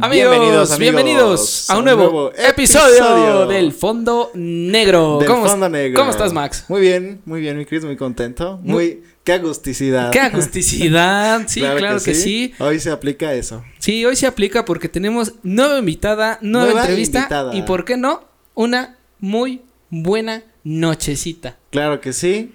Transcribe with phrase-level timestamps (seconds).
[0.00, 5.18] Amigos, bienvenidos, a un nuevo, episodio, del Fondo Negro.
[5.18, 5.98] Del ¿Cómo, Fondo Negro.
[5.98, 6.64] ¿Cómo estás, Max?
[6.68, 8.60] Muy bien, muy bien, mi Cris, muy contento.
[8.62, 10.10] Muy, qué agusticidad.
[10.10, 12.54] Qué agusticidad, sí, claro, que, sí.
[12.58, 13.64] Hoy se aplica eso.
[13.78, 17.54] Sí, hoy se aplica porque tenemos nueva invitada, nueva, Nueva entrevista invitada.
[17.54, 18.24] y, ¿por qué no?
[18.54, 21.56] Una muy buena nochecita.
[21.70, 22.54] Claro que sí.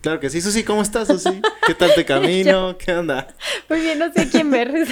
[0.00, 0.40] Claro que sí.
[0.40, 1.42] Susi, ¿cómo estás, Susi?
[1.66, 2.76] ¿Qué tal te camino?
[2.78, 3.28] ¿Qué onda?
[3.68, 4.70] Muy bien, no sé quién ver.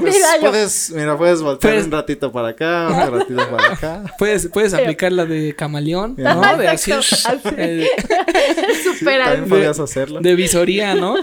[0.00, 4.02] Pues puedes, mira, puedes voltear Puedes- un ratito para acá, otro ratito para acá.
[4.18, 6.14] Puedes, puedes aplicar la de camaleón.
[6.16, 6.56] ¿no?
[6.56, 7.14] De así, así.
[7.56, 7.86] eh,
[8.82, 9.50] Sí, Súper también así.
[9.50, 10.20] podías hacerlo.
[10.20, 11.16] de visoría, ¿no?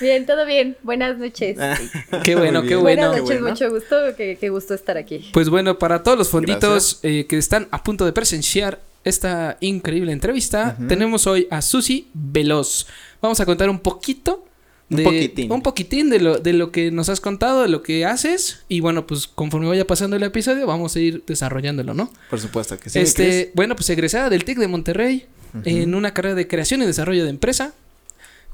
[0.00, 0.76] Bien, todo bien.
[0.82, 1.56] Buenas noches.
[1.60, 1.76] Ah,
[2.22, 3.10] Qué bueno, qué bueno.
[3.10, 3.48] Buenas qué noches, bueno.
[3.54, 3.96] mucho gusto.
[4.16, 5.30] Qué, qué gusto estar aquí.
[5.32, 10.12] Pues bueno, para todos los fonditos eh, que están a punto de presenciar esta increíble
[10.12, 12.86] entrevista, tenemos hoy a Susi Veloz.
[13.20, 14.46] Vamos a contar un poquito.
[14.90, 15.52] Un De, poquitín.
[15.52, 18.64] un poquitín de lo, de lo que nos has contado, de lo que haces.
[18.68, 22.10] Y bueno, pues conforme vaya pasando el episodio, vamos a ir desarrollándolo, ¿no?
[22.30, 22.98] Por supuesto que sí.
[22.98, 25.26] este, bueno, pues egresada del TEC de Monterrey
[25.64, 27.74] en una carrera de creación y desarrollo de empresa.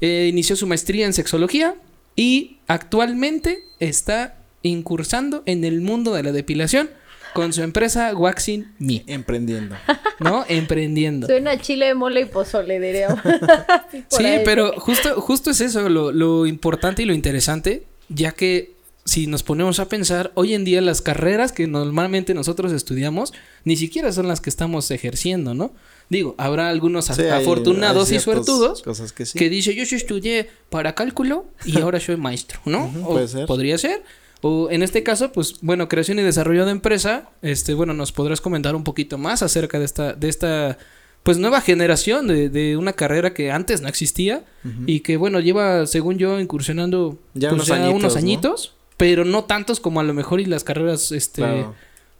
[0.01, 1.75] Eh, inició su maestría en sexología
[2.15, 6.89] y actualmente está incursando en el mundo de la depilación
[7.33, 9.03] con su empresa Waxing Me.
[9.07, 9.75] Emprendiendo.
[10.19, 10.45] ¿no?
[10.47, 11.27] Emprendiendo.
[11.27, 13.09] Suena chile, mole y pozole, diría.
[14.09, 14.41] Sí, ahí.
[14.45, 19.41] pero justo, justo es eso lo, lo importante y lo interesante, ya que si nos
[19.43, 24.27] ponemos a pensar, hoy en día las carreras que normalmente nosotros estudiamos ni siquiera son
[24.27, 25.73] las que estamos ejerciendo, ¿no?
[26.09, 29.39] Digo, habrá algunos Sí, afortunados hay y suertudos Cosas que sí.
[29.39, 32.91] que dice yo estudié para cálculo y ahora soy maestro, ¿no?
[33.03, 33.45] O puede ser.
[33.47, 34.03] Podría ser.
[34.41, 38.41] O en este caso, pues bueno, creación y desarrollo de empresa, este, bueno, nos podrás
[38.41, 40.77] comentar un poquito más acerca de esta, de esta,
[41.23, 44.43] pues nueva generación de, de una carrera que antes no existía
[44.87, 48.19] y que bueno, lleva, según yo, incursionando Ya pues, unos ya añitos, unos ¿no?
[48.19, 51.75] añitos, pero no tantos como a lo mejor y las carreras, este, Claro.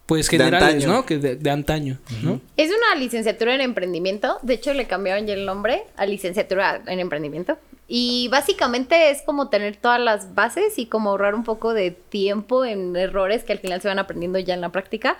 [0.06, 0.86] pues generales.
[0.86, 1.04] ¿no?
[1.04, 2.40] Que de, de antaño, ¿no?
[2.56, 4.36] Es una licenciatura en emprendimiento.
[4.42, 7.58] De hecho, le cambiaron ya el nombre a licenciatura en emprendimiento.
[7.88, 12.64] Y básicamente es como tener todas las bases y como ahorrar un poco de tiempo
[12.64, 15.18] en errores que al final se van aprendiendo ya en la práctica.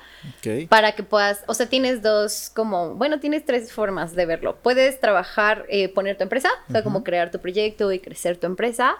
[0.68, 4.56] Para que puedas, o sea, tienes dos como, bueno, tienes tres formas de verlo.
[4.62, 8.46] Puedes trabajar, eh, poner tu empresa, o sea, como crear tu proyecto y crecer tu
[8.46, 8.96] empresa.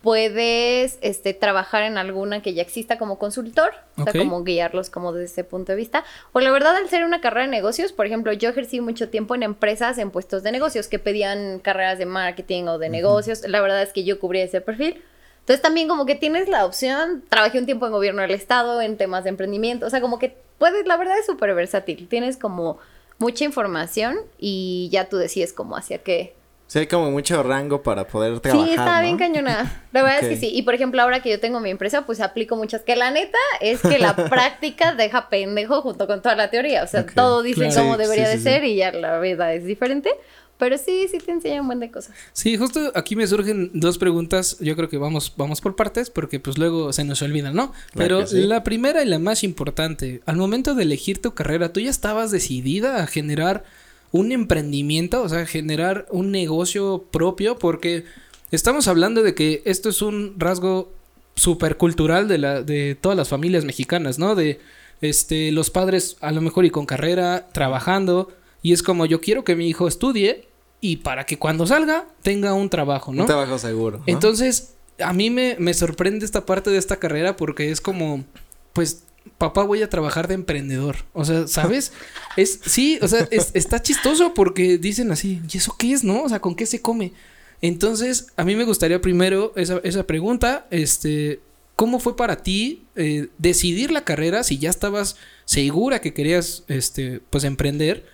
[0.00, 5.12] Puedes, este, trabajar en alguna que ya exista como consultor, o sea, como guiarlos como
[5.12, 6.04] desde ese punto de vista.
[6.32, 9.34] O la verdad, al ser una carrera de negocios, por ejemplo, yo ejercí mucho tiempo
[9.34, 13.42] en empresas en puestos de negocios que pedían carreras de marketing o de negocios.
[13.48, 15.02] La verdad es que yo cubría ese perfil.
[15.40, 18.96] Entonces también como que tienes la opción, trabajé un tiempo en gobierno del estado, en
[18.96, 22.78] temas de emprendimiento, o sea, como que puedes, la verdad es súper versátil, tienes como
[23.18, 26.36] mucha información y ya tú decides como hacia qué.
[26.68, 29.02] Sí, hay como mucho rango para poder trabajar, sí, está ¿no?
[29.02, 31.68] bien cañona, la verdad es que sí, y por ejemplo ahora que yo tengo mi
[31.68, 36.22] empresa, pues aplico muchas, que la neta es que la práctica deja pendejo junto con
[36.22, 37.82] toda la teoría, o sea, todo dicen claro.
[37.82, 40.14] cómo Sí, debería sí, de sí, ser y ya la verdad es diferente,
[40.58, 42.14] pero sí, sí te enseñan un buen de cosas.
[42.32, 44.58] Sí, justo aquí me surgen dos preguntas.
[44.60, 47.72] Yo creo que vamos, vamos por partes porque pues luego se nos olvidan, ¿no?
[47.94, 48.42] Pero sí.
[48.42, 52.30] la primera y la más importante, al momento de elegir tu carrera, ¿tú ya estabas
[52.30, 53.64] decidida a generar
[54.12, 55.22] un emprendimiento?
[55.22, 58.04] O sea, generar un negocio propio porque
[58.52, 60.92] estamos hablando de que esto es un rasgo
[61.34, 64.34] súper cultural de, la, de todas las familias mexicanas, ¿no?
[64.34, 64.60] De
[65.00, 68.30] este, los padres a lo mejor y con carrera, trabajando,
[68.62, 70.46] y es como yo quiero que mi hijo estudie
[70.80, 73.22] y para que cuando salga tenga un trabajo, ¿no?
[73.22, 73.98] Un trabajo seguro.
[73.98, 74.04] ¿no?
[74.06, 78.24] Entonces, a mí me, me sorprende esta parte de esta carrera porque es como,
[78.72, 79.04] pues,
[79.38, 80.96] papá, voy a trabajar de emprendedor.
[81.12, 81.92] O sea, ¿sabes?
[82.36, 86.22] es, sí, o sea, es- está chistoso porque dicen así, ¿y eso qué es, no?
[86.24, 87.12] O sea, ¿con qué se come?
[87.60, 91.40] Entonces, a mí me gustaría primero esa, esa pregunta, este,
[91.76, 97.20] ¿cómo fue para ti eh, decidir la carrera si ya estabas segura que querías, este,
[97.30, 98.04] pues, emprender?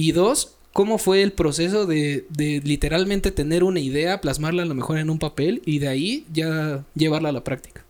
[0.00, 4.76] Y dos, ¿cómo fue el proceso de, de literalmente tener una idea, plasmarla a lo
[4.76, 7.84] mejor en un papel y de ahí ya llevarla a la práctica?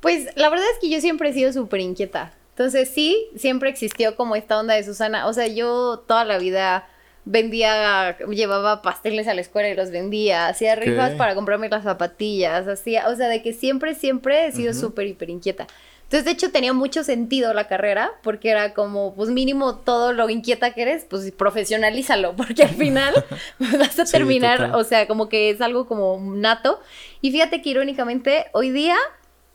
[0.00, 2.34] Pues la verdad es que yo siempre he sido súper inquieta.
[2.50, 5.28] Entonces sí, siempre existió como esta onda de Susana.
[5.28, 6.86] O sea, yo toda la vida
[7.24, 12.68] vendía, llevaba pasteles a la escuela y los vendía, hacía rifas para comprarme las zapatillas,
[12.68, 15.66] hacía, o sea, de que siempre, siempre he sido súper, hiper inquieta.
[16.10, 20.28] Entonces, de hecho, tenía mucho sentido la carrera, porque era como, pues mínimo todo lo
[20.28, 23.24] inquieta que eres, pues profesionalízalo, porque al final
[23.58, 26.80] pues, vas a terminar, o sea, como que es algo como nato.
[27.20, 28.96] Y fíjate que irónicamente, hoy día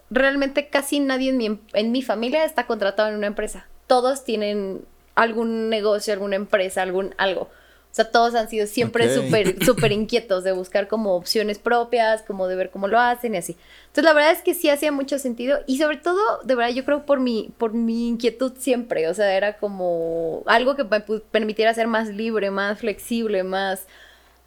[0.09, 3.67] realmente casi nadie en mi, en mi familia está contratado en una empresa.
[3.85, 7.49] Todos tienen algún negocio, alguna empresa, algún algo.
[7.95, 9.13] Sea, todos han sido siempre Ok.
[9.13, 13.37] súper, súper inquietos de buscar como opciones propias, como de ver cómo lo hacen y
[13.37, 13.55] así.
[13.87, 16.83] Entonces, la verdad es que sí hacía mucho sentido y sobre todo, de verdad, yo
[16.83, 20.99] creo por mi, por mi inquietud siempre, o sea, era como algo que me
[21.31, 23.87] permitiera ser más libre, más flexible, más,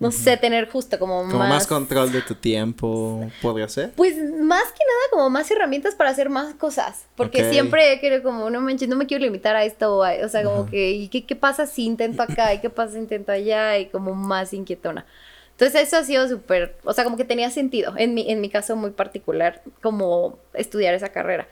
[0.01, 3.91] no sé, tener justo como, Como más control de tu tiempo, podría ser.
[3.97, 7.07] pues más que nada como más herramientas para hacer más cosas.
[7.17, 7.51] Porque Ok.
[7.51, 9.97] siempre querido como, no manches, no me quiero limitar a esto.
[9.99, 12.55] O, a- o sea, como que, ¿y qué, qué pasa si intento acá?
[12.55, 13.77] ¿Y qué pasa si intento allá?
[13.79, 15.05] Y como más inquietona.
[15.53, 18.49] Entonces eso ha sido súper, o sea, como que tenía sentido, en mi, en mi
[18.49, 21.49] caso muy particular, como estudiar esa carrera.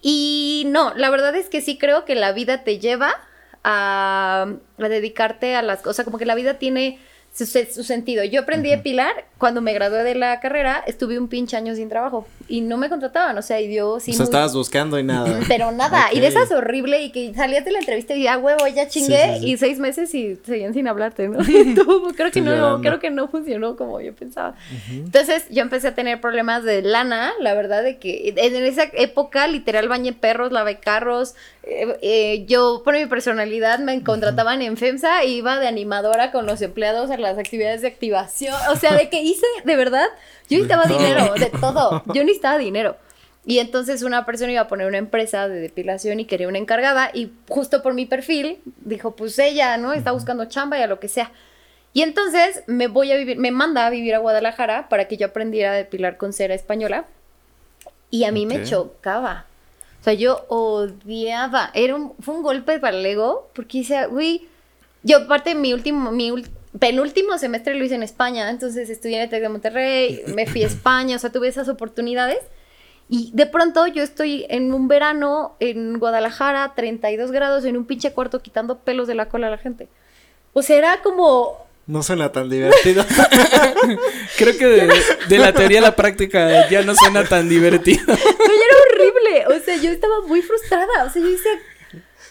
[0.00, 3.14] Y no, la verdad es que sí creo que la vida te lleva
[3.62, 4.46] a,
[4.78, 6.98] a dedicarte a las cosas, como que la vida tiene
[7.32, 8.24] su, su sentido.
[8.24, 11.88] Yo aprendí a depilar cuando me gradué de la carrera, estuve un pinche año sin
[11.88, 14.98] trabajo y no me contrataban, o sea, y yo sí o sea, muy- estabas buscando
[14.98, 15.40] y nada.
[15.48, 18.66] pero nada, y de esas horrible y que salías de la entrevista y ya huevo,
[18.68, 19.50] ya chingué Sí, sí, sí.
[19.52, 21.38] y seis meses y seguían sin hablarte, ¿no?
[21.48, 22.80] Y tú, creo que no, llorando.
[22.80, 24.54] creo que no funcionó como yo pensaba.
[24.90, 29.46] Entonces yo empecé a tener problemas de lana, la verdad de que en esa época
[29.46, 31.34] literal bañé perros, lavé carros,
[31.64, 36.44] eh, eh, yo por mi personalidad me contrataban en FEMSA e iba de animadora con
[36.46, 40.06] los empleados a las actividades de activación, o sea, de que hice, de verdad,
[40.50, 42.96] yo necesitaba dinero, de todo, yo necesitaba dinero.
[43.44, 47.10] Y entonces una persona iba a poner una empresa de depilación y quería una encargada
[47.12, 49.92] y justo por mi perfil dijo, pues ella, ¿no?
[49.92, 51.32] Está buscando chamba y a lo que sea.
[51.92, 55.26] Y entonces me voy a vivir, me manda a vivir a Guadalajara para que yo
[55.26, 57.04] aprendiera a depilar con cera española.
[58.10, 58.64] Y a mí me Ok.
[58.64, 59.46] chocaba.
[60.00, 61.70] O sea, yo odiaba.
[61.74, 64.46] Era un, fue un golpe para el ego porque dice, güey,
[65.02, 66.30] yo aparte mi último, mi
[66.78, 70.64] penúltimo semestre lo hice en España, entonces estudié en el TEC de Monterrey, me fui
[70.64, 72.38] a España, o sea, tuve esas oportunidades.
[73.08, 78.12] Y de pronto yo estoy en un verano en Guadalajara, 32 grados, en un pinche
[78.12, 79.88] cuarto quitando pelos de la cola a la gente.
[80.54, 83.04] O sea, era como, No suena tan divertido.
[84.38, 88.04] Creo que de, de la teoría a la práctica ya no suena tan divertido.
[88.06, 89.56] Güey, era horrible.
[89.56, 91.04] O sea, yo estaba muy frustrada.
[91.04, 91.52] O sea, yo decía,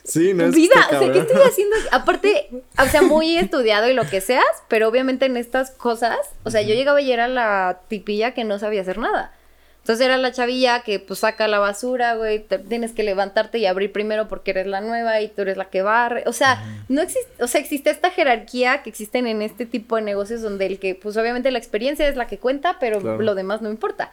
[0.04, 1.76] sí, no es vida, o sea, ¿qué estoy haciendo?
[1.92, 6.52] Aparte, o sea, muy estudiado y lo que seas, pero obviamente en estas cosas, o
[6.52, 9.34] sea, yo llegaba y era la tipilla que no sabía hacer nada.
[9.80, 13.92] Entonces era la chavilla que pues saca la basura, güey, tienes que levantarte y abrir
[13.92, 16.24] primero porque eres la nueva y tú eres la que barre.
[16.28, 20.04] O sea, no existe, o sea, existe esta jerarquía que existen en este tipo de
[20.04, 23.22] negocios donde el que, pues obviamente la experiencia es la que cuenta, pero Claro.
[23.22, 24.12] lo demás no importa.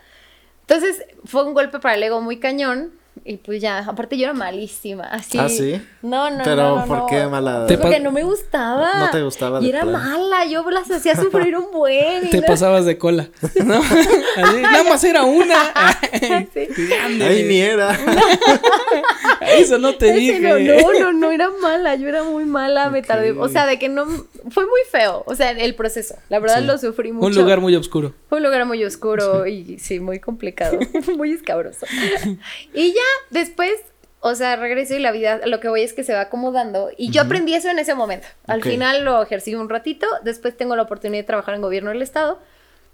[0.62, 2.92] Entonces fue un golpe para el ego muy cañón.
[3.24, 5.04] Y pues ya, aparte yo era malísima.
[5.04, 5.38] Así.
[5.38, 5.80] ¿Ah, sí?
[6.02, 6.76] No, no, Pero, no.
[6.80, 7.06] no, ¿por no.
[7.06, 7.66] qué mala?
[7.66, 8.98] Te Porque no me gustaba.
[8.98, 10.44] No te gustaba Y era mala.
[10.46, 12.30] Yo las hacía sufrir un buen.
[12.30, 13.28] Te no- pasabas de cola.
[13.64, 13.74] ¿no?
[14.36, 15.54] Así, nada más era una.
[16.54, 16.68] Sí.
[17.22, 17.96] Ay, ni era.
[19.40, 20.40] Eso no te dije.
[20.40, 23.78] No, no, no, no era mala, yo era muy mala, me tardé, o sea, de
[23.78, 24.06] que no,
[24.50, 26.64] fue muy feo, o sea, el proceso, la verdad Sí.
[26.66, 27.26] lo sufrí mucho.
[27.26, 28.14] Un lugar muy oscuro.
[28.28, 30.78] Fue un lugar muy oscuro y sí, muy complicado,
[31.16, 31.86] muy escabroso.
[32.74, 33.00] Y ya
[33.30, 33.72] después,
[34.20, 36.90] o sea, regreso y la vida, lo que voy es que se va acomodando.
[36.96, 38.26] Y yo aprendí eso en ese momento.
[38.46, 42.02] Al final lo ejercí un ratito, después tengo la oportunidad de trabajar en gobierno del
[42.02, 42.40] estado.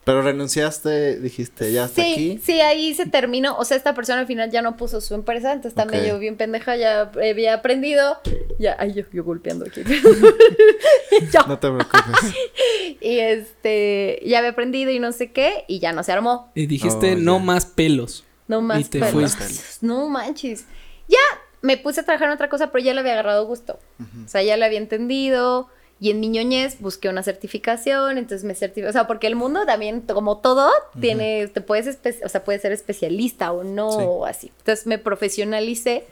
[0.04, 2.40] Pero renunciaste, dijiste, ya hasta Sí, aquí.
[2.44, 3.56] sí, ahí se terminó.
[3.56, 6.08] O sea, esta persona al final ya no puso su empresa, entonces también Ok.
[6.10, 8.18] yo bien pendeja, ya había aprendido.
[8.58, 9.82] Ya, ay, yo, yo golpeando aquí.
[11.32, 11.40] Yo.
[11.48, 12.34] No te preocupes.
[13.00, 16.50] Y este, ya había aprendido y no sé qué, y ya no se armó.
[16.54, 18.24] Y dijiste Oh, no más pelos.
[18.48, 19.36] No más Y te pelos.
[19.36, 19.44] fuiste.
[19.86, 20.66] No manches.
[21.08, 21.18] Ya
[21.62, 23.78] me puse a trabajar en otra cosa, pero ya le había agarrado gusto.
[24.24, 25.68] O sea, ya le había entendido.
[26.00, 28.88] Y en mi ñoñez busqué una certificación, entonces me certifiqué.
[28.88, 30.70] O sea, porque el mundo también, como todo,
[31.00, 33.98] tiene, te puedes, o sea, puedes ser especialista o no, Sí.
[34.06, 34.52] o así.
[34.58, 36.04] Entonces me profesionalicé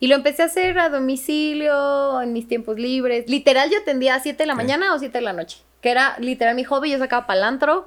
[0.00, 3.28] y lo empecé a hacer a domicilio, en mis tiempos libres.
[3.28, 6.16] Literal, yo atendía a 7 de la mañana o 7 de la noche, que era
[6.18, 6.90] literal mi hobby.
[6.90, 7.86] Yo sacaba palantro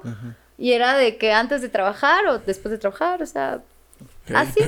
[0.56, 3.60] y era de que antes de trabajar o después de trabajar, o sea,
[4.32, 4.60] Así.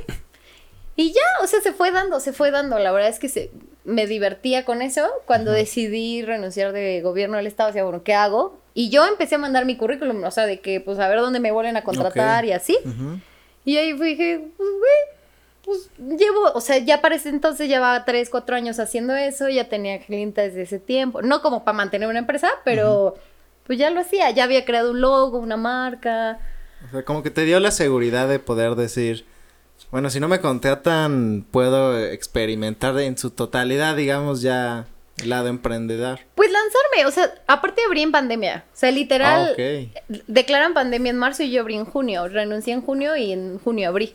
[0.97, 2.79] Y ya, o sea, se fue dando, se fue dando.
[2.79, 3.51] La verdad es que se,
[3.85, 5.07] me divertía con eso.
[5.27, 8.59] Cuando decidí renunciar de gobierno del Estado, decía, bueno, ¿qué hago?
[8.75, 11.41] Y yo empecé a mandar mi currículum, o sea, de que, pues, a ver dónde
[11.41, 12.79] me vuelven a contratar y así.
[13.65, 15.17] Y ahí dije, pues, güey,
[15.67, 19.69] pues llevo, o sea, ya para ese entonces llevaba tres, cuatro años haciendo eso, ya
[19.69, 21.23] tenía clientes desde ese tiempo.
[21.23, 23.15] No como para mantener una empresa, pero
[23.67, 26.39] pues ya lo hacía, ya había creado un logo, una marca.
[26.87, 29.27] O sea, como que te dio la seguridad de poder decir,
[29.91, 34.87] bueno, si no me contratan, puedo experimentar en su totalidad, digamos, ya
[35.19, 36.21] el lado emprendedor.
[36.35, 41.19] Pues lanzarme, o sea, aparte abrí en pandemia, o sea, literal, Ah, declaran pandemia en
[41.19, 44.15] marzo y yo abrí en junio, renuncié en junio y en junio abrí.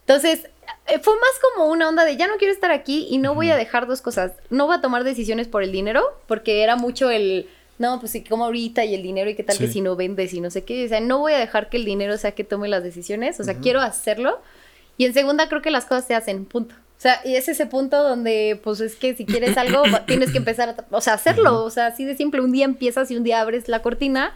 [0.00, 0.48] Entonces,
[0.86, 3.50] eh, fue más como una onda de ya no quiero estar aquí y no voy
[3.50, 4.32] a dejar dos cosas.
[4.50, 7.48] No voy a tomar decisiones por el dinero, porque era mucho el
[7.78, 10.32] no, pues sí, como ahorita y el dinero y qué tal que si no vendes
[10.34, 10.84] y no sé qué.
[10.84, 13.40] O sea, no voy a dejar que el dinero sea que tome las decisiones.
[13.40, 14.40] O sea, quiero hacerlo.
[15.02, 16.76] Y en segunda, creo que las cosas se hacen, punto.
[16.76, 20.38] O sea, y es ese punto donde, pues es que si quieres algo, tienes que
[20.38, 21.64] empezar a, o sea, hacerlo.
[21.64, 22.40] O sea, así de simple.
[22.40, 24.32] Un día empiezas y un día abres la cortina.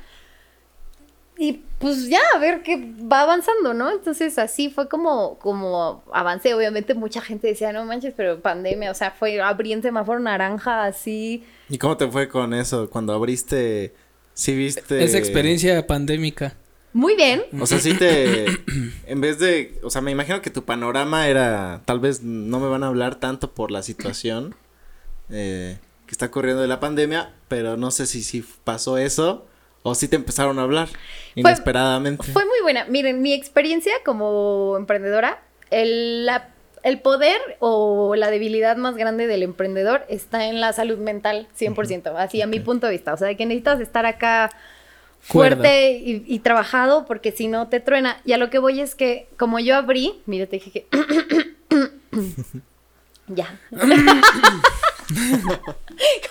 [1.38, 3.92] Y pues ya, a ver qué va avanzando, ¿no?
[3.92, 6.52] Entonces así fue como, como avancé.
[6.52, 10.82] Obviamente mucha gente decía, no manches, pero pandemia, o sea, fue abrí en semáforo naranja,
[10.82, 11.44] así.
[11.68, 12.90] ¿Y cómo te fue con eso?
[12.90, 13.94] Cuando abriste,
[14.34, 15.04] sí viste...
[15.04, 16.56] Esa experiencia pandémica.
[16.96, 17.42] Muy bien.
[17.60, 18.46] O sea, sí te...
[19.06, 19.78] En vez de...
[19.82, 21.82] O sea, me imagino que tu panorama era...
[21.84, 24.54] Tal vez no me van a hablar tanto por la situación
[25.30, 25.76] eh,
[26.06, 29.44] que está ocurriendo de la pandemia, pero no sé si sí pasó eso
[29.82, 30.88] o si te empezaron a hablar
[31.34, 32.24] inesperadamente.
[32.32, 32.86] Fue muy buena.
[32.86, 36.48] Miren, mi experiencia como emprendedora, el, la-
[36.82, 42.14] el poder o la debilidad más grande del emprendedor está en la salud mental, 100%,
[42.16, 43.12] así a mi punto de vista.
[43.12, 44.50] O sea, de que necesitas estar acá.
[45.20, 48.20] Fuerte y, y trabajado porque si no te truena.
[48.24, 50.86] Y a lo que voy es que como yo abrí, mira, te dije que...
[53.28, 53.58] ya.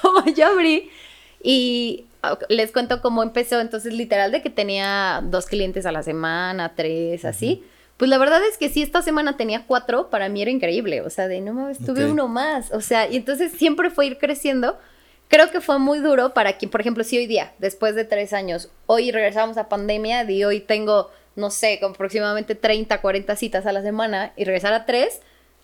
[0.01, 0.89] como yo abrí
[1.41, 6.03] y ah, les cuento cómo empezó, entonces literal de que tenía dos clientes a la
[6.03, 7.63] semana, tres, así.
[7.97, 11.09] Pues la verdad es que si esta semana tenía cuatro, para mí era increíble, o
[11.09, 12.11] sea, de no mames, tuve Ok.
[12.11, 14.77] uno más, o sea, y entonces siempre fue ir creciendo.
[15.27, 18.31] Creo que fue muy duro para quien, por ejemplo, si hoy día, después de tres
[18.33, 23.65] años, hoy regresamos a pandemia, y hoy tengo, no sé, como aproximadamente 30, 40 citas
[23.65, 25.19] a la semana y regresar a tres,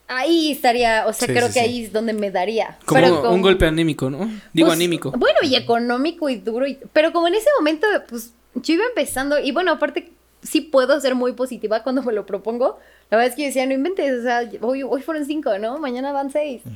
[0.08, 1.66] ahí estaría, o sea, Sí, creo sí, que sí.
[1.66, 2.78] ahí es donde me daría.
[2.86, 4.30] Como Pero un golpe anímico, ¿no?
[4.52, 5.12] Digo pues, anímico.
[5.12, 6.66] Bueno, y económico y duro.
[6.68, 9.40] y- pero como en ese momento, pues yo iba empezando.
[9.40, 12.80] Y bueno, aparte, sí puedo ser muy positiva cuando me lo propongo.
[13.10, 14.20] La verdad es que yo decía, no inventes.
[14.20, 15.78] O sea, hoy, hoy fueron cinco, ¿no?
[15.78, 16.62] Mañana van seis.
[16.66, 16.72] Sí,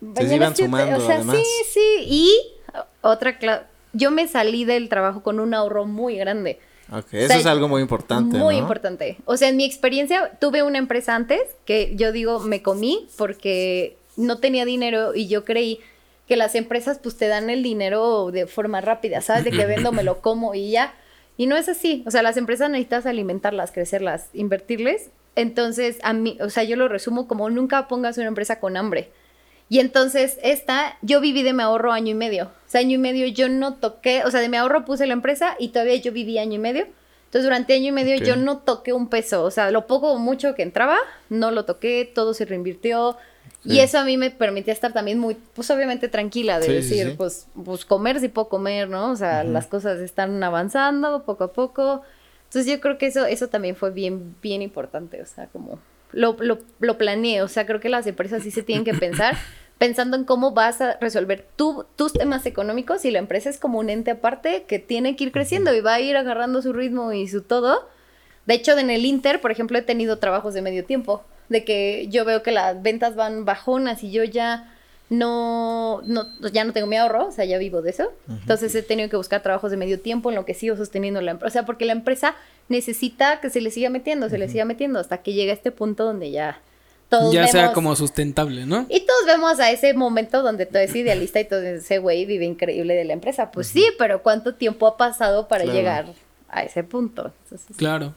[0.00, 1.36] sí, iban siete, sumando, O sea, además.
[1.36, 2.04] sí, sí.
[2.06, 2.38] Y
[3.02, 6.58] otra, cla- yo me salí del trabajo con un ahorro muy grande.
[6.92, 8.60] Ok, eso sea, es algo muy importante, Muy ¿no?
[8.60, 9.16] importante.
[9.24, 13.96] O sea, en mi experiencia, tuve una empresa antes que yo digo me comí porque
[14.16, 15.80] no tenía dinero y yo creí
[16.28, 19.44] que las empresas pues te dan el dinero de forma rápida, ¿sabes?
[19.44, 20.94] De que vendo, me lo como y ya.
[21.36, 22.02] Y no es así.
[22.06, 25.10] O sea, las empresas necesitas alimentarlas, crecerlas, invertirles.
[25.34, 29.10] Entonces, a mí, o sea, yo lo resumo como nunca pongas una empresa con hambre.
[29.68, 32.44] Y entonces, esta, yo viví de mi ahorro año y medio.
[32.44, 35.12] O sea, año y medio yo no toqué, o sea, de mi ahorro puse la
[35.12, 36.86] empresa y todavía yo viví año y medio.
[37.24, 38.22] Entonces, durante año y medio Ok.
[38.22, 39.42] yo no toqué un peso.
[39.42, 40.96] O sea, lo poco o mucho que entraba,
[41.28, 43.16] no lo toqué, todo se reinvirtió.
[43.64, 43.80] Y Sí.
[43.80, 47.14] eso a mí me permitía estar también muy, pues obviamente tranquila de Sí, decir, sí.
[47.16, 49.10] pues, pues comer sí puedo comer, ¿no?
[49.10, 52.02] O sea, las cosas están avanzando poco a poco.
[52.44, 55.20] Entonces yo creo que eso, eso también fue bien, bien importante.
[55.20, 55.80] O sea, como
[56.12, 57.42] lo, lo, lo planeé.
[57.42, 59.36] O sea, creo que las empresas sí se tienen que pensar
[59.78, 63.90] pensando en cómo vas a resolver tus temas económicos y la empresa es como un
[63.90, 67.28] ente aparte que tiene que ir creciendo y va a ir agarrando su ritmo y
[67.28, 67.88] su todo.
[68.46, 72.06] De hecho, en el Inter, por ejemplo, he tenido trabajos de medio tiempo, de que
[72.08, 74.72] yo veo que las ventas van bajonas y yo ya
[75.08, 78.12] no, no ya no tengo mi ahorro, o sea, ya vivo de eso.
[78.28, 81.32] Entonces he tenido que buscar trabajos de medio tiempo en lo que sigo sosteniendo la
[81.32, 82.34] empresa, o sea, porque la empresa
[82.68, 85.70] necesita que se le siga metiendo, se le siga metiendo hasta que llegue a este
[85.70, 86.60] punto donde ya
[87.08, 88.84] todos ya sea como sustentable, ¿no?
[88.88, 92.44] y todos vemos a ese momento donde tú eres idealista y todo ese güey vive
[92.44, 93.52] increíble de la empresa.
[93.52, 95.78] Pues sí, pero ¿cuánto tiempo ha pasado para Claro.
[95.78, 96.06] llegar
[96.48, 97.32] a ese punto?
[97.44, 98.14] Entonces, Claro.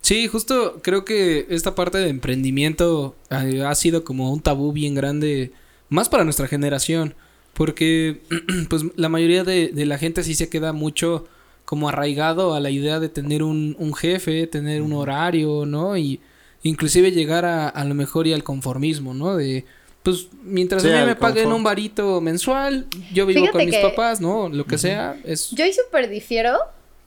[0.00, 4.94] Sí, justo creo que esta parte de emprendimiento eh, ha sido como un tabú bien
[4.96, 5.52] grande,
[5.94, 7.14] más para nuestra generación,
[7.54, 8.20] porque
[8.68, 11.26] pues la mayoría de, de la gente sí se queda mucho
[11.64, 15.96] como arraigado a la idea de tener un, un jefe, tener un horario, ¿no?
[15.96, 16.20] Y
[16.62, 19.36] inclusive llegar a, a lo mejor y al conformismo, ¿no?
[19.36, 19.64] De,
[20.02, 21.56] pues mientras Sí, a mí me paguen confort.
[21.58, 24.48] un varito mensual, yo vivo Fíjate con mis papás, ¿no?
[24.50, 25.50] Lo que sea, es...
[25.52, 26.58] yo ahí súper difiero,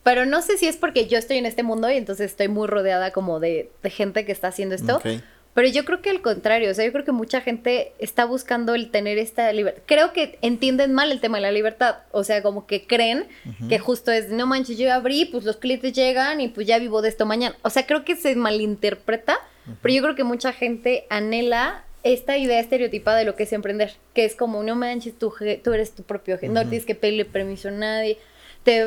[0.02, 2.66] pero no sé si es porque yo estoy en este mundo y entonces estoy muy
[2.66, 4.96] rodeada como de, de gente que está haciendo esto.
[4.96, 5.06] Ok.
[5.54, 8.74] Pero yo creo que al contrario, o sea, yo creo que mucha gente está buscando
[8.74, 9.82] el tener esta libertad.
[9.86, 13.26] Creo que entienden mal el tema de la libertad, o sea, como que creen
[13.68, 17.02] que justo es, no manches, yo abrí, pues los clientes llegan y pues ya vivo
[17.02, 17.56] de esto mañana.
[17.62, 19.38] O sea, creo que se malinterpreta,
[19.82, 23.96] pero yo creo que mucha gente anhela esta idea estereotipada de lo que es emprender,
[24.14, 27.24] que es como, no manches, tú, tú eres tu propio jefe, no tienes que pedirle
[27.24, 28.18] permiso a nadie,
[28.62, 28.86] te...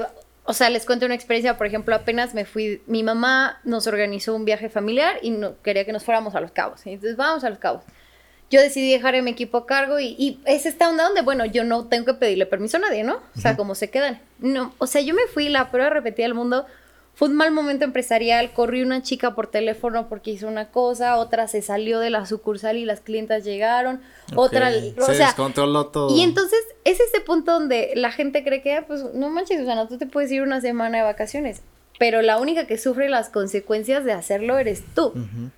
[0.51, 4.35] O sea, les cuento una experiencia, por ejemplo, apenas me fui, mi mamá nos organizó
[4.35, 6.85] un viaje familiar y no, quería que nos fuéramos a Los Cabos.
[6.85, 7.85] Entonces, vamos a Los Cabos.
[8.49, 11.45] Yo decidí dejar a mi equipo a cargo y, y es esta onda donde, bueno,
[11.45, 13.21] yo no tengo que pedirle permiso a nadie, ¿no?
[13.33, 14.19] O sea, como se quedan.
[14.39, 16.65] No, o sea, yo me fui la prueba repetida del mundo
[17.21, 21.47] fue un mal momento empresarial, corrió una chica por teléfono porque hizo una cosa, otra
[21.47, 24.01] se salió de la sucursal y las clientas llegaron,
[24.35, 26.17] otra, Ok, o se sea, descontroló todo.
[26.17, 29.87] y entonces es ese punto donde la gente cree que, ah, pues no manches, Susana,
[29.87, 31.61] tú te puedes ir una semana de vacaciones,
[31.99, 35.09] pero la única que sufre las consecuencias de hacerlo eres tú.
[35.09, 35.51] Ujú.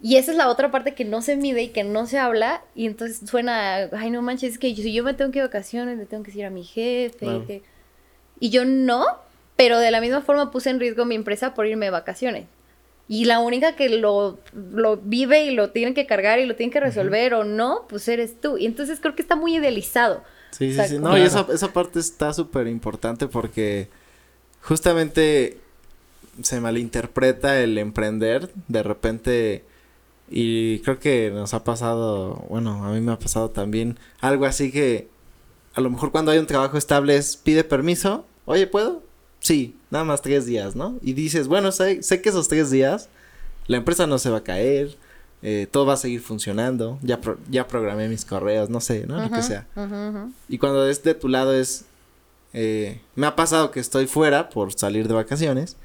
[0.00, 2.62] Y esa es la otra parte que no se mide y que no se habla.
[2.76, 5.42] Y entonces suena, ay, no manches, es que yo- si yo me tengo que ir
[5.42, 7.26] de vacaciones, le tengo que decir a mi jefe.
[7.26, 7.62] Y, que-
[8.38, 9.04] y yo no,
[9.58, 12.46] pero de la misma forma puse en riesgo mi empresa por irme de vacaciones.
[13.08, 16.72] Y la única que lo, lo vive y lo tiene que cargar y lo tiene
[16.72, 18.56] que resolver o no, pues eres tú.
[18.56, 20.22] Y entonces creo que está muy idealizado.
[20.52, 20.98] Sí, O sí, sea, sí.
[21.00, 23.88] No, y esa, esa parte está súper importante porque
[24.62, 25.58] justamente
[26.40, 29.64] se malinterpreta el emprender de repente
[30.30, 34.70] y creo que nos ha pasado, bueno, a mí me ha pasado también algo así
[34.70, 35.08] que
[35.74, 39.07] a lo mejor cuando hay un trabajo estable es pide permiso, oye, ¿puedo?
[39.40, 40.98] Sí, nada más tres días, ¿no?
[41.02, 43.08] Y dices, bueno, sé, sé que esos tres días
[43.66, 44.96] la empresa no se va a caer,
[45.42, 49.18] eh, todo va a seguir funcionando, ya, pro- ya programé mis correos, no sé, ¿no?
[49.20, 49.66] Lo que sea.
[50.48, 51.84] Y cuando es de tu lado es...
[52.52, 55.76] eh, me ha pasado que estoy fuera por salir de vacaciones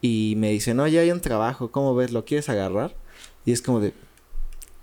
[0.00, 2.10] y me dicen, oye, hay un trabajo, ¿cómo ves?
[2.12, 2.94] ¿Lo quieres agarrar?
[3.44, 3.92] Y es como de...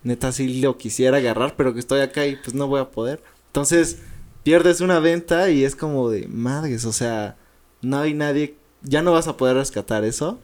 [0.04, 3.22] Neta, sí lo quisiera agarrar, pero que estoy acá y pues no voy a poder.
[3.48, 4.00] Entonces,
[4.44, 7.38] pierdes una venta y es como de madres, o sea,
[7.84, 8.56] no hay nadie...
[8.82, 10.40] Ya no vas a poder rescatar eso,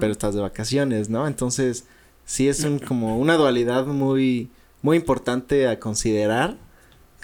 [0.00, 1.28] pero estás de vacaciones, ¿no?
[1.28, 1.84] Entonces,
[2.24, 4.50] sí es un, como una dualidad muy,
[4.82, 6.56] muy importante a considerar,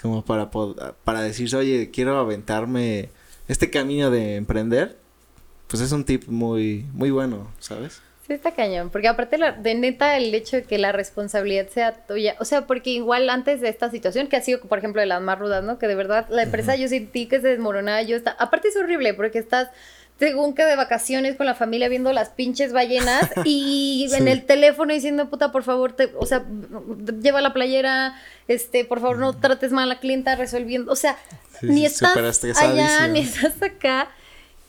[0.01, 3.09] como para, para decir, oye, quiero aventarme
[3.49, 4.97] este camino de emprender,
[5.67, 8.01] pues es un tip muy, muy bueno, ¿sabes?
[8.27, 11.93] Sí, está cañón, porque aparte la- de neta el hecho de que la responsabilidad sea
[11.93, 15.05] tuya, o sea, porque igual antes de esta situación, que ha sido, por ejemplo, de
[15.07, 15.79] las más rudas, ¿no?
[15.79, 19.13] Que de verdad la empresa yo sentí que se desmoronaba, yo está, aparte es horrible
[19.13, 19.69] porque estás
[20.19, 24.91] según que de vacaciones con la familia viendo las pinches ballenas y en el teléfono
[24.93, 26.43] diciendo, puta, por favor, te, o sea,
[27.21, 31.17] lleva la playera, este, por favor, no trates mal a la clienta resolviendo, o sea,
[31.61, 34.09] Sí, ni sí, estás allá, ni estás acá.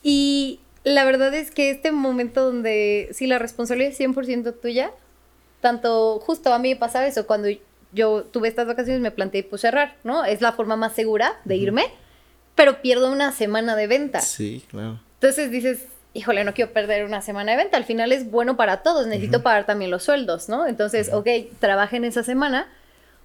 [0.03, 4.91] Y la verdad es que este momento donde si la responsabilidad es 100% tuya,
[5.61, 7.49] tanto justo a mí me pasaba eso, cuando
[7.93, 10.25] yo tuve estas vacaciones me planteé pues cerrar, ¿no?
[10.25, 11.87] Es la forma más segura de irme,
[12.55, 14.21] pero pierdo una semana de venta.
[14.21, 15.01] Sí, claro.
[15.15, 18.83] Entonces dices, híjole, no quiero perder una semana de venta, al final es bueno para
[18.83, 20.67] todos, necesito pagar también los sueldos, ¿no?
[20.67, 22.69] Entonces, ok, trabajen esa semana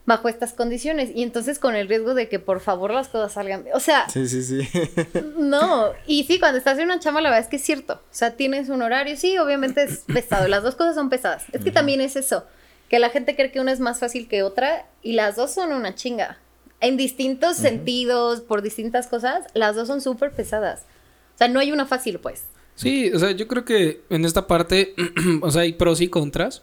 [0.06, 3.66] bajo estas condiciones y entonces con el riesgo de que por favor las cosas salgan,
[3.74, 4.68] o sea, Sí, sí, sí.
[5.38, 7.94] no, y sí, cuando estás en una chamba, la verdad es que es cierto.
[7.94, 10.48] O sea, tienes un horario, sí, obviamente es pesado.
[10.48, 11.46] Las dos cosas son pesadas.
[11.54, 12.46] Es que también es eso,
[12.90, 15.72] que la gente cree que una es más fácil que otra y las dos son
[15.72, 16.38] una chinga.
[16.82, 20.82] En distintos sentidos, por distintas cosas, las dos son súper pesadas.
[21.36, 22.44] O sea, no hay una fácil, pues.
[22.76, 24.94] Sí, o sea, yo creo que en esta parte,
[25.42, 26.62] o sea, hay pros y contras.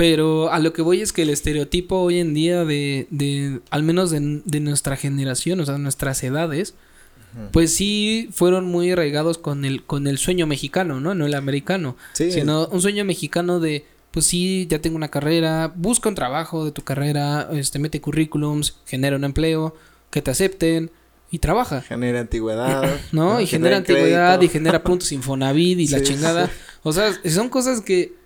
[0.00, 3.82] Pero a lo que voy es que el estereotipo hoy en día de, de al
[3.82, 6.72] menos de, de nuestra generación, o sea, nuestras edades,
[7.52, 11.14] pues sí fueron muy arraigados con el, con el sueño mexicano, ¿no?
[11.14, 11.98] No el americano.
[12.14, 12.32] Sí.
[12.32, 16.72] Sino un sueño mexicano de, pues sí, ya tengo una carrera, busca un trabajo de
[16.72, 19.76] tu carrera, este, mete currículums, genera un empleo,
[20.10, 20.90] que te acepten
[21.30, 21.82] y trabaja.
[21.82, 22.90] Genera antigüedad.
[23.12, 23.38] ¿no?
[23.38, 26.46] y genera Genera antigüedad y genera puntos Infonavit y la chingada.
[26.46, 26.52] sí.
[26.84, 28.18] O sea, son cosas que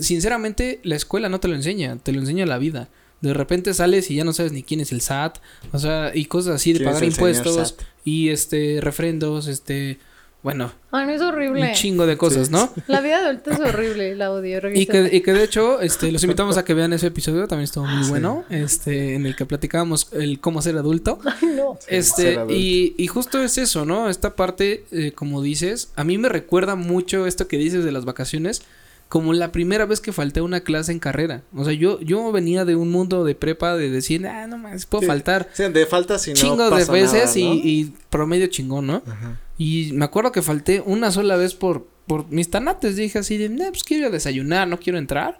[0.00, 2.88] sinceramente la escuela no te lo enseña, te lo enseña la vida.
[3.20, 5.38] De repente sales y ya no sabes ni quién es el SAT,
[5.72, 9.98] o sea, y cosas así de ¿Quién es pagar impuestos y este refrendos, este,
[10.42, 11.60] bueno, Ay, no es horrible.
[11.68, 12.52] un chingo de cosas, Sí.
[12.54, 12.72] ¿no?
[12.86, 14.58] La vida adulta es horrible, la odio.
[14.74, 17.64] Y que, y que de hecho, este, los invitamos a que vean ese episodio, también
[17.64, 18.08] estuvo muy Sí.
[18.08, 21.18] bueno, este, en el que platicábamos el cómo ser adulto.
[21.42, 21.78] Ay, no.
[21.88, 22.54] Este, ser adulto.
[22.54, 24.08] y, y justo es eso, ¿no?
[24.08, 28.06] Esta parte, eh, como dices, a mí me recuerda mucho esto que dices de las
[28.06, 28.62] vacaciones,
[29.10, 31.42] como la primera vez que falté a una clase en carrera.
[31.54, 34.86] O sea, yo, yo venía de un mundo de prepa de decir, ah, no más,
[34.86, 35.06] puedo Sí.
[35.08, 37.54] faltar Sí, de falta si no chingos de pasa veces nada, y, ¿no?
[37.54, 39.02] y promedio chingón, ¿no?
[39.06, 39.38] Ajá.
[39.58, 42.96] Y me acuerdo que falté una sola vez por, por mis tanates.
[42.96, 45.38] Dije así de, "Nah, pues quiero ir a desayunar, no quiero entrar.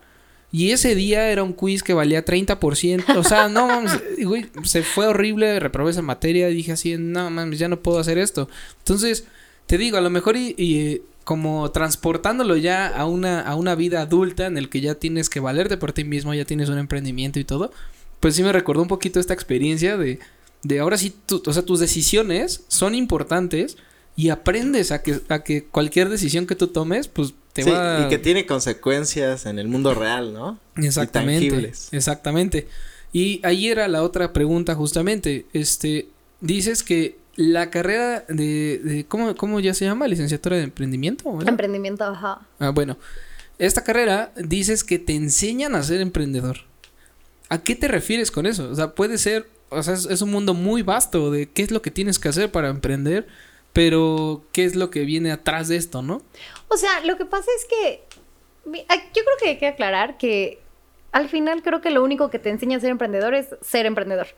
[0.53, 3.17] Y ese día era un quiz que valía 30%.
[3.17, 3.93] O sea, no mames,
[4.25, 6.49] güey, se fue horrible, reprobé esa materia.
[6.49, 8.49] Dije así, no mames, ya no puedo hacer esto.
[8.79, 9.27] Entonces,
[9.67, 14.03] te digo, a lo mejor y, y, como transportándolo ya a una, a una vida
[14.03, 17.39] adulta en el que ya tienes que valerte por ti mismo, ya tienes un emprendimiento
[17.39, 17.73] y todo.
[18.21, 20.19] Pues sí me recordó un poquito esta experiencia de,
[20.63, 23.77] de ahora sí, tu- o sea, tus decisiones son importantes
[24.17, 28.05] y aprendes a que, a que cualquier decisión que tú tomes, pues te Sí, va
[28.05, 30.59] y que tiene consecuencias en el mundo real, ¿no?
[30.77, 31.47] Exactamente.
[31.47, 31.89] Y tangibles.
[31.93, 32.67] Exactamente.
[33.13, 35.47] Y ahí era la otra pregunta justamente.
[35.53, 36.09] Este,
[36.41, 40.07] dices que la carrera de, de ¿cómo, ¿cómo ya se llama?
[40.07, 41.33] Licenciatura de emprendimiento.
[41.33, 41.49] ¿verdad?
[41.49, 42.43] Emprendimiento, ajá.
[42.59, 42.99] Ah, bueno.
[43.59, 46.59] Esta carrera dices que te enseñan a ser emprendedor.
[47.49, 48.71] ¿A qué te refieres con eso?
[48.71, 51.71] O sea, puede ser, o sea, es, es un mundo muy vasto de qué es
[51.71, 53.27] lo que tienes que hacer para emprender,
[53.73, 56.23] pero qué es lo que viene atrás de esto, ¿no?
[56.69, 58.03] O sea, lo que pasa es que
[58.89, 60.61] ah, yo creo que hay que aclarar que
[61.13, 64.29] al final creo que lo único que te enseña a ser emprendedor es ser emprendedor.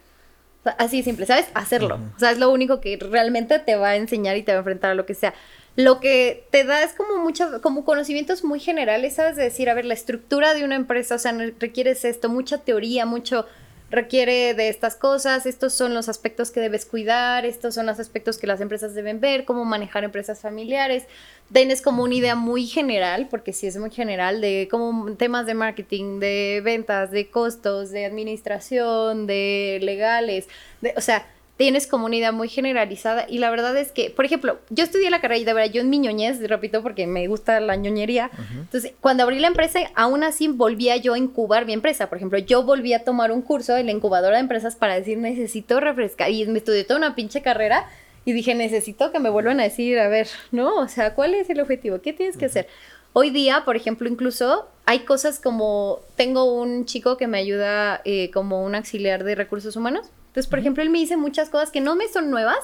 [0.62, 1.46] O sea, así de simple, ¿sabes?
[1.54, 1.98] Hacerlo.
[2.16, 4.60] O sea, es lo único que realmente te va a enseñar y te va a
[4.60, 5.34] enfrentar a lo que sea.
[5.74, 9.36] Lo que te da es como muchas, como conocimientos muy generales, ¿sabes?
[9.36, 13.06] De decir, a ver, la estructura de una empresa, o sea, requieres esto, mucha teoría,
[13.06, 13.46] mucho
[13.92, 18.38] requiere de estas cosas, estos son los aspectos que debes cuidar, estos son los aspectos
[18.38, 21.04] que las empresas deben ver, cómo manejar empresas familiares.
[21.52, 25.54] Tienes como una idea muy general, porque sí es muy general, de como temas de
[25.54, 30.48] marketing, de ventas, de costos, de administración, de legales,
[30.80, 31.26] de, o sea,
[31.62, 35.10] tienes como una idea muy generalizada y la verdad es que, por ejemplo, yo estudié
[35.10, 38.32] la carrera y de verdad yo en mi ñoñez, repito, porque me gusta la ñoñería,
[38.52, 42.40] entonces cuando abrí la empresa, aún así volvía yo a incubar mi empresa, por ejemplo,
[42.40, 46.32] yo volví a tomar un curso en la incubadora de empresas para decir necesito refrescar
[46.32, 47.88] y me estudié toda una pinche carrera
[48.24, 50.80] y dije necesito que me vuelvan a decir, a ver, ¿no?
[50.80, 52.00] O sea, ¿cuál es el objetivo?
[52.00, 52.66] ¿Qué tienes que hacer?
[53.12, 58.32] Hoy día, por ejemplo, incluso hay cosas como, tengo un chico que me ayuda eh,
[58.32, 60.10] como un auxiliar de recursos humanos.
[60.32, 62.56] Entonces, por ejemplo, él me dice muchas cosas que no me son nuevas,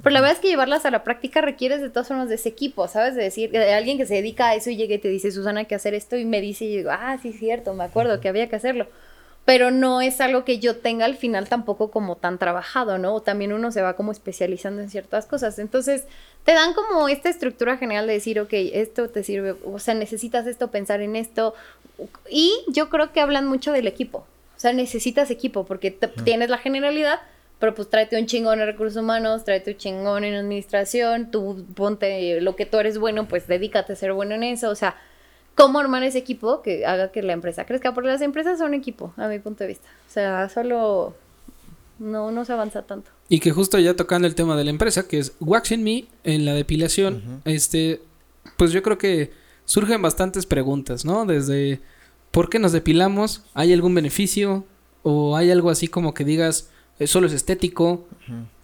[0.00, 2.48] pero la verdad es que llevarlas a la práctica requieres de todas formas de ese
[2.48, 3.16] equipo, ¿sabes?
[3.16, 5.58] De decir, de alguien que se dedica a eso y llegue y te dice, Susana,
[5.60, 7.82] hay que hacer esto, y me dice, y yo digo, ah, sí, es cierto, me
[7.82, 8.86] acuerdo que había que hacerlo.
[9.44, 13.12] Pero no es algo que yo tenga al final tampoco como tan trabajado, ¿no?
[13.12, 15.58] O también uno se va como especializando en ciertas cosas.
[15.58, 16.04] Entonces,
[16.44, 20.46] te dan como esta estructura general de decir, ok, esto te sirve, o sea, necesitas
[20.46, 21.54] esto, pensar en esto.
[22.28, 24.24] Y yo creo que hablan mucho del equipo.
[24.60, 27.18] O sea, necesitas equipo porque te- tienes la generalidad,
[27.58, 32.42] pero pues tráete un chingón en recursos humanos, tráete un chingón en administración, tú ponte
[32.42, 34.68] lo que tú eres bueno, pues dedícate a ser bueno en eso.
[34.68, 34.96] O sea,
[35.54, 39.14] cómo armar ese equipo que haga que la empresa crezca, porque las empresas son equipo,
[39.16, 39.88] a mi punto de vista.
[40.06, 41.14] O sea, solo
[41.98, 43.10] no, no se avanza tanto.
[43.30, 46.44] Y que justo ya tocando el tema de la empresa, que es Waxing Me, en
[46.44, 48.02] la depilación, este,
[48.58, 49.30] pues yo creo que
[49.64, 51.24] surgen bastantes preguntas, ¿no?
[51.24, 51.80] Desde
[52.30, 53.42] ¿por qué nos depilamos?
[53.54, 54.64] ¿Hay algún beneficio?
[55.02, 58.06] ¿O hay algo así como que digas, eh, solo es estético?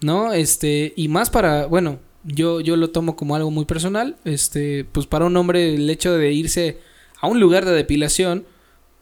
[0.01, 0.33] ¿No?
[0.33, 5.07] Este, y más para, bueno, yo, yo lo tomo como algo muy personal, este, pues
[5.07, 6.79] para un hombre el hecho de irse
[7.19, 8.45] a un lugar de depilación,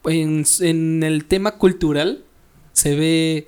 [0.06, 2.24] en, en el tema cultural,
[2.74, 3.48] se ve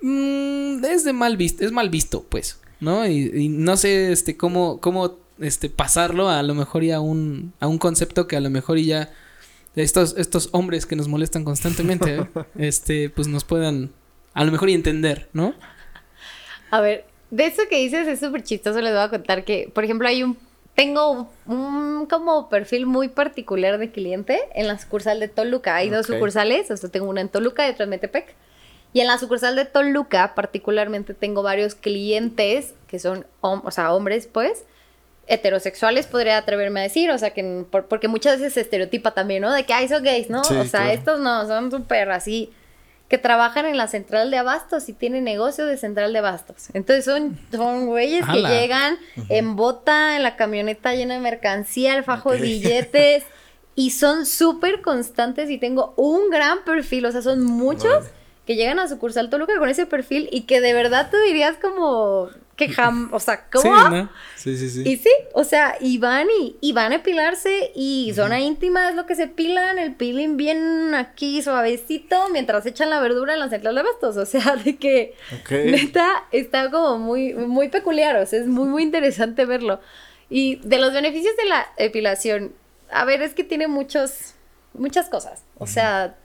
[0.00, 3.06] Mm, es de mal visto, es mal visto, pues, ¿no?
[3.06, 7.52] Y, y no sé, este, cómo, cómo, este, pasarlo a lo mejor ya a un,
[7.60, 9.10] a un concepto que a lo mejor y ya
[9.82, 12.26] estos, estos hombres que nos molestan constantemente, ¿eh?
[12.58, 13.90] este, pues nos puedan
[14.34, 15.54] a lo mejor y entender, ¿no?
[16.70, 19.84] A ver, de eso que dices es súper chistoso, les voy a contar que, por
[19.84, 20.38] ejemplo, hay un,
[20.74, 25.74] tengo un como perfil muy particular de cliente en la sucursal de Toluca.
[25.74, 28.34] Hay dos sucursales, o sea, tengo una en Toluca y otra en Metepec.
[28.92, 34.28] Y en la sucursal de Toluca, particularmente, tengo varios clientes que son, o sea, hombres,
[34.32, 34.64] pues,
[35.28, 39.42] heterosexuales, podría atreverme a decir, o sea, que por- porque muchas veces se estereotipa también,
[39.42, 39.52] ¿no?
[39.52, 40.42] De que, ay, son gays, ¿no?
[40.44, 40.90] Sí, o sea, claro.
[40.90, 42.50] estos no, son súper así,
[43.08, 46.68] que trabajan en la central de abastos y tienen negocio de central de abastos.
[46.74, 48.98] Entonces son, son güeyes que llegan
[49.30, 53.24] en bota, en la camioneta llena de mercancía, el fajo de billetes,
[53.74, 58.04] y son súper constantes y tengo un gran perfil, o sea, son muchos
[58.46, 62.28] que llegan a sucursal Toluca con ese perfil y que de verdad tú dirías como
[62.58, 63.62] que jam, o sea, ¿cómo?
[63.62, 64.10] Sí, ¿no?
[64.36, 64.82] Sí, sí, sí.
[64.84, 68.96] Y sí, o sea, y van y, y van a epilarse y zona íntima es
[68.96, 73.48] lo que se pilan, el peeling bien aquí suavecito mientras echan la verdura en la
[73.48, 75.50] central de bastos, o sea, de que Ok.
[75.52, 79.80] neta está como muy, muy peculiar, o sea, es muy, muy interesante verlo.
[80.28, 82.52] Y de los beneficios de la epilación,
[82.90, 84.34] a ver, es que tiene muchos,
[84.74, 86.16] muchas cosas, o sea,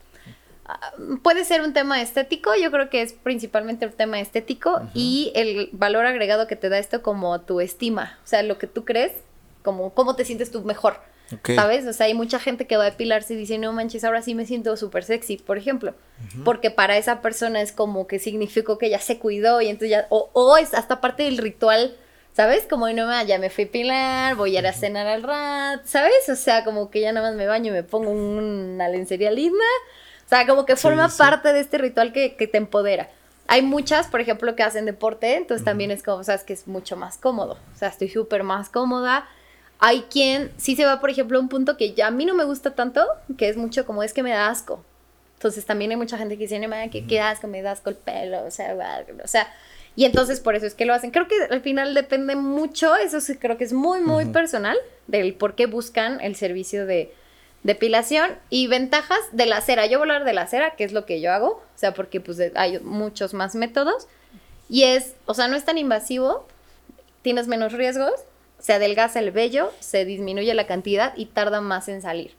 [1.21, 5.69] puede ser un tema estético, yo creo que es principalmente un tema estético y el
[5.73, 9.11] valor agregado que te da esto como tu estima, o sea, lo que tú crees,
[9.61, 10.99] como cómo te sientes tú mejor.
[11.33, 11.51] Ok.
[11.55, 11.87] ¿Sabes?
[11.87, 14.35] O sea, hay mucha gente que va a depilarse y dice, no manches, ahora sí
[14.35, 15.95] me siento súper sexy, por ejemplo.
[16.45, 20.07] Porque para esa persona es como que significó que ya se cuidó y entonces ya,
[20.09, 21.95] o, o es hasta parte del ritual,
[22.33, 22.65] ¿sabes?
[22.69, 25.85] Como no me ya me fui a pilar, voy a ir a cenar al rat,
[25.85, 26.29] ¿sabes?
[26.29, 29.65] O sea, como que ya nada más me baño y me pongo una lencería linda.
[30.25, 31.17] O sea, como que forma sí.
[31.17, 33.09] parte de este ritual que, que te empodera.
[33.47, 36.95] Hay muchas, por ejemplo, que hacen deporte, entonces también es como, sabes, que es mucho
[36.95, 37.57] más cómodo.
[37.73, 39.27] O sea, estoy súper más cómoda.
[39.79, 42.33] Hay quien sí se va, por ejemplo, a un punto que ya a mí no
[42.35, 43.05] me gusta tanto,
[43.37, 44.83] que es mucho como es que me da asco.
[45.35, 47.97] Entonces también hay mucha gente que dice, no, que qué asco, me da asco el
[47.97, 49.53] pelo, o sea, va", o sea,
[49.95, 51.11] Y entonces por eso es que lo hacen.
[51.11, 55.33] Creo que al final depende mucho, eso sí creo que es muy, muy personal, del
[55.33, 57.13] por qué buscan el servicio de
[57.63, 59.85] depilación y ventajas de la cera.
[59.85, 61.93] Yo voy a hablar de la cera, que es lo que yo hago, o sea,
[61.93, 64.07] porque pues hay muchos más métodos.
[64.69, 66.47] Y es, o sea, no es tan invasivo,
[67.21, 68.13] tienes menos riesgos,
[68.59, 72.35] se adelgaza el vello, se disminuye la cantidad y tarda más en salir.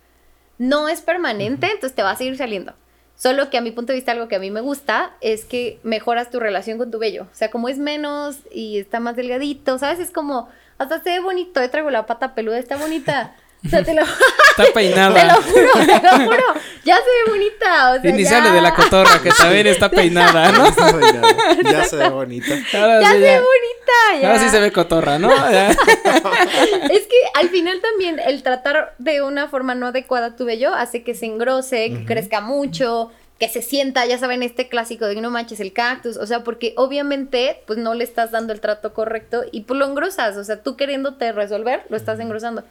[0.58, 2.74] No es permanente, entonces te va a seguir saliendo.
[3.16, 5.78] Solo que a mi punto de vista algo que a mí me gusta es que
[5.82, 7.24] mejoras tu relación con tu vello.
[7.24, 10.00] O sea, como es menos y está más delgadito, ¿sabes?
[10.00, 13.36] Es como, hasta se ve bonito, yo traigo la pata peluda, está bonita.
[13.64, 14.02] O sea, te lo...
[14.56, 15.14] Está peinada.
[15.20, 16.44] Te lo juro, te lo juro.
[16.84, 17.90] Ya se ve bonita.
[17.90, 18.52] O sea, ya...
[18.52, 20.66] de la cotorra, que también está peinada, ¿no?
[20.66, 21.28] Está peinada.
[21.64, 22.54] Ya se ve bonita.
[22.74, 24.20] Ahora Ya sí, se ve bonita.
[24.20, 24.28] Ya.
[24.28, 25.28] Ahora sí se ve cotorra, ¿no?
[25.50, 25.70] Ya.
[25.70, 31.02] Es que al final también el tratar de una forma no adecuada tu vello hace
[31.02, 35.30] que se engrose, que crezca mucho, que se sienta, ya saben, este clásico de no
[35.30, 39.42] manches el cactus, o sea, porque obviamente pues no le estás dando el trato correcto
[39.50, 42.62] y pues lo engrosas, o sea, tú queriéndote resolver, lo estás engrosando.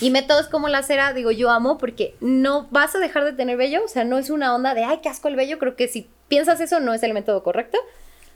[0.00, 3.56] Y métodos como la cera, digo, yo amo porque no vas a dejar de tener
[3.56, 5.88] vello, o sea, no es una onda de, ay, qué asco el vello, creo que
[5.88, 7.78] si piensas eso no es el método correcto.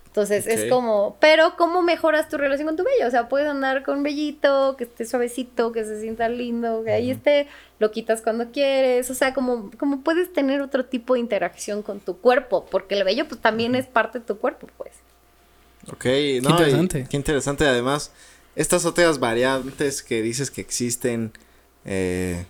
[0.07, 3.09] Entonces es como, pero ¿cómo mejoras tu relación con tu vello?
[3.09, 7.11] O sea, puedes andar con vellito, que esté suavecito, que se sienta lindo, que ahí
[7.11, 7.49] esté,
[7.81, 11.99] lo quitas cuando quieres, o sea, como, como puedes tener otro tipo de interacción con
[11.99, 14.93] tu cuerpo, porque el vello pues también es parte de tu cuerpo, pues.
[15.91, 17.07] Ok, no, y interesante.
[17.11, 17.67] qué interesante.
[17.67, 18.13] Además,
[18.55, 21.33] estas otras variantes que dices que existen,
[21.85, 22.45] eh,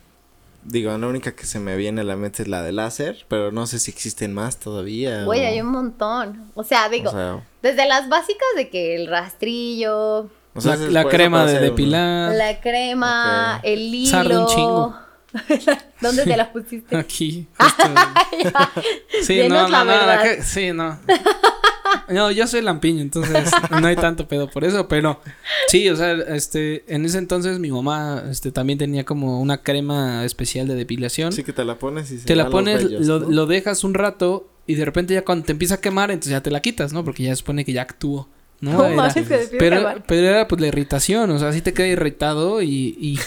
[0.64, 3.52] digo, la única que se me viene a la mente es la de láser, pero
[3.52, 5.24] no sé si existen más todavía.
[5.24, 6.50] Güey, o- hay un montón.
[6.54, 11.04] O sea, digo, o sea, desde las básicas de que el rastrillo, o sea, La,
[11.04, 12.34] crema de depilar.
[12.34, 14.10] la crema, el hilo.
[14.10, 14.96] Sarde un chingo.
[16.00, 16.96] ¿Dónde te la pusiste?
[16.96, 17.48] Aquí.
[17.58, 17.82] justo.
[19.22, 20.22] Sí, no, la no, no, verdad.
[20.22, 20.98] que- sí, no.
[22.08, 25.20] No, yo soy lampiño, entonces no hay tanto pedo por eso, pero
[25.68, 30.24] sí, o sea, este, en ese entonces mi mamá, este, también tenía como una crema
[30.24, 31.32] especial de depilación.
[31.32, 33.30] Sí, que te la pones y se te la pones, lo, ¿no?
[33.30, 36.42] lo dejas un rato y de repente ya cuando te empieza a quemar, entonces ya
[36.42, 37.04] te la quitas, ¿no?
[37.04, 38.28] Porque ya se supone que ya actuó,
[38.60, 38.78] ¿no?
[38.96, 39.02] Era-
[39.58, 39.76] pero,
[40.06, 43.18] pero era pues la irritación, o sea, sí te queda irritado y, y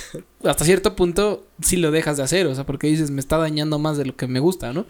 [0.47, 3.77] hasta cierto punto sí lo dejas de hacer, o sea, porque dices, me está dañando
[3.80, 4.86] más de lo que me gusta, ¿no?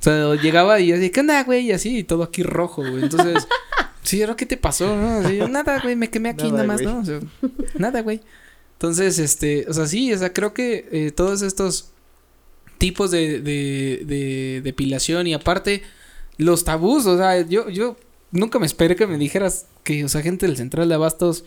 [0.00, 1.66] O sea, llegaba y así, ¿qué onda, güey?
[1.66, 3.04] Y así, y todo aquí rojo, güey.
[3.04, 3.46] Entonces,
[4.02, 4.94] sí, ¿ahora qué te pasó?
[4.94, 5.18] ¿no?
[5.18, 6.94] Así, nada, güey, me quemé aquí Nada, nada, más, güey.
[6.94, 7.00] ¿no?
[7.00, 7.20] O sea,
[7.78, 8.20] nada, güey.
[8.74, 11.90] Entonces, este, o sea, sí, o sea, creo que eh, todos estos
[12.78, 15.82] tipos de, de, de depilación y aparte
[16.36, 17.96] los tabús, o sea, yo, yo
[18.30, 21.44] nunca me esperé que me dijeras que, o sea, gente del Central de Abastos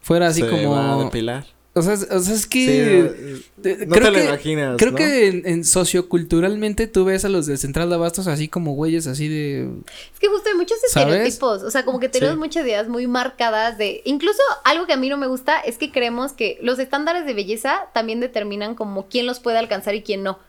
[0.00, 0.76] fuera así Se como...
[0.76, 1.46] a depilar.
[1.72, 3.42] O sea, es- o sea, es que...
[3.58, 4.96] de- no creo te lo que- imaginas, Creo ¿no?
[4.98, 9.06] que en, en socioculturalmente tú ves a los del Central de Abastos así como güeyes
[9.06, 9.68] así de...
[10.12, 11.06] Es que justo hay muchos ¿Sabes?
[11.14, 12.38] estereotipos, o sea, como que tenemos Sí.
[12.40, 15.92] muchas ideas muy marcadas de, incluso algo que a mí no me gusta es que
[15.92, 20.24] creemos que los estándares de belleza también determinan como quién los puede alcanzar y quién
[20.24, 20.40] no.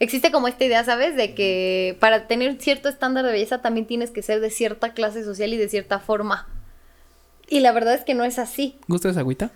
[0.00, 1.16] Existe como esta idea, ¿sabes?
[1.16, 5.24] De que para tener cierto estándar de belleza también tienes que ser de cierta clase
[5.24, 6.46] social y de cierta forma.
[7.48, 8.76] Y la verdad es que no es así.
[8.86, 9.50] ¿Gustas agüita?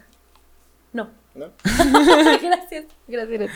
[0.93, 1.11] No.
[1.35, 1.51] ¿No?
[2.43, 3.51] gracias, gracias.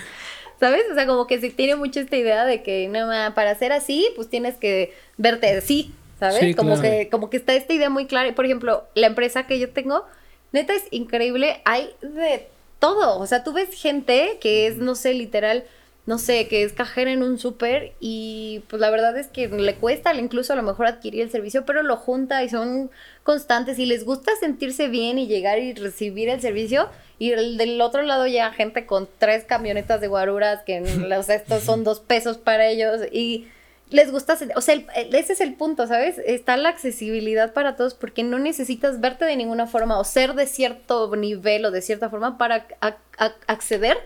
[0.58, 0.84] ¿Sabes?
[0.90, 4.08] O sea, como que se tiene mucho esta idea de que no, para ser así,
[4.16, 6.40] pues tienes que verte así, ¿sabes?
[6.40, 6.82] Sí, como claro.
[6.82, 8.28] que como que está esta idea muy clara.
[8.28, 10.04] Y, Por ejemplo, la empresa que yo tengo,
[10.52, 13.18] neta es increíble, hay de todo.
[13.18, 15.64] O sea, tú ves gente que es, no sé, literal,
[16.06, 19.74] no sé, que es cajera en un súper y pues la verdad es que le
[19.74, 22.90] cuesta incluso a lo mejor adquirir el servicio, pero lo junta y son
[23.24, 26.88] constantes y les gusta sentirse bien y llegar y recibir el servicio.
[27.18, 30.84] Y el del otro lado llega gente con tres camionetas de guaruras que
[31.22, 33.48] sea, estos son dos pesos para ellos y
[33.90, 36.18] les gusta, o sea, el- el- ese es el punto, ¿sabes?
[36.26, 40.46] Está la accesibilidad para todos porque no necesitas verte de ninguna forma o ser de
[40.46, 43.96] cierto nivel o de cierta forma para a- a- acceder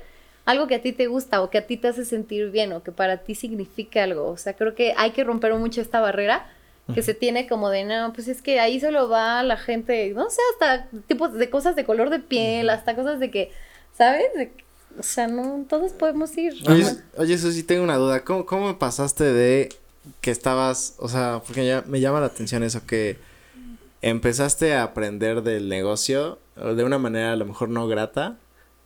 [0.45, 2.73] a algo que a ti te gusta o que a ti te hace sentir bien
[2.73, 4.29] o que para ti significa algo.
[4.29, 6.47] O sea, creo que hay que romper mucho esta barrera
[6.95, 10.31] que se tiene como de, no, pues es que ahí solo va la gente, no
[10.31, 13.53] sé, hasta tipos de cosas de color de piel, hasta cosas de que,
[13.97, 14.27] ¿sabes?
[14.37, 14.53] De
[14.99, 16.55] o sea, no, todos podemos ir.
[16.69, 16.85] Oye,
[17.17, 18.25] oye, Susi, tengo una duda.
[18.25, 19.69] ¿Cómo, ¿Cómo pasaste de
[20.21, 23.19] que estabas, o sea, porque ya me llama la atención eso, que
[24.03, 28.37] empezaste a aprender del negocio de una manera a lo mejor no grata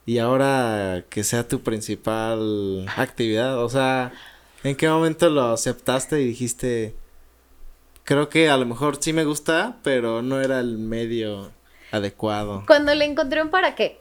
[0.07, 3.63] y ahora que sea tu principal actividad?
[3.63, 4.13] O sea,
[4.63, 6.95] ¿en qué momento lo aceptaste y dijiste,
[8.05, 11.51] creo que a lo mejor sí me gusta, pero no era el medio
[11.91, 12.63] adecuado?
[12.67, 13.99] Cuando le encontré un para qué.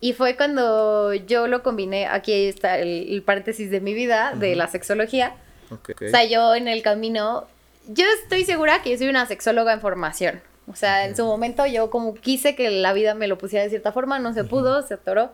[0.00, 4.56] Y fue cuando yo lo combiné, aquí está el, el paréntesis de mi vida, de
[4.56, 5.36] la sexología.
[5.70, 5.92] Ok.
[6.04, 7.46] O sea, yo en el camino,
[7.86, 11.66] yo estoy segura que yo soy una sexóloga en formación, O sea, en su momento
[11.66, 14.84] yo como quise que la vida me lo pusiera de cierta forma, no se pudo,
[14.86, 15.30] se atoró.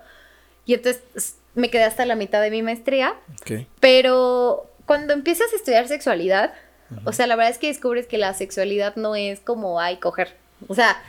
[0.67, 1.03] Y entonces
[1.55, 3.15] me quedé hasta la mitad de mi maestría.
[3.41, 3.67] Ok.
[3.81, 6.53] Pero cuando empiezas a estudiar sexualidad,
[7.05, 10.35] o sea, la verdad es que descubres que la sexualidad no es como, ay, coger.
[10.69, 11.01] O sea,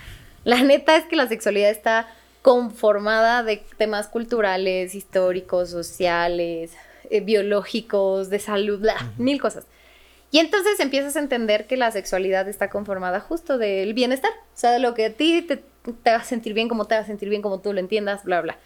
[0.44, 2.08] la neta es que la sexualidad está
[2.42, 6.72] conformada de temas culturales, históricos, sociales,
[7.10, 9.66] eh, biológicos, de salud, bla, mil cosas.
[10.32, 14.72] Y entonces empiezas a entender que la sexualidad está conformada justo del bienestar, o sea,
[14.72, 15.58] de lo que a ti te,
[16.04, 18.58] te haga sentir bien, como te haga sentir bien, como tú lo entiendas, bla, bla.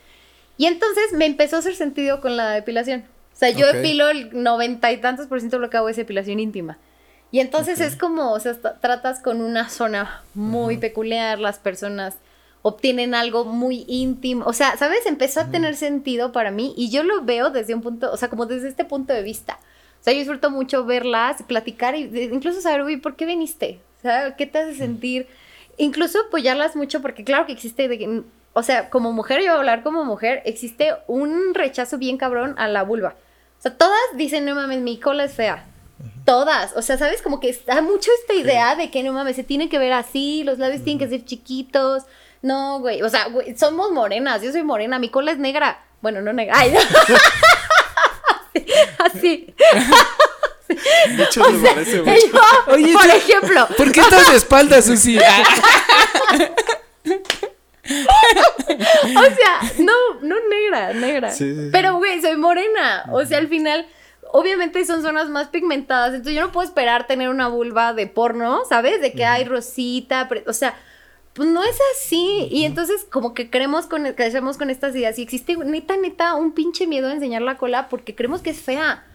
[0.58, 3.06] Y entonces me empezó a hacer sentido con la depilación.
[3.34, 3.74] O sea, yo Ok.
[3.76, 6.78] depilo el noventa y tantos por ciento de lo que hago es depilación íntima.
[7.34, 12.16] Y entonces es como, o sea, tra- tratas con una zona muy peculiar, las personas
[12.62, 14.46] obtienen algo muy íntimo.
[14.46, 15.08] O sea, ¿sabes?
[15.08, 18.30] Empezó a tener sentido para mí y yo lo veo desde un punto, o sea,
[18.30, 19.58] como desde este punto de vista.
[20.00, 23.80] O sea, yo disfruto mucho verlas, platicar y de- incluso saber, uy, ¿por qué viniste?
[23.98, 25.28] O sea, ¿qué te hace sentir?
[25.78, 28.22] Incluso apoyarlas mucho porque claro que existe, de que-
[28.54, 32.54] o sea, como mujer, yo voy a hablar como mujer, existe un rechazo bien cabrón
[32.60, 33.16] a la vulva.
[33.58, 35.66] O sea, todas dicen, no mames, mi cola es fea.
[36.26, 37.22] Todas, o sea, ¿sabes?
[37.22, 40.44] Como que está mucho esta idea de que no mames, se tiene que ver así,
[40.44, 42.04] los labios tienen que ser chiquitos.
[42.42, 45.84] No, güey, o sea, güey, somos morenas, yo soy morena, mi cola es negra.
[46.02, 46.56] Bueno, no negra.
[46.58, 46.74] Ay,
[49.00, 49.54] así.
[50.68, 52.28] De hecho, me parece mucho.
[52.28, 55.20] yo, Oye, por ejemplo, ¿Por qué estás de espaldas, Susi?
[57.86, 61.32] O sea, no, no negra, negra.
[61.32, 61.70] Sí, sí, sí.
[61.72, 63.04] Pero, güey, soy morena.
[63.12, 63.86] O sea, al final,
[64.34, 66.10] obviamente son zonas más pigmentadas.
[66.10, 69.00] Entonces, yo no puedo esperar tener una vulva de porno, ¿sabes?
[69.00, 70.28] De que hay rosita.
[70.48, 70.76] O sea,
[71.34, 72.48] pues no es así.
[72.50, 75.20] Y entonces, como que creemos con, crecemos con estas ideas.
[75.20, 78.60] Y existe, neta, neta, un pinche miedo a enseñar la cola porque creemos que es
[78.60, 79.06] fea.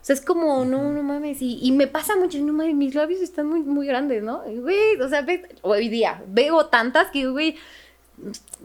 [0.00, 1.42] O sea, es como, no, no mames.
[1.42, 4.42] Y, y me pasa mucho, no mames, mis labios están muy, muy grandes, ¿no?
[4.44, 5.26] Güey, o sea,
[5.62, 7.56] hoy día veo tantas que, güey,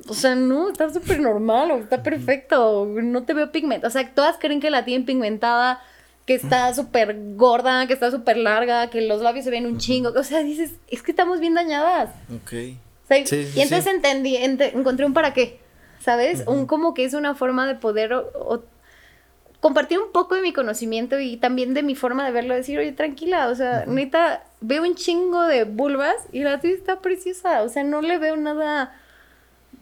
[0.07, 3.87] o sea, no, está súper normal, o está perfecto, no te veo pigmentada.
[3.87, 5.81] O sea, todas creen que la tienen pigmentada,
[6.25, 10.09] que está súper gorda, que está súper larga, que los labios se ven un chingo.
[10.15, 12.11] O sea, dices, es que estamos bien dañadas.
[12.33, 12.53] Ok.
[13.03, 13.89] O sea, Sí, sí, y entonces sí.
[13.89, 15.59] entendí, ente- encontré un para qué,
[15.99, 16.43] ¿sabes?
[16.47, 18.63] Un como que es una forma de poder o- o
[19.59, 22.91] compartir un poco de mi conocimiento y también de mi forma de verlo, decir, oye,
[22.93, 27.69] tranquila, o sea, neta, veo un chingo de vulvas y la tuya está preciosa, o
[27.69, 28.93] sea, no le veo nada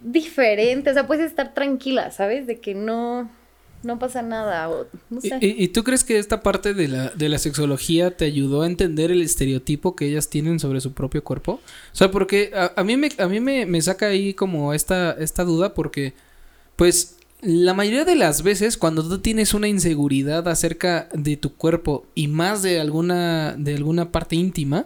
[0.04, 2.47] diferente, o sea, puedes estar tranquila, ¿sabes?
[2.47, 3.30] De que no,
[3.83, 5.37] no pasa nada, o no sé.
[5.41, 9.11] ¿Y, tú crees que esta parte de la, de la sexología te ayudó a entender
[9.11, 11.53] el estereotipo que ellas tienen sobre su propio cuerpo?
[11.53, 15.13] O sea, porque a, a mí, me, a mí me, me saca ahí como esta,
[15.13, 16.13] esta duda porque,
[16.75, 22.05] pues, la mayoría de las veces cuando tú tienes una inseguridad acerca de tu cuerpo
[22.13, 24.85] y más de alguna, de alguna parte íntima,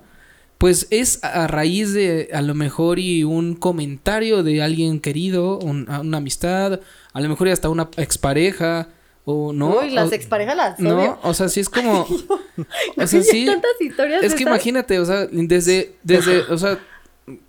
[0.57, 5.89] pues es a raíz de a lo mejor y un comentario de alguien querido, un-
[5.89, 6.79] una amistad,
[7.15, 8.89] a lo mejor y hasta una expareja,
[9.25, 9.79] o no.
[9.79, 12.01] Uy, las o- exparejas las no, o sea, sí es como.
[12.97, 13.45] o sea, sí.
[13.45, 14.47] tantas historias Es que esas.
[14.53, 16.77] imagínate, o sea, desde, desde, o sea,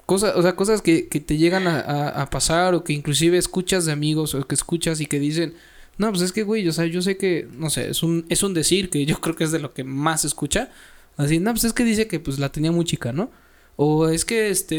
[0.07, 3.37] cosas, o sea, cosas que, que te llegan a, a- a pasar o que inclusive
[3.37, 5.55] escuchas de amigos o que escuchas y que dicen,
[5.99, 8.43] no, pues es que, güey, o sea, yo sé que, no sé, es un, es
[8.43, 10.71] un decir que yo creo que es de lo que más se escucha.
[11.19, 13.31] Así, no, pues es que dice que pues la tenía muy chica, ¿no?
[13.79, 14.77] O es que este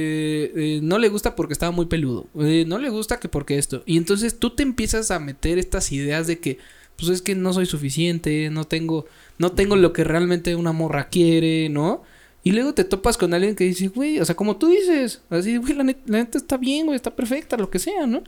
[0.78, 2.26] eh, no le gusta porque estaba muy peludo.
[2.40, 3.84] eh, no le gusta que porque esto.
[3.86, 6.58] Y entonces tú te empiezas a meter estas ideas de que
[6.98, 9.06] pues es que no soy suficiente, no tengo
[9.38, 12.02] no tengo lo que realmente una morra quiere, ¿no?
[12.44, 15.58] Y luego te topas con alguien que dice, güey, o sea, como tú dices, así,
[15.58, 18.24] güey, la, net- la neta está bien, güey, está perfecta, lo que sea, ¿no?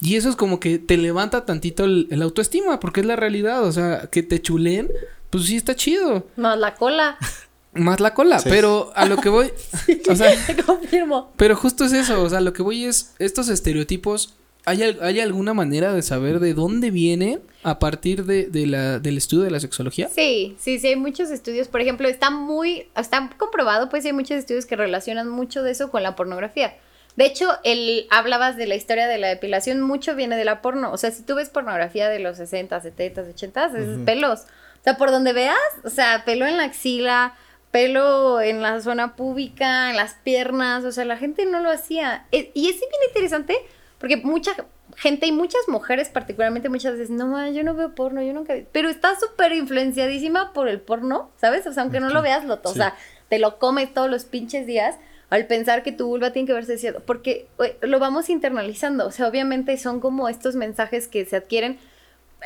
[0.00, 3.64] Y eso es como que te levanta tantito el, el autoestima, porque es la realidad,
[3.64, 4.88] o sea, que te chulen,
[5.30, 6.26] pues sí está chido.
[6.36, 7.18] Más la cola.
[7.76, 8.48] Más la cola, Sí.
[8.50, 9.50] pero a lo que voy,
[10.10, 11.32] o sea, Te confirmo.
[11.36, 14.34] pero justo es eso, o sea, lo que voy es, estos estereotipos,
[14.64, 19.16] ¿hay, hay alguna manera de saber de dónde vienen a partir de, de la, del
[19.16, 20.08] estudio de la sexología?
[20.08, 21.68] Sí, sí, sí, hay muchos estudios.
[21.68, 25.90] Por ejemplo, está muy, está comprobado, pues hay muchos estudios que relacionan mucho de eso
[25.90, 26.74] con la pornografía.
[27.16, 30.92] De hecho, el, hablabas de la historia de la depilación, mucho viene de la porno.
[30.92, 34.40] O sea, si tú ves pornografía de los 60, 70, 80, es pelos.
[34.40, 37.34] O sea, por donde veas, o sea, pelo en la axila,
[37.70, 42.26] pelo en la zona púbica, en las piernas, o sea, la gente no lo hacía.
[42.32, 43.56] E- Y es bien interesante
[43.98, 44.52] porque mucha
[44.96, 48.54] gente y muchas mujeres particularmente muchas veces, no, ma, yo no veo porno, yo nunca
[48.54, 48.66] vi-".
[48.72, 51.66] Pero está súper influenciadísima por el porno, ¿sabes?
[51.66, 52.78] O sea, aunque no lo veas, lo, o Sí.
[52.78, 52.94] sea,
[53.28, 54.96] te lo comes todos los pinches días
[55.28, 59.10] al pensar que tu vulva tiene que verse cierto, porque güey, lo vamos internalizando, o
[59.10, 61.78] sea, obviamente son como estos mensajes que se adquieren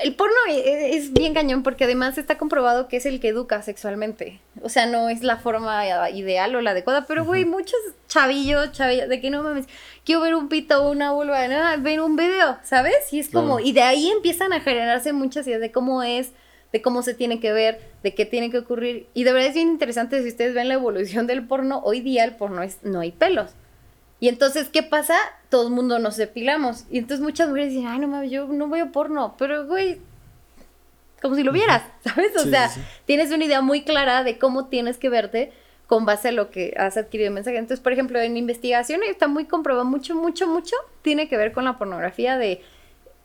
[0.03, 3.63] el porno e- es bien cañón porque además está comprobado que es el que educa
[3.63, 4.41] sexualmente.
[4.63, 7.79] O sea, no es la forma ideal o la adecuada, pero güey, muchos
[8.09, 9.67] chavillos, chavillos, de que no mames,
[10.05, 13.13] quiero ver un pito o una vulva, nada, ven un video, ¿sabes?
[13.13, 16.33] Y es como, y de ahí empiezan a generarse muchas ideas de cómo es,
[16.73, 19.07] de cómo se tiene que ver, de qué tiene que ocurrir.
[19.15, 22.25] Y de verdad es bien interesante si ustedes ven la evolución del porno, hoy día
[22.25, 23.51] el porno es, no hay pelos.
[24.21, 25.17] Y entonces, ¿qué pasa?
[25.49, 26.85] Todo el mundo nos depilamos.
[26.91, 29.35] Y entonces muchas mujeres dicen, ay, no mames, yo no veo porno.
[29.39, 29.99] Pero, güey,
[31.23, 32.37] como si lo vieras, ¿sabes?
[32.37, 35.53] O Sí, sea, sí, tienes una idea muy clara de cómo tienes que verte
[35.87, 37.57] con base a lo que has adquirido de mensaje.
[37.57, 41.65] Entonces, por ejemplo, en investigación está muy comprobado, mucho, mucho, mucho, tiene que ver con
[41.65, 42.63] la pornografía de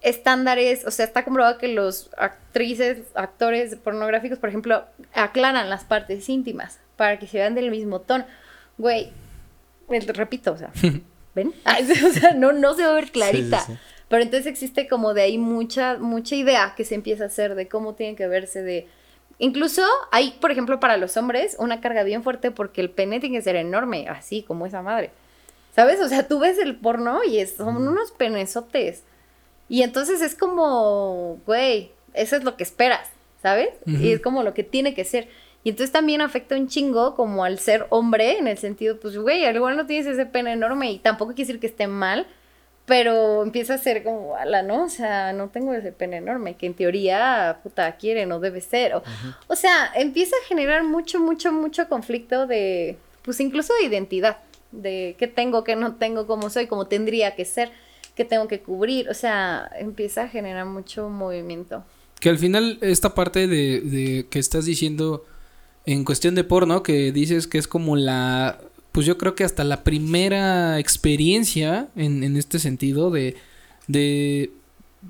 [0.01, 4.83] estándares, o sea, está comprobado que los actrices, actores pornográficos, por ejemplo,
[5.13, 8.25] aclaran las partes íntimas para que se vean del mismo tono.
[8.77, 9.11] Güey,
[9.87, 10.71] repito, o sea,
[11.35, 11.53] ¿ven?
[11.63, 13.59] Ay, o sea, no, no se va a ver clarita.
[13.59, 13.79] sí, sí.
[14.07, 17.67] Pero entonces existe como de ahí mucha, mucha idea que se empieza a hacer de
[17.67, 18.87] cómo tiene que verse de...
[19.39, 19.81] Incluso
[20.11, 23.41] hay, por ejemplo, para los hombres una carga bien fuerte porque el pene tiene que
[23.41, 25.11] ser enorme, así como esa madre.
[25.75, 25.99] ¿Sabes?
[25.99, 29.03] O sea, tú ves el porno y es, son unos penesotes.
[29.67, 33.09] Y entonces es como, güey, eso es lo que esperas,
[33.41, 33.69] ¿sabes?
[33.85, 35.27] Y es como lo que tiene que ser.
[35.65, 39.45] Y entonces también afecta un chingo como al ser hombre, en el sentido, pues, güey,
[39.45, 42.27] al igual no tienes ese pene enorme y tampoco quiere decir que esté mal,
[42.85, 44.83] pero empieza a ser como, ala, ¿no?
[44.83, 48.93] O sea, no tengo ese pene enorme, que en teoría, puta, quiere, no debe ser.
[48.93, 49.01] O,
[49.47, 54.37] o sea, empieza a generar mucho, mucho, mucho conflicto de, pues incluso de identidad,
[54.71, 57.71] de qué tengo, qué no tengo, cómo soy, cómo tendría que ser,
[58.13, 59.09] qué tengo que cubrir.
[59.09, 61.83] O sea, empieza a generar mucho movimiento.
[62.19, 65.25] Que al final esta parte de, de que estás diciendo
[65.85, 68.59] en cuestión de porno, que dices que es como la,
[68.91, 73.35] pues yo creo que hasta la primera experiencia en, en este sentido de,
[73.87, 74.51] de,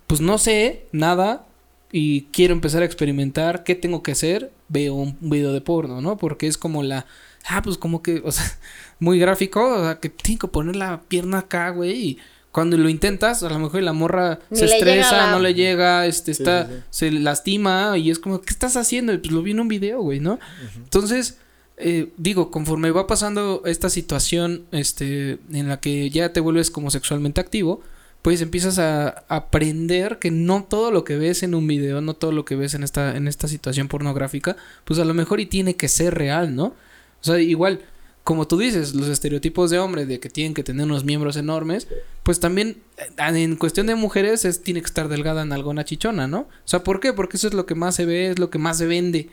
[0.08, 1.48] pues no sé nada
[1.92, 6.18] y quiero empezar a experimentar qué tengo que hacer, veo un video de porno, ¿no?
[6.18, 7.06] Porque es como la,
[7.48, 8.46] ah, pues como que, o sea,
[9.00, 12.18] muy gráfico, o sea, que tengo que poner la pierna acá, güey, y
[12.56, 16.06] cuando lo intentas, a lo mejor la morra Ni se estresa, la- no le llega,
[16.06, 16.80] este, Sí, está, sí, sí.
[16.90, 19.12] se lastima y es como, ¿qué estás haciendo?
[19.12, 20.40] Y pues lo vi en un video, güey, ¿no?
[20.78, 21.38] Entonces,
[21.76, 26.90] eh, digo, conforme va pasando esta situación, este, en la que ya te vuelves como
[26.92, 27.82] sexualmente activo,
[28.22, 32.32] pues empiezas a aprender que no todo lo que ves en un video, no todo
[32.32, 35.76] lo que ves en esta, en esta situación pornográfica, pues a lo mejor y tiene
[35.76, 36.68] que ser real, ¿no?
[36.68, 37.82] O sea, igual,
[38.26, 41.88] como tú dices, los estereotipos de hombre de que tienen que tener unos miembros enormes,
[42.24, 46.28] pues también eh, en cuestión de mujeres es tiene que estar delgada en alguna chichona,
[46.28, 46.40] ¿no?
[46.40, 47.14] O sea, ¿por qué?
[47.14, 49.30] Porque eso es lo que más se ve, es lo que más se vende.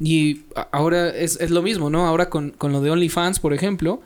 [0.00, 2.08] Y ahora es, es lo mismo, ¿no?
[2.08, 4.02] Ahora con, con lo de OnlyFans, por ejemplo,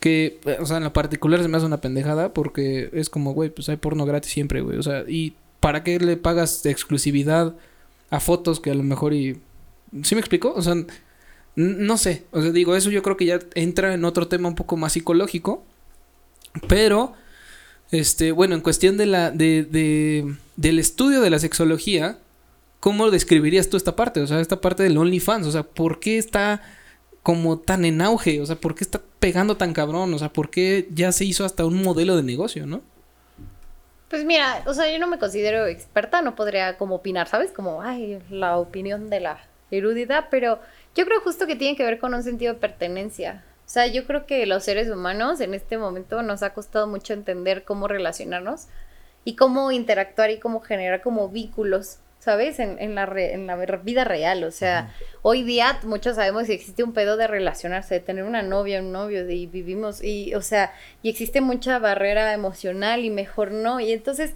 [0.00, 3.32] que, eh, o sea, en lo particular se me hace una pendejada porque es como,
[3.32, 4.76] güey, pues hay porno gratis siempre, güey.
[4.78, 7.54] O sea, ¿y para qué le pagas exclusividad
[8.10, 9.40] a fotos que a lo mejor y...
[10.02, 10.52] ¿Sí me explico?
[10.52, 10.74] O sea,
[11.58, 12.24] no sé.
[12.30, 14.92] O sea, digo, eso yo creo que ya entra en otro tema un poco más
[14.92, 15.64] psicológico.
[16.68, 17.14] Pero,
[17.90, 22.18] este, bueno, en cuestión de la, de, de, del estudio de la sexología,
[22.78, 24.20] ¿cómo describirías tú esta parte?
[24.20, 25.48] O sea, esta parte del OnlyFans.
[25.48, 26.62] O sea, ¿por qué está
[27.24, 28.40] como tan en auge?
[28.40, 30.14] O sea, ¿por qué está pegando tan cabrón?
[30.14, 32.82] O sea, ¿por qué ya se hizo hasta un modelo de negocio, no?
[34.08, 37.50] Pues mira, o sea, yo no me considero experta, no podría como opinar, ¿sabes?
[37.50, 39.40] Como, ay, la opinión de la
[39.72, 40.60] erudita, pero
[40.94, 43.44] yo creo justo que tiene que ver con un sentido de pertenencia.
[43.66, 47.12] O sea, yo creo que los seres humanos en este momento nos ha costado mucho
[47.12, 48.68] entender cómo relacionarnos
[49.24, 52.60] y cómo interactuar y cómo generar como vínculos, ¿sabes?
[52.60, 54.42] En, en la, re- en la vida real.
[54.44, 58.40] O sea, hoy día muchos sabemos que existe un pedo de relacionarse, de tener una
[58.40, 60.72] novia, un novio, de, y vivimos, y, o sea,
[61.02, 63.80] y existe mucha barrera emocional y mejor no.
[63.80, 64.32] Y entonces,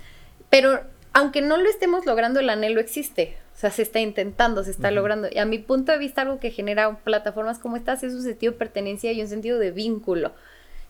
[0.50, 0.82] pero
[1.12, 3.36] aunque no lo estemos logrando, el anhelo existe.
[3.54, 5.28] O sea, se está intentando, se está logrando.
[5.30, 8.52] Y a mi punto de vista, algo que genera plataformas como estas es un sentido
[8.52, 10.32] de pertenencia y un sentido de vínculo.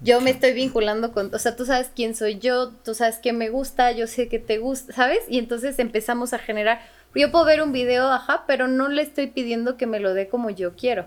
[0.01, 3.33] Yo me estoy vinculando con, o sea, tú sabes quién soy yo, tú sabes qué
[3.33, 5.21] me gusta, yo sé que te gusta, ¿sabes?
[5.29, 6.81] Y entonces empezamos a generar,
[7.15, 10.29] yo puedo ver un video, ajá, pero no le estoy pidiendo que me lo dé
[10.29, 11.07] como yo quiero.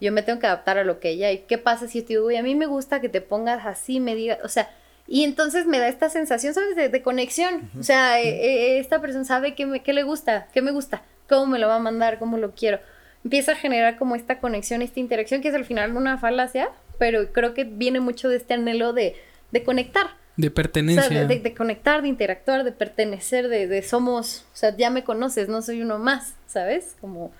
[0.00, 1.30] Yo me tengo que adaptar a lo que ella.
[1.30, 3.64] ¿Y qué pasa si yo te digo, "Güey, a mí me gusta que te pongas
[3.64, 4.68] así, me digas, o sea,
[5.14, 6.74] y entonces me da esta sensación, ¿sabes?
[6.74, 7.70] De, de conexión.
[7.78, 11.02] O sea, eh, eh, esta persona sabe qué, me, qué le gusta, qué me gusta,
[11.28, 12.80] cómo me lo va a mandar, cómo lo quiero.
[13.22, 17.30] Empieza a generar como esta conexión, esta interacción, que es al final una falacia, pero
[17.32, 19.14] creo que viene mucho de este anhelo de,
[19.50, 20.06] de conectar.
[20.38, 21.02] De O pertenencia.
[21.08, 25.04] sea, de- de conectar, de interactuar, de pertenecer, de, de somos, o sea, ya me
[25.04, 26.96] conoces, no soy uno más, ¿sabes?
[27.02, 27.32] Como,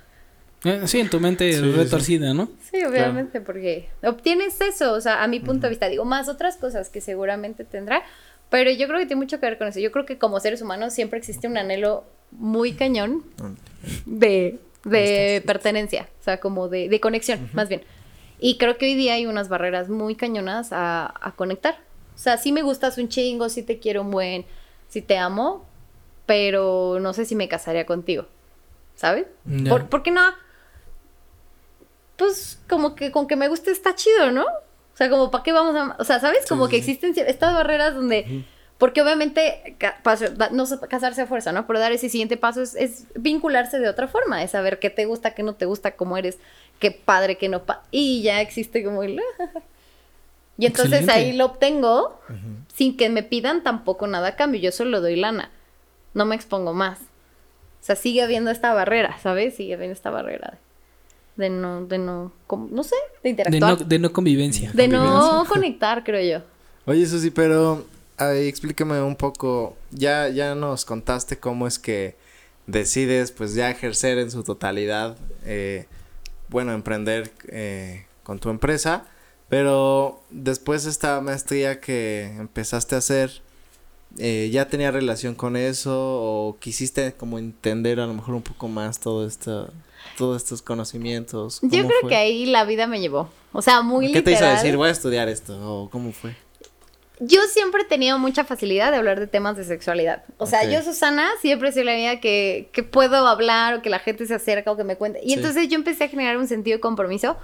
[0.65, 1.73] Eh, sí, en tu mente Sí, sí, sí.
[1.73, 2.49] retorcida, ¿no?
[2.71, 6.57] sí, obviamente, porque obtienes eso, o sea, a mi punto de vista, digo, más otras
[6.57, 8.03] cosas que seguramente tendrá,
[8.51, 9.81] Pero yo creo que tiene mucho que ver con eso.
[9.81, 13.25] Yo creo que como seres humanos siempre existe un anhelo muy cañón
[14.05, 17.83] de, de pertenencia, o sea, como de, de conexión, más bien.
[18.39, 21.79] Y creo que hoy día hay unas barreras muy cañonas a, a conectar.
[22.15, 24.45] O sea, sí me gustas un chingo, sí te quiero un buen,
[24.89, 25.65] sí te amo,
[26.27, 28.27] pero no sé si me casaría contigo,
[28.97, 29.27] ¿sabes?
[29.47, 29.71] Ya.
[29.71, 30.21] ¿Por, por qué no?
[32.17, 34.45] Pues como que con que me guste está chido, ¿no?
[34.45, 35.97] O sea, como para qué vamos a...
[35.99, 36.45] O sea, ¿sabes?
[36.49, 38.45] Como que existen estas barreras donde...
[38.79, 41.67] Porque obviamente paso- no casarse a fuerza, ¿no?
[41.69, 45.05] Pero dar ese siguiente paso es, es vincularse de otra forma, es saber qué te
[45.07, 46.39] gusta, qué no te gusta, cómo eres,
[46.81, 47.65] qué padre, qué no...
[47.65, 49.21] pa- y ya existe como el...
[50.59, 51.13] Y entonces Excelente.
[51.13, 52.21] ahí lo obtengo
[52.75, 55.51] sin que me pidan tampoco nada a cambio, yo solo doy lana,
[56.13, 56.99] no me expongo más.
[57.01, 59.57] O sea, sigue habiendo esta barrera, ¿sabes?
[59.57, 60.59] Sigue habiendo esta barrera de,
[61.37, 62.33] de no, de no,
[62.71, 64.71] no sé, de De interactuar, no, de no convivencia.
[64.73, 66.45] de no conectar, creo yo.
[66.85, 67.85] Oye, Susi, pero
[68.17, 69.77] ay, explícame un poco.
[69.91, 72.17] Ya, ya nos contaste cómo es que
[72.67, 75.87] decides, pues, ya ejercer en su totalidad, eh,
[76.49, 79.05] bueno, emprender eh, con tu empresa.
[79.49, 83.43] Pero después esta maestría que empezaste a hacer,
[84.19, 88.69] eh, ¿ya tenía relación con eso o quisiste como entender a lo mejor un poco
[88.69, 89.73] más todo esto,
[90.19, 91.61] todos estos conocimientos?
[91.63, 92.11] Yo ¿Cómo creo fue?
[92.11, 93.29] que ahí la vida me llevó.
[93.53, 94.57] O sea, muy ¿Qué te hizo literal.
[94.57, 96.35] decir voy a estudiar esto o cómo fue?
[97.21, 100.25] Yo siempre he tenido mucha facilidad de hablar de temas de sexualidad.
[100.39, 104.01] O sea, yo, Susana, siempre soy la niña que, que puedo hablar o que la
[104.01, 105.21] gente se acerca o que me cuente.
[105.23, 105.33] Y Sí.
[105.35, 107.37] entonces yo empecé a generar un sentido de compromiso.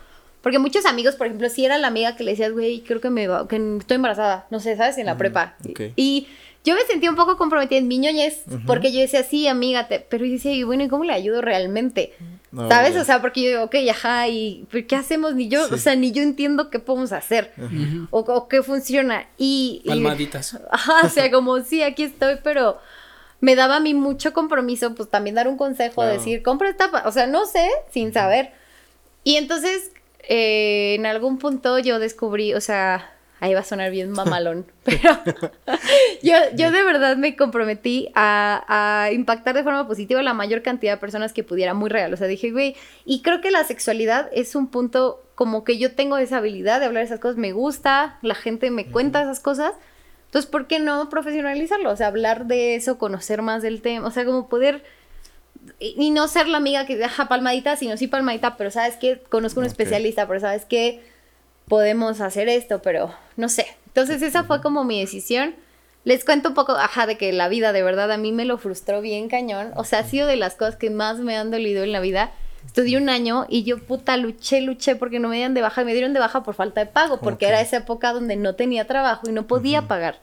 [0.42, 3.10] Porque muchos amigos, por ejemplo, si era la amiga que le decías, güey, creo que
[3.10, 4.96] me va, que estoy embarazada, no sé, ¿sabes?
[4.98, 5.56] En la prepa.
[5.68, 5.80] ok.
[5.96, 6.28] Y
[6.64, 10.00] yo me sentía un poco comprometida en mi ñoñez, porque yo decía, sí, amiga, te...
[10.00, 12.12] pero yo decía, y bueno, ¿y cómo le ayudo realmente?
[12.50, 12.94] No, ¿Sabes?
[12.94, 13.02] ya.
[13.02, 15.34] O sea, porque yo digo, ok, ajá, ¿y pero qué hacemos?
[15.34, 15.74] Ni yo, Sí.
[15.74, 17.52] o sea, ni yo entiendo qué podemos hacer
[18.10, 19.26] o, o qué funciona.
[19.38, 20.58] Y, y- Palmaditas.
[20.70, 22.78] Ajá, o sea, como sí, aquí estoy, pero
[23.40, 26.12] me daba a mí mucho compromiso, pues también dar un consejo, Claro.
[26.12, 28.50] decir, compra esta, pa-", o sea, no sé, sin saber.
[29.24, 29.90] Y entonces,
[30.28, 35.18] eh, en algún punto yo descubrí, o sea, ahí va a sonar bien mamalón, pero
[36.22, 40.62] yo, yo de verdad me comprometí a, a impactar de forma positiva a la mayor
[40.62, 42.12] cantidad de personas que pudiera, muy real.
[42.12, 45.94] O sea, dije, güey, y creo que la sexualidad es un punto como que yo
[45.94, 49.72] tengo esa habilidad de hablar esas cosas, me gusta, la gente me cuenta esas cosas.
[50.26, 51.90] Entonces, ¿por qué no profesionalizarlo?
[51.90, 54.82] O sea, hablar de eso, conocer más del tema, o sea, como poder
[55.78, 59.60] y no ser la amiga que deja palmadita, sino sí palmadita, pero sabes que conozco
[59.60, 61.02] un especialista, pero sabes que
[61.68, 63.66] podemos hacer esto, pero no sé.
[63.86, 65.54] Entonces esa fue como mi decisión.
[66.04, 68.58] Les cuento un poco, ajá, de que la vida de verdad a mí me lo
[68.58, 69.72] frustró bien cañón.
[69.76, 72.32] O sea, ha sido de las cosas que más me han dolido en la vida.
[72.64, 75.84] Estudié un año y yo puta luché, luché porque no me dieron de baja.
[75.84, 78.86] Me dieron de baja por falta de pago, porque era esa época donde no tenía
[78.86, 80.18] trabajo y no podía pagar.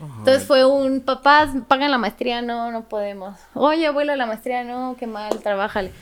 [0.00, 3.38] Entonces fue un, papás, pagan la maestría, no, no podemos.
[3.54, 5.92] Oye, abuelo, la maestría, no, qué mal, trabájale.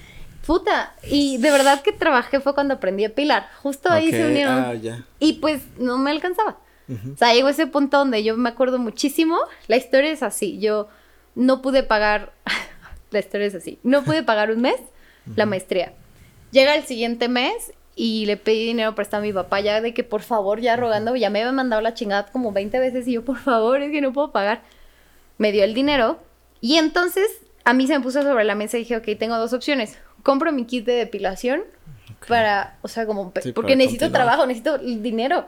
[0.48, 3.50] Puta, y de verdad que trabajé fue cuando aprendí a pilar.
[3.62, 4.54] Justo ahí se Ok, unieron.
[4.54, 5.04] Ah, ya.
[5.20, 6.56] Y pues no me alcanzaba.
[6.88, 9.36] O sea, llegó ese punto donde yo me acuerdo muchísimo.
[9.66, 10.58] La historia es así.
[10.58, 10.88] Yo
[11.34, 12.32] no pude pagar.
[13.10, 13.78] la historia es así.
[13.82, 14.76] No pude pagar un mes
[15.36, 15.92] la maestría.
[16.50, 20.02] Llega el siguiente mes y le pedí dinero prestado a mi papá ya de que
[20.02, 23.22] por favor, ya rogando, ya me había mandado la chingada como 20 veces y yo
[23.22, 24.62] por favor, es que no puedo pagar.
[25.36, 26.18] Me dio el dinero
[26.62, 27.28] y entonces
[27.64, 29.98] a mí se me puso sobre la mesa y dije, ok, tengo dos opciones.
[30.22, 31.62] Compro mi kit de depilación
[32.26, 34.26] para, o sea, como, Sí, porque necesito continuar.
[34.26, 35.46] trabajo, necesito dinero.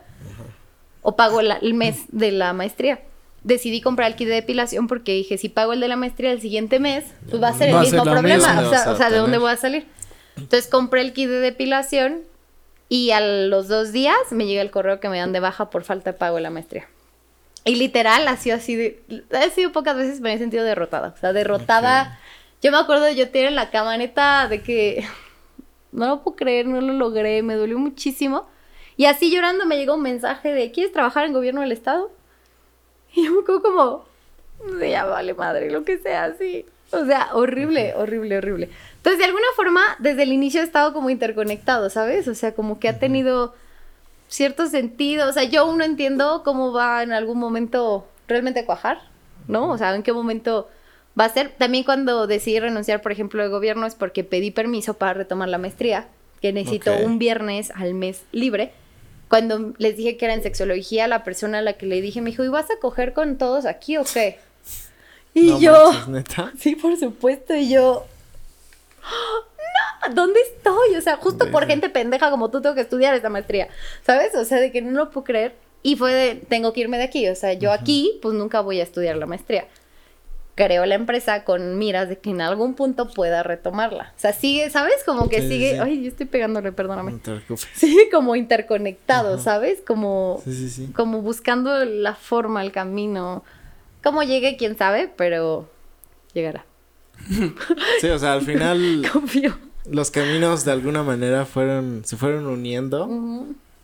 [1.02, 3.00] O pago la- el mes de la maestría.
[3.42, 6.40] Decidí comprar el kit de depilación porque dije, si pago el de la maestría el
[6.42, 8.60] siguiente mes, pues va a ser el Va mismo ser problema.
[8.60, 9.86] O sea, o ¿de dónde voy a salir?
[10.36, 12.20] Entonces compré el kit de depilación
[12.88, 15.84] y a los dos días me llega el correo que me dan de baja por
[15.84, 16.86] falta de pago de la maestría.
[17.64, 19.02] Y literal, ha sido así de...
[19.32, 21.14] Ha sido pocas veces me he sentido derrotada.
[21.16, 22.18] O sea, derrotada...
[22.62, 25.04] Yo me acuerdo de yo tener en la cama, neta, de que...
[25.92, 28.46] No lo puedo creer, no lo logré, me dolió muchísimo.
[28.96, 32.12] Y así llorando me llegó un mensaje de, ¿quieres trabajar en gobierno del estado?
[33.12, 34.04] Y yo me quedo como,
[34.80, 36.64] ya vale madre, lo que sea, así.
[36.92, 38.68] O sea, horrible, horrible, horrible.
[38.96, 42.28] Entonces, de alguna forma, desde el inicio he estado como interconectado, ¿sabes?
[42.28, 43.54] O sea, como que ha tenido
[44.28, 45.28] cierto sentido.
[45.28, 49.00] O sea, yo aún no entiendo cómo va en algún momento realmente a cuajar,
[49.48, 49.70] ¿no?
[49.70, 50.68] O sea, en qué momento
[51.20, 51.50] va a ser.
[51.58, 55.58] También cuando decidí renunciar, por ejemplo, de gobierno es porque pedí permiso para retomar la
[55.58, 56.08] maestría,
[56.40, 57.00] que necesito Ok.
[57.04, 58.72] un viernes al mes libre.
[59.28, 62.30] Cuando les dije que era en sexología, la persona a la que le dije me
[62.30, 64.38] dijo, ¿y vas a coger con todos aquí o qué?
[65.34, 66.52] Y No yo, manches, ¿neta?
[66.58, 68.04] sí, por supuesto, y yo,
[70.08, 70.96] no, ¿dónde estoy?
[70.96, 71.66] O sea, justo por Verga.
[71.68, 73.68] gente pendeja como tú tengo que estudiar esta maestría,
[74.04, 74.34] ¿sabes?
[74.34, 75.54] O sea, de que no lo puedo creer.
[75.82, 78.80] Y fue de, tengo que irme de aquí, o sea, yo aquí, pues nunca voy
[78.80, 79.66] a estudiar la maestría.
[80.62, 84.12] Creo la empresa con miras de que en algún punto pueda retomarla.
[84.16, 84.96] O sea, sigue, ¿sabes?
[85.06, 85.78] Como que Sí, sigue, sí.
[85.80, 87.12] ay, yo estoy pegándole, perdóname.
[87.12, 87.56] No.
[87.74, 89.80] Sigue como interconectado, ¿sabes?
[89.86, 90.92] Como, Sí, sí, sí.
[90.94, 93.42] como buscando la forma, el camino.
[94.02, 95.68] Cómo llegue, quién sabe, pero
[96.34, 96.64] llegará.
[98.00, 99.56] Sí, o sea, al final Confío.
[99.90, 103.08] los caminos de alguna manera fueron, se fueron uniendo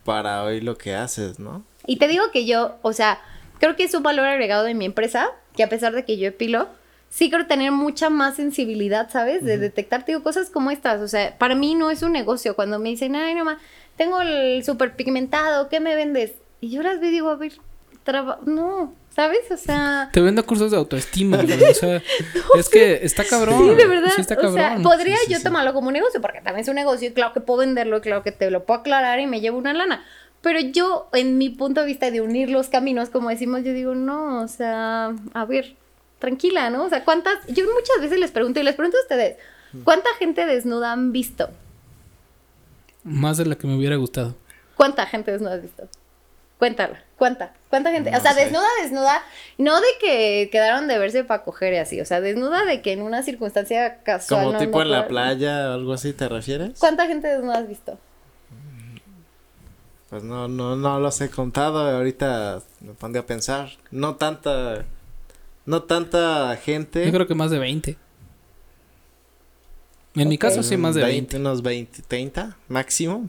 [0.05, 1.63] para hoy lo que haces, ¿no?
[1.87, 3.21] Y te digo que yo, o sea,
[3.61, 6.29] creo que es un valor agregado de mi empresa, que a pesar de que yo
[6.29, 6.69] epilo,
[7.09, 9.45] sí creo tener mucha más sensibilidad, ¿sabes?
[9.45, 11.01] De detectar, digo, cosas como estas.
[11.01, 12.55] O sea, para mí no es un negocio.
[12.55, 13.59] Cuando me dicen, ay, no ma,
[13.97, 16.33] tengo el súper pigmentado, ¿qué me vendes?
[16.61, 17.53] Y yo las veo y digo, a ver,
[18.05, 19.51] traba no, ¿sabes?
[19.51, 20.11] O sea...
[20.13, 21.63] Te vendo cursos de autoestima, güey.
[21.65, 22.03] O sea,
[22.59, 23.71] es que está cabrón.
[23.71, 24.13] Sí, de verdad.
[24.15, 24.83] Sí, está o sea, cabrón.
[24.83, 27.33] podría Sí, sí, yo tomarlo como un negocio, porque también es un negocio y claro
[27.33, 30.05] que puedo venderlo y claro que te lo puedo aclarar y me llevo una lana.
[30.47, 33.97] Pero yo, en mi punto de vista de unir los caminos, como decimos, yo digo,
[33.97, 35.75] no, o sea, a ver,
[36.21, 36.85] tranquila, ¿no?
[36.85, 37.45] O sea, ¿cuántas?
[37.49, 39.39] Yo muchas veces les pregunto y les pregunto a ustedes,
[39.83, 41.51] ¿cuánta gente desnuda han visto?
[43.03, 44.37] Más de la que me hubiera gustado.
[44.77, 45.89] ¿Cuánta gente desnuda has visto?
[46.61, 47.53] Cuéntala, ¿cuánta?
[47.69, 48.13] ¿Cuánta gente?
[48.13, 48.45] No o sea, sé.
[48.45, 49.23] desnuda, desnuda,
[49.59, 52.93] no de que quedaron de verse para coger y así, o sea, desnuda de que
[52.93, 54.45] en una circunstancia casual.
[54.45, 56.79] Como no- tipo no en la playa o algo así, ¿te refieres?
[56.79, 57.99] ¿Cuánta gente desnuda has visto?
[60.11, 63.71] Pues no, no, no los he contado, ahorita me pondré a pensar.
[63.91, 64.85] No tanta,
[65.65, 67.05] no tanta gente.
[67.05, 67.97] Yo creo que más de 20.
[70.15, 71.37] En mi caso sí, más de 20.
[71.37, 73.29] Unos 20, 30 máximo.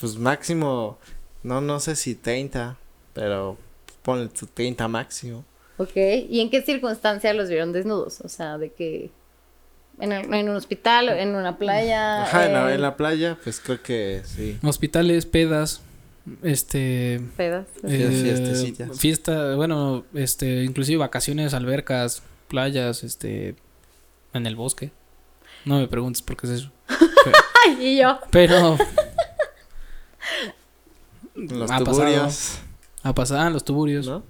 [0.00, 0.98] Pues máximo,
[1.42, 2.76] no, no sé si 30,
[3.12, 3.56] pero
[4.02, 5.44] ponle tu 30 máximo.
[5.76, 5.96] Ok,
[6.28, 8.20] ¿y en qué circunstancia los vieron desnudos?
[8.22, 9.10] O sea, de que
[10.00, 12.22] en, el- en un hospital, en una playa.
[12.24, 14.58] Ajá, en la, eh, en la playa, pues creo que sí.
[14.62, 15.80] Hospitales, pedas,
[16.42, 17.20] este...
[17.36, 17.66] pedas.
[17.80, 18.98] Fiestas, eh, fiestecillas.
[18.98, 23.56] fiesta, bueno, este, inclusive vacaciones, albercas, playas, este,
[24.34, 24.90] en el bosque.
[25.64, 26.70] No me preguntes por qué es eso.
[27.66, 28.18] Ay, y yo.
[28.30, 28.76] Pero
[31.34, 32.58] Los ha tuburios,
[33.02, 34.06] a pasar los tuburios.
[34.08, 34.22] ¿no?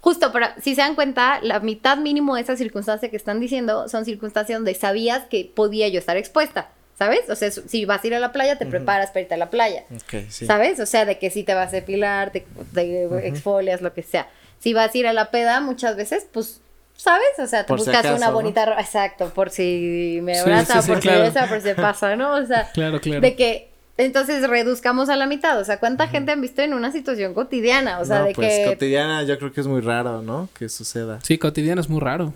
[0.00, 3.88] Justo, pero si se dan cuenta, la mitad mínimo de esa circunstancia que están diciendo
[3.88, 7.28] son circunstancias donde sabías que podía yo estar expuesta, ¿sabes?
[7.28, 9.50] O sea, si vas a ir a la playa, te preparas para irte a la
[9.50, 9.84] playa.
[10.30, 10.46] Sí.
[10.46, 10.80] ¿Sabes?
[10.80, 14.28] O sea, de que si te vas a depilar, te, te exfolias, lo que sea.
[14.58, 16.60] Si vas a ir a la peda, muchas veces, pues,
[16.96, 17.28] ¿sabes?
[17.38, 18.32] O sea, te Por si buscas acaso, una ¿no?
[18.32, 18.80] bonita ropa.
[18.80, 21.18] Exacto, por si me Sí, abraza, sí, sí, por claro.
[21.18, 22.34] si besa, por si pasa, ¿no?
[22.34, 23.20] O sea, Claro, claro.
[23.20, 23.67] de que.
[23.98, 25.60] Entonces reduzcamos a la mitad.
[25.60, 27.98] O sea, ¿cuánta gente han visto en una situación cotidiana?
[27.98, 28.64] O sea, no, de pues que.
[28.64, 30.48] cotidiana yo creo que es muy raro, ¿no?
[30.58, 31.18] Que suceda.
[31.22, 32.32] Sí, cotidiano es muy raro.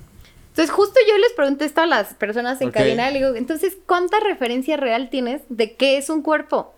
[0.50, 2.74] Entonces, justo yo les pregunté esto a las personas en Ok.
[2.74, 3.10] cabina.
[3.10, 6.74] Le digo, entonces, ¿cuánta referencia real tienes de qué es un cuerpo?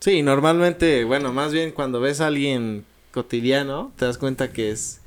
[0.00, 5.00] Sí, normalmente, bueno, más bien cuando ves a alguien cotidiano, te das cuenta que es,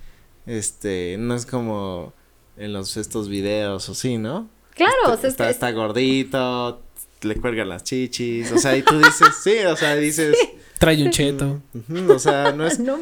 [0.47, 2.13] este, no es como
[2.57, 4.47] en los estos videos o sí, ¿no?
[4.73, 6.81] Claro, Está, o sea, está, es- está gordito,
[7.21, 10.35] le cuelgan las chichis, o sea, y tú dices, sí, o sea, dices,
[10.79, 11.61] Trae un cheto.
[12.09, 12.97] o sea, no es, no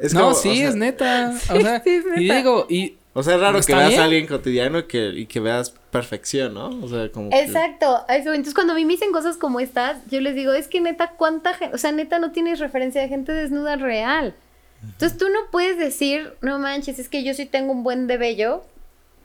[0.00, 1.34] es no, como, sí, o sea, es neta.
[1.50, 4.00] O sea, sí, es y digo, y O sea, es raro que ¿Está veas bien?
[4.00, 6.68] a alguien cotidiano y que, y que veas perfección, ¿no?
[6.82, 8.30] O sea, como que- Exacto, eso.
[8.32, 11.12] Entonces, cuando a mí me dicen cosas como estas, yo les digo, es que neta,
[11.16, 11.74] ¿cuánta gente?
[11.74, 14.34] O sea, neta, no tienes referencia de gente desnuda real.
[14.82, 18.16] Entonces, tú no puedes decir, no manches, es que yo sí tengo un buen de
[18.16, 18.64] vello.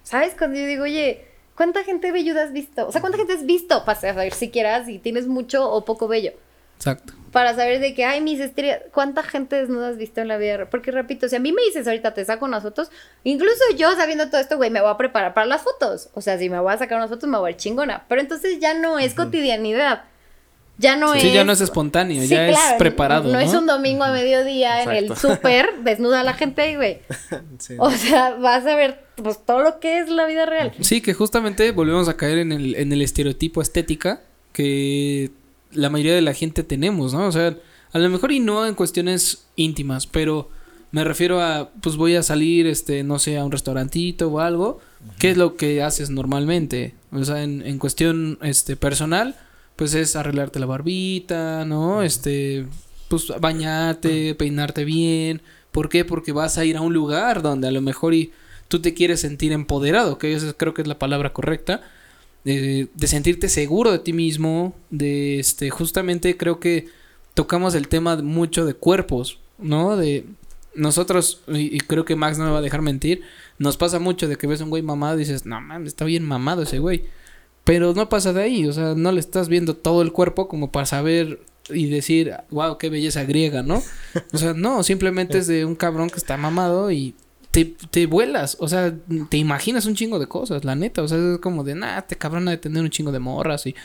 [0.04, 0.36] ¿Sabes?
[0.38, 1.26] Cuando yo digo, oye,
[1.58, 2.88] ¿cuánta gente velluda has visto?
[2.88, 3.84] O sea, ¿cuánta gente has visto?
[3.84, 6.32] Para saber siquiera si tienes mucho o poco vello.
[6.78, 7.14] exacto.
[7.32, 10.70] Para saber de que, ay, mis estrellas, ¿cuánta gente desnuda has visto en la vida?
[10.70, 12.90] Porque repito, si a mí me dices ahorita te saco unas fotos,
[13.24, 16.10] incluso yo sabiendo todo esto, güey, me voy a preparar para las fotos.
[16.14, 18.06] O sea, si me voy a sacar unas fotos, me voy a ver chingona.
[18.08, 20.04] Pero entonces ya no es cotidianidad.
[20.78, 21.22] Ya no es.
[21.22, 23.26] Sí, ya no es espontáneo, Sí, ya es preparado.
[23.26, 25.36] No, No, es un domingo a mediodía en el Exacto.
[25.36, 27.00] súper, desnuda la gente ahí, güey.
[27.58, 27.76] sí.
[27.80, 30.74] O sea, vas a ver pues todo lo que es la vida real.
[30.82, 34.22] Sí, que justamente volvemos a caer en el, en el estereotipo estética
[34.54, 35.32] que
[35.72, 37.26] la mayoría de la gente tenemos, ¿no?
[37.28, 37.56] O sea,
[37.94, 40.50] a lo mejor y no en cuestiones íntimas, pero
[40.92, 44.80] me refiero a, pues voy a salir, este, no sé, a un restaurantito o algo.
[45.20, 46.94] ¿Qué es lo que haces normalmente?
[47.12, 49.36] O sea, en, en cuestión, este, personal,
[49.78, 52.04] pues es arreglarte la barbita, ¿no?
[52.04, 52.66] Este,
[53.08, 55.42] pues bañarte, peinarte bien.
[55.72, 56.04] ¿Por qué?
[56.04, 58.34] Porque vas a ir a un lugar donde a lo mejor y
[58.68, 61.82] tú te quieres sentir empoderado, que esa creo que es la palabra correcta,
[62.44, 66.88] de, de sentirte seguro de ti mismo, de este, justamente creo que
[67.36, 69.96] tocamos el tema mucho de cuerpos, ¿no?
[69.96, 70.26] De
[70.74, 73.22] nosotros, y, y creo que Max no me va a dejar mentir,
[73.60, 76.06] nos pasa mucho de que ves a un güey mamado y dices, no mames, está
[76.06, 77.06] bien mamado ese güey.
[77.68, 80.72] Pero no pasa de ahí, o sea, no le estás viendo todo el cuerpo como
[80.72, 83.84] para saber y decir, wow, qué belleza griega, ¿no?
[84.32, 87.14] O sea, no, simplemente es de un cabrón que está mamado y
[87.52, 88.96] te, te vuelas, o sea,
[89.30, 92.16] te imaginas un chingo de cosas, la neta, o sea, es como de, nah, este
[92.16, 93.76] cabrón ha de tener un chingo de morras y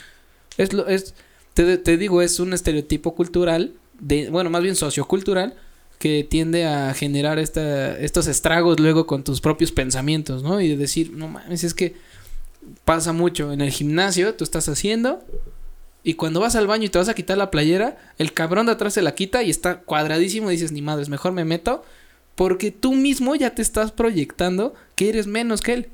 [0.58, 1.16] es lo, es,
[1.52, 5.56] te, te digo, es un estereotipo cultural, de, bueno, más bien sociocultural,
[5.98, 10.60] que tiende a generar esta, estos estragos luego con tus propios pensamientos, ¿no?
[10.60, 11.94] Y de decir, no mames, es que
[12.84, 15.22] pasa mucho en el gimnasio, tú estás haciendo
[16.04, 18.72] y cuando vas al baño y te vas a quitar la playera, el cabrón de
[18.72, 21.84] atrás se la quita y está cuadradísimo y dices, ni madres, mejor me meto
[22.34, 25.88] porque tú mismo ya te estás proyectando que eres menos que él.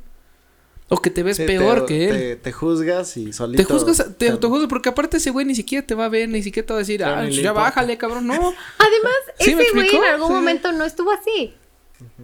[0.91, 2.16] O que te ves Sí, peor te, que él.
[2.16, 3.62] Te, te juzgas y solito.
[3.62, 6.43] Te juzgas, te autojuzgas porque aparte ese güey ni siquiera te va a ver, ni
[6.43, 7.61] siquiera te va a decir, ah, pues ya importa.
[7.61, 8.33] bájale, cabrón, no.
[8.35, 10.33] Además, ¿Sí ese güey en algún Sí.
[10.33, 11.53] momento no estuvo así.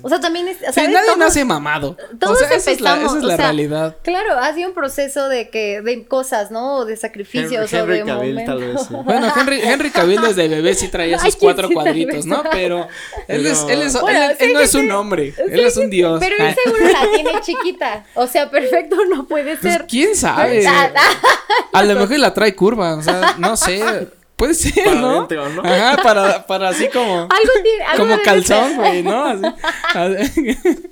[0.03, 0.57] O sea, también es.
[0.59, 0.91] O sea, ¿sabes?
[0.91, 1.97] nadie Todos- nace mamado.
[2.21, 3.97] todos o sea, esa es la, empezamos, esa es o la sea, realidad.
[4.03, 6.77] Claro, ha sido un proceso de que, de cosas, ¿no?
[6.77, 8.45] O de sacrificios o Henry de Cavill, momentos.
[8.47, 8.95] tal vez, sí.
[9.05, 12.25] Bueno, Henry, Henry Cavill desde bebé sí traía Ay, esos cuatro sí, cuadritos.
[12.27, 12.43] ¿no?
[12.53, 12.87] Pero
[13.27, 14.91] él es, él es, Bueno, él, él sí, no sí, es un sí.
[14.91, 16.21] hombre, él Sí, es un sí, dios.
[16.21, 18.05] Pero él seguro la tiene chiquita.
[18.15, 19.87] O sea, perfecto no puede pues, ser.
[19.87, 20.67] quién sabe.
[21.73, 24.09] A lo mejor la trae curva, o sea, no sé.
[24.37, 25.11] Puede ser, Para ¿no?
[25.11, 25.63] adentro, ¿no?
[25.63, 27.13] Ajá, para, para así como.
[27.23, 27.85] Algo tiene.
[27.85, 29.25] Algo Como debe calzón, güey, ¿no?
[29.25, 30.57] Así.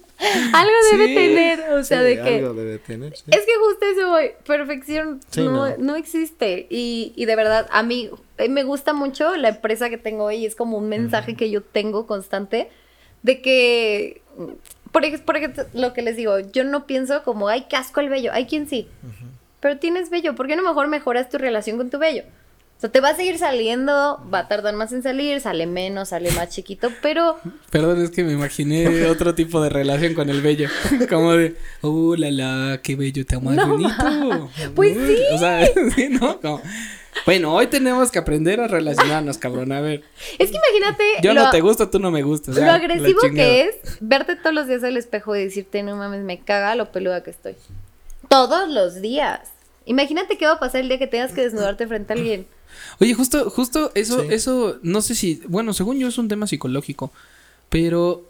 [0.53, 1.15] Algo debe Sí.
[1.15, 1.61] tener.
[1.73, 2.35] O sea, Sí, de que.
[2.37, 3.25] algo debe tener, sí.
[3.27, 5.77] Es que justo eso, güey, perfección Sí, no, no.
[5.79, 6.69] no existe.
[6.71, 10.47] Y, y de verdad, a mí eh, me gusta mucho la empresa que tengo hoy.
[10.47, 12.71] Es como un mensaje que yo tengo constante
[13.23, 14.23] de que,
[14.93, 18.31] por, por ejemplo, lo que les digo, yo no pienso como, ay, casco el vello.
[18.33, 18.87] Hay quien sí.
[19.59, 20.37] Pero tienes vello.
[20.37, 22.23] ¿Por qué no mejor mejoras tu relación con tu vello?
[22.83, 26.09] O sea, te va a seguir saliendo, va a tardar más en salir, sale menos,
[26.09, 27.37] sale más chiquito, pero
[27.71, 30.69] Perdón, es que me imaginé otro tipo de relación con el bello.
[31.09, 34.51] Como de, oh, la la, qué bello, te amo No, bonito.
[34.75, 35.23] Pues Uy, sí.
[35.33, 35.65] O sea,
[35.95, 36.41] sí, ¿no?
[36.41, 36.61] Como,
[37.25, 39.71] bueno, hoy tenemos que aprender a relacionarnos, cabrón.
[39.71, 40.03] A ver,
[40.41, 42.57] es que imagínate yo lo- no te gusto, tú no me gustas.
[42.57, 46.25] Lo la agresivo que es verte todos los días al espejo y decirte, no mames,
[46.25, 47.55] me caga lo peluda que estoy.
[48.29, 49.39] Todos los días.
[49.85, 52.47] Imagínate qué va a pasar el día que tengas que desnudarte frente a alguien.
[53.01, 54.29] Oye, justo, justo eso, Sí.
[54.31, 57.13] eso, no sé si, bueno, según yo es un tema psicológico,
[57.69, 58.25] pero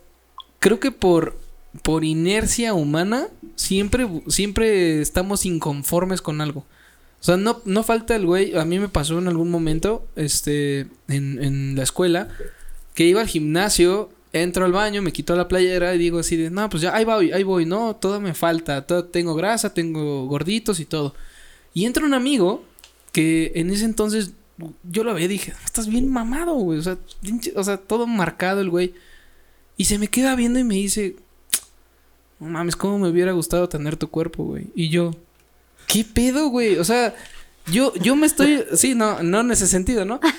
[0.59, 1.37] creo que por,
[1.83, 6.61] por inercia humana, siempre, siempre estamos inconformes con algo.
[7.21, 10.89] O sea, no, no falta el güey, a mí me pasó en algún momento, este,
[11.09, 12.29] en, en la escuela,
[12.95, 16.51] que iba al gimnasio, entro al baño, me quito la playera y digo así de,
[16.51, 20.27] no, pues ya, ahí voy, ahí voy, no, todo me falta, todo, tengo grasa, tengo
[20.27, 21.15] gorditos y todo.
[21.75, 22.65] Y entra un amigo
[23.13, 24.33] que en ese entonces
[24.85, 26.97] yo lo veía y dije, estás bien mamado, güey, o sea,
[27.57, 28.95] o sea, todo marcado el güey.
[29.77, 31.17] Y se me queda viendo y me dice,
[32.39, 34.67] no mames, cómo me hubiera gustado tener tu cuerpo, güey.
[34.75, 35.13] Y yo,
[35.87, 36.77] ¿qué pedo, güey?
[36.77, 37.15] O sea,
[37.71, 40.21] yo, yo me estoy, sí, no, no en ese sentido, ¿no?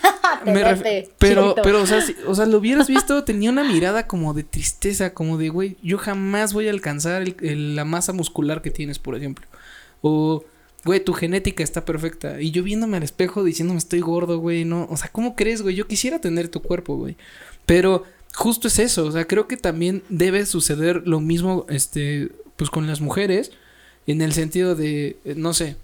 [0.46, 0.84] Me ref-
[1.20, 4.44] pero, pero, o sea, si- o sea, lo hubieras visto, tenía una mirada como de
[4.44, 8.70] tristeza, como de, güey, yo jamás voy a alcanzar el- el- la masa muscular que
[8.72, 9.46] tienes, por ejemplo.
[10.02, 10.44] O,
[10.86, 12.42] güey, tu genética está perfecta.
[12.42, 14.88] Y yo viéndome al espejo diciéndome estoy gordo, güey, no.
[14.90, 15.76] O sea, ¿cómo crees, güey?
[15.76, 17.16] Yo quisiera tener tu cuerpo, güey.
[17.66, 18.04] Pero
[18.34, 22.88] justo es eso, o sea, creo que también debe suceder lo mismo, este, pues con
[22.88, 23.52] las mujeres,
[24.08, 25.76] en el sentido de, eh, no sé,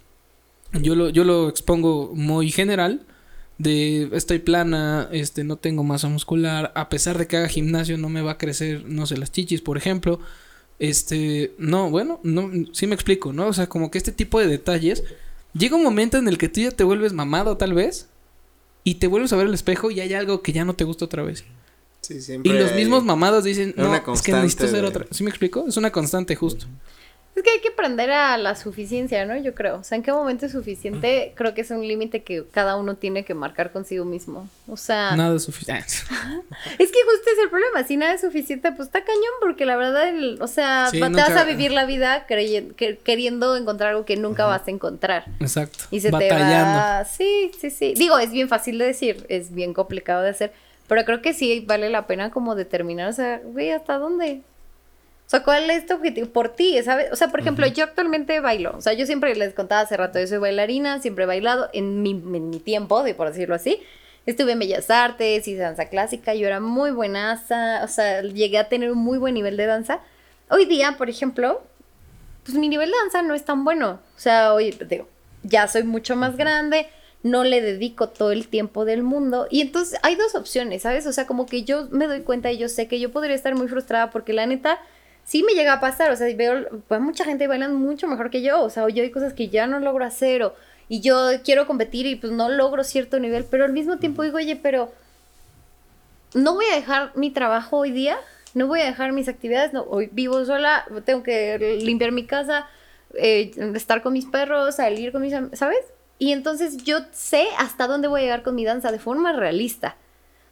[0.73, 3.01] yo lo, yo lo expongo muy general,
[3.57, 8.09] de estoy plana, este, no tengo masa muscular, a pesar de que haga gimnasio no
[8.09, 10.19] me va a crecer, no sé, las chichis, por ejemplo,
[10.79, 13.47] este, no, bueno, no, sí me explico, ¿no?
[13.47, 15.03] O sea, como que este tipo de detalles,
[15.53, 18.07] llega un momento en el que tú ya te vuelves mamado tal vez,
[18.83, 21.05] y te vuelves a ver el espejo y hay algo que ya no te gusta
[21.05, 21.43] otra vez.
[22.01, 25.05] Sí, Y siempre los hay- mismos mamados dicen, no, es que necesito ser otra.
[25.11, 25.65] ¿Sí me explico?
[25.67, 26.65] Es una constante justo.
[27.39, 29.37] Es que hay que aprender a la suficiencia, ¿no?
[29.37, 29.77] Yo creo.
[29.77, 31.31] O sea, ¿en qué momento es suficiente?
[31.35, 34.49] Creo que es un límite que cada uno tiene que marcar consigo mismo.
[34.67, 35.85] O sea, Nada es suficiente.
[36.79, 37.83] es que justo es el problema.
[37.85, 41.09] Si nada es suficiente, pues está cañón, porque la verdad, el- o sea, Sí, te
[41.09, 44.71] nunca- vas a vivir la vida creyen- que- queriendo encontrar algo que nunca vas a
[44.71, 45.23] encontrar.
[45.39, 45.85] Exacto.
[45.91, 46.45] Y se Batallando.
[46.45, 47.05] te va.
[47.05, 47.93] Sí, sí, sí.
[47.95, 50.51] Digo, es bien fácil de decir, es bien complicado de hacer.
[50.89, 54.41] Pero creo que sí vale la pena como determinar, o sea, güey, ¿hasta dónde?
[55.29, 56.27] O sea, ¿cuál es tu objetivo?
[56.29, 57.11] Por ti, ¿sabes?
[57.11, 58.73] O sea, por ejemplo, yo actualmente bailo.
[58.75, 62.01] O sea, yo siempre les contaba hace rato, yo soy bailarina, siempre he bailado en
[62.01, 63.79] mi, en mi tiempo, de por decirlo así.
[64.25, 68.69] Estuve en Bellas Artes, hice danza clásica, yo era muy buenaza, o sea, llegué a
[68.69, 69.99] tener un muy buen nivel de danza.
[70.49, 71.61] Hoy día, por ejemplo,
[72.43, 73.99] pues mi nivel de danza no es tan bueno.
[74.17, 75.07] O sea, hoy, digo,
[75.43, 76.87] ya soy mucho más grande,
[77.21, 79.45] no le dedico todo el tiempo del mundo.
[79.51, 81.05] Y entonces hay dos opciones, ¿sabes?
[81.05, 83.53] O sea, como que yo me doy cuenta y yo sé que yo podría estar
[83.53, 84.79] muy frustrada porque la neta
[85.29, 86.11] sí me llega a pasar.
[86.11, 88.63] O sea, veo, pues mucha gente bailando mucho mejor que yo.
[88.63, 90.55] O sea, yo hay cosas que ya no logro hacer o...
[90.87, 94.37] y yo quiero competir y pues no logro cierto nivel, pero al mismo tiempo digo,
[94.37, 94.91] oye, pero
[96.33, 98.17] no voy a dejar mi trabajo hoy día,
[98.55, 102.67] no voy a dejar mis actividades, no, hoy vivo sola, tengo que limpiar mi casa,
[103.13, 105.85] eh, estar con mis perros, salir con mis, ¿sabes?
[106.17, 109.95] Y entonces yo sé hasta dónde voy a llegar con mi danza de forma realista.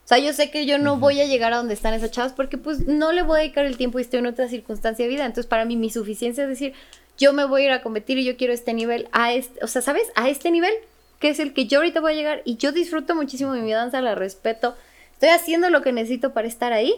[0.08, 2.32] O sea, yo sé que yo no voy a llegar a donde están esas chavas
[2.32, 5.12] porque pues no le voy a dedicar el tiempo y estoy en otra circunstancia de
[5.12, 5.26] vida.
[5.26, 6.72] Entonces para mí mi suficiencia es decir,
[7.18, 9.68] yo me voy a ir a competir y yo quiero este nivel, a este, o
[9.68, 10.08] sea, ¿sabes?
[10.16, 10.72] A este nivel,
[11.20, 13.74] que es el que yo ahorita voy a llegar y yo disfruto muchísimo de mi
[13.74, 14.78] danza, la respeto,
[15.12, 16.96] estoy haciendo lo que necesito para estar ahí.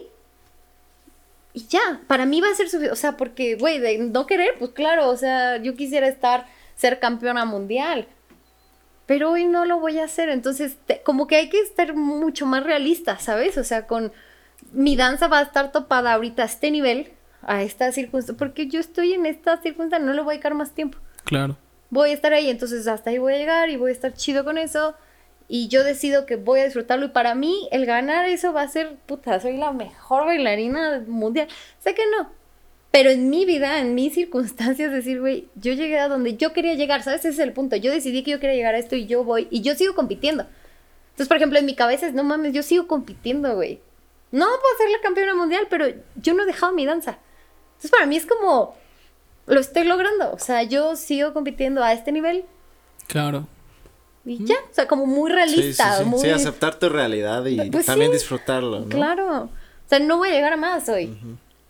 [1.52, 4.54] Y ya, para mí va a ser suficiente, o sea, porque, güey, de no querer,
[4.60, 6.46] pues claro, o sea, yo quisiera estar,
[6.76, 8.06] ser campeona mundial
[9.10, 10.28] pero hoy no lo voy a hacer.
[10.28, 13.58] Entonces, como que hay que estar mucho más realista, ¿sabes?
[13.58, 14.12] O sea, con
[14.70, 17.10] mi danza va a estar topada ahorita a este nivel,
[17.42, 20.76] a esta circunstancia, porque yo estoy en esta circunstancia, no le voy a dedicar más
[20.76, 20.96] tiempo.
[21.24, 21.56] Claro.
[21.90, 24.44] Voy a estar ahí, entonces hasta ahí voy a llegar y voy a estar chido
[24.44, 24.94] con eso.
[25.48, 27.06] Y yo decido que voy a disfrutarlo.
[27.06, 31.48] Y para mí, el ganar eso va a ser, puta, soy la mejor bailarina mundial.
[31.80, 32.30] Sé que no,
[32.90, 36.74] pero en mi vida, en mis circunstancias, decir, güey, yo llegué a donde yo quería
[36.74, 37.20] llegar, ¿sabes?
[37.20, 37.76] Ese es el punto.
[37.76, 40.46] Yo decidí que yo quería llegar a esto y yo voy, y yo sigo compitiendo.
[41.10, 43.80] Entonces, por ejemplo, en mi cabeza es, no mames, yo sigo compitiendo, güey.
[44.32, 45.86] No puedo ser la campeona mundial, pero
[46.16, 47.18] yo no he dejado mi danza.
[47.70, 48.76] Entonces, para mí es como,
[49.46, 50.32] lo estoy logrando.
[50.32, 52.44] O sea, yo sigo compitiendo a este nivel.
[53.06, 53.46] Claro.
[54.24, 55.96] Y ya, o sea, como muy realista.
[55.96, 56.20] Sí, sí, muy...
[56.20, 58.88] sí aceptar tu realidad y Pues también disfrutarlo, ¿no?
[58.88, 59.42] Claro.
[59.44, 61.16] O sea, no voy a llegar a más hoy.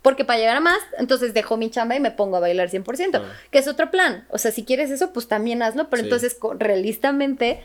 [0.01, 3.19] Porque para llegar a más, entonces dejo mi chamba y me pongo a bailar 100%,
[3.19, 3.25] Claro.
[3.51, 4.25] que es otro plan.
[4.29, 6.07] O sea, si quieres eso, pues también hazlo, pero Sí.
[6.07, 7.63] entonces realistamente,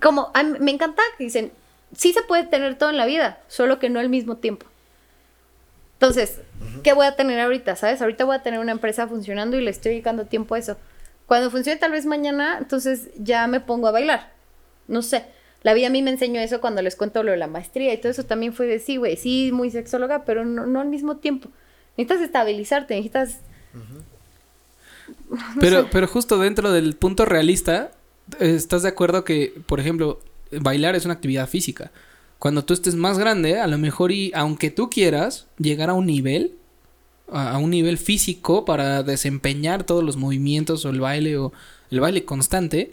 [0.00, 1.52] como a mí- me encanta que dicen,
[1.94, 4.66] sí se puede tener todo en la vida, solo que no al mismo tiempo.
[5.94, 6.40] Entonces,
[6.82, 7.76] ¿qué voy a tener ahorita?
[7.76, 8.02] ¿Sabes?
[8.02, 10.76] Ahorita voy a tener una empresa funcionando y le estoy dedicando tiempo a eso.
[11.26, 14.30] Cuando funcione tal vez mañana, entonces ya me pongo a bailar.
[14.88, 15.24] No sé.
[15.66, 17.98] La vida a mí me enseñó eso cuando les cuento lo de la maestría y
[17.98, 21.16] todo eso también fue de sí, güey, sí, muy sexóloga, pero no, no al mismo
[21.16, 21.48] tiempo.
[21.96, 23.40] Necesitas estabilizarte, necesitas...
[25.60, 27.90] Pero, pero justo dentro del punto realista,
[28.38, 30.20] eh, ¿estás de acuerdo que, por ejemplo,
[30.52, 31.90] bailar es una actividad física?
[32.38, 36.06] Cuando tú estés más grande, a lo mejor y aunque tú quieras llegar a un
[36.06, 36.52] nivel,
[37.30, 41.52] a, a un nivel físico para desempeñar todos los movimientos o el baile o
[41.90, 42.92] el baile constante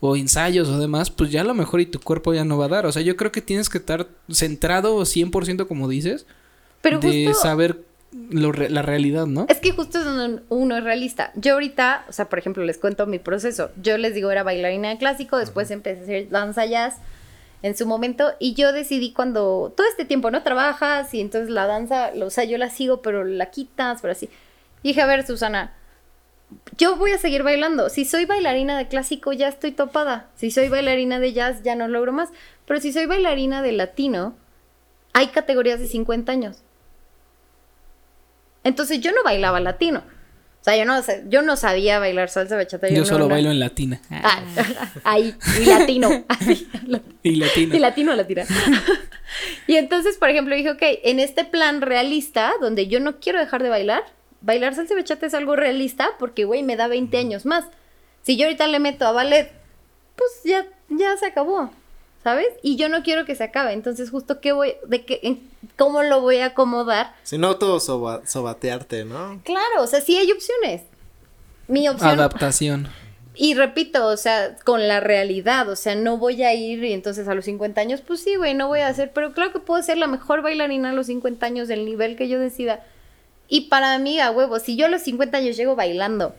[0.00, 2.66] o ensayos o demás, pues ya a lo mejor y tu cuerpo ya no va
[2.66, 2.86] a dar.
[2.86, 6.26] O sea, yo creo que tienes que estar centrado 100% como dices,
[6.82, 7.42] Pero de justo...
[7.42, 7.80] saber
[8.30, 9.46] lo re- la realidad, ¿no?
[9.48, 11.32] Es que justo es donde uno es realista.
[11.34, 13.70] Yo ahorita, o sea, por ejemplo, les cuento mi proceso.
[13.82, 16.94] Yo les digo, era bailarina de clásico, después empecé a hacer danza jazz
[17.62, 21.66] en su momento y yo decidí cuando todo este tiempo no trabajas y entonces la
[21.66, 24.30] danza, o sea, yo la sigo, pero la quitas, pero así.
[24.84, 25.72] Y dije, a ver, Susana,
[26.78, 27.88] yo voy a seguir bailando.
[27.90, 30.30] Si soy bailarina de clásico, ya estoy topada.
[30.36, 32.30] Si soy bailarina de jazz, ya no logro más.
[32.66, 34.36] Pero si soy bailarina de latino,
[35.12, 36.62] hay categorías de 50 años.
[38.64, 40.02] Entonces yo no bailaba latino.
[40.60, 42.88] O sea, yo no, yo no sabía bailar salsa bachata.
[42.88, 44.00] Yo no- solo no- bailo en latina.
[44.10, 44.42] Ah,
[45.04, 46.24] ahí, y latino.
[46.28, 46.68] así,
[47.22, 47.76] Y latina.
[47.76, 48.44] y latino latina.
[49.66, 53.62] y entonces, por ejemplo, dije, ok, en este plan realista, donde yo no quiero dejar
[53.62, 54.02] de bailar,
[54.40, 57.64] bailar salsa y bachata es algo realista porque, güey, me da 20 años más.
[58.22, 59.50] Si yo ahorita le meto a ballet,
[60.16, 61.70] pues ya, ya se acabó,
[62.22, 62.48] ¿sabes?
[62.62, 63.72] Y yo no quiero que se acabe.
[63.72, 65.40] Entonces, justo, ¿qué voy, de qué, en-
[65.76, 67.14] cómo lo voy a acomodar?
[67.22, 69.40] Si no, todo soba- sobatearte, ¿no?
[69.44, 70.82] Claro, o sea, sí hay opciones.
[71.68, 72.10] Mi opción...
[72.10, 72.88] Adaptación.
[73.40, 77.28] Y repito, o sea, con la realidad, o sea, no voy a ir y entonces
[77.28, 79.80] a los 50 años, pues sí, güey, no voy a hacer, pero claro que puedo
[79.80, 82.84] ser la mejor bailarina a los 50 años del nivel que yo decida.
[83.48, 86.34] Y para mí, a huevo, si yo a los 50 años llego bailando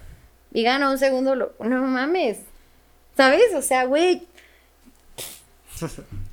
[0.54, 2.40] y gano un segundo, lo- no mames,
[3.18, 3.54] ¿sabes?
[3.56, 4.22] O sea, güey.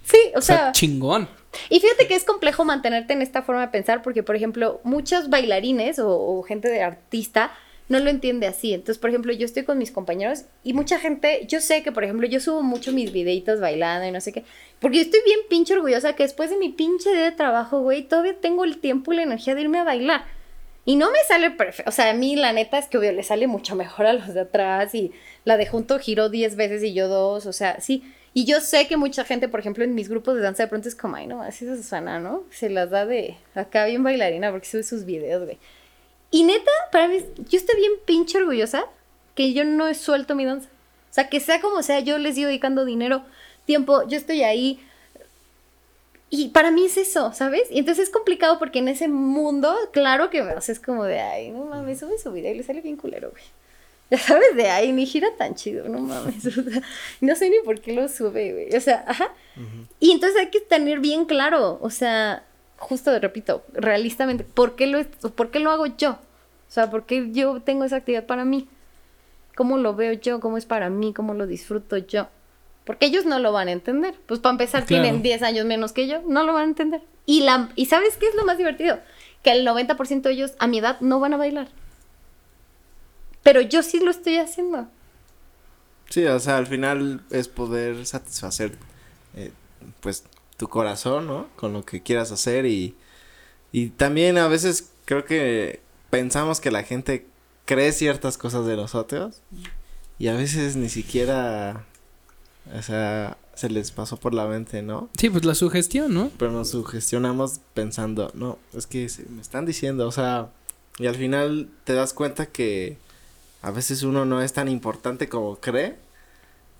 [0.04, 1.28] Sí, o O sea, sea, chingón.
[1.68, 5.28] y fíjate que es complejo mantenerte en esta forma de pensar porque, por ejemplo, muchos
[5.30, 7.52] bailarines o, o gente de artista
[7.88, 8.72] no lo entiende así.
[8.72, 12.04] Entonces, por ejemplo, yo estoy con mis compañeros y mucha gente, yo sé que, por
[12.04, 14.44] ejemplo, yo subo mucho mis videitos bailando y no sé qué,
[14.80, 18.02] porque yo estoy bien pinche orgullosa que después de mi pinche día de trabajo, güey,
[18.04, 20.24] todavía tengo el tiempo y la energía de irme a bailar.
[20.86, 21.90] Y no me sale perfecto.
[21.90, 24.32] O sea, a mí la neta es que obvio le sale mucho mejor a los
[24.32, 25.12] de atrás y
[25.44, 27.44] la de junto giró 10 veces y yo dos.
[27.46, 28.04] O sea, sí.
[28.32, 30.88] Y yo sé que mucha gente, por ejemplo, en mis grupos de danza de pronto
[30.88, 32.44] es como, ay, no, así es Susana, ¿no?
[32.50, 35.58] Se las da de acá bien bailarina porque sube sus videos, güey.
[36.30, 37.18] Y neta, para mí,
[37.48, 38.84] yo estoy bien pinche orgullosa
[39.34, 40.68] que yo no he suelto mi danza.
[41.10, 43.22] O sea, que sea como sea, yo les sigo dedicando dinero,
[43.64, 44.80] tiempo, yo estoy ahí.
[46.28, 47.70] Y para mí es eso, ¿sabes?
[47.70, 51.20] Y entonces es complicado porque en ese mundo, claro que o sea, es como de,
[51.20, 53.42] ay, no mames, sube su video y le sale bien culero, güey.
[54.08, 56.46] Ya sabes, de ahí ni gira tan chido, no mames.
[56.58, 56.82] O sea,
[57.20, 58.76] no sé ni por qué lo sube, güey.
[58.76, 59.32] O sea, ajá.
[59.98, 62.44] Y entonces hay que tener bien claro, o sea,
[62.76, 65.02] justo repito, realistamente, ¿por qué lo,
[65.32, 66.12] por qué lo hago yo?
[66.12, 68.68] O sea, ¿por qué yo tengo esa actividad para mí?
[69.56, 70.40] ¿Cómo lo veo yo?
[70.40, 71.14] ¿Cómo es para mí?
[71.14, 72.28] ¿Cómo lo disfruto yo?
[72.86, 74.14] Porque ellos no lo van a entender.
[74.26, 75.02] Pues para empezar, Claro.
[75.02, 77.02] tienen 10 años menos que yo, no lo van a entender.
[77.26, 79.00] Y, la, y ¿sabes qué es lo más divertido?
[79.42, 81.68] Que el 90% de ellos a mi edad no van a bailar.
[83.42, 84.88] Pero yo sí lo estoy haciendo.
[86.08, 88.72] Sí, o sea, al final es poder satisfacer,
[89.34, 89.52] eh,
[90.00, 90.24] pues,
[90.56, 91.48] tu corazón, ¿no?
[91.56, 92.94] Con lo que quieras hacer y,
[93.72, 95.80] y también a veces creo que
[96.10, 97.26] pensamos que la gente
[97.64, 99.42] cree ciertas cosas de nosotros
[100.18, 101.84] y a veces ni siquiera,
[102.74, 105.08] o sea, se les pasó por la mente, ¿no?
[105.16, 106.30] Sí, pues la sugestión, ¿no?
[106.38, 110.48] Pero nos sugestionamos pensando, no, es que se- me están diciendo, o sea,
[110.98, 112.98] y al final te das cuenta que
[113.62, 115.96] a veces uno no es tan importante como cree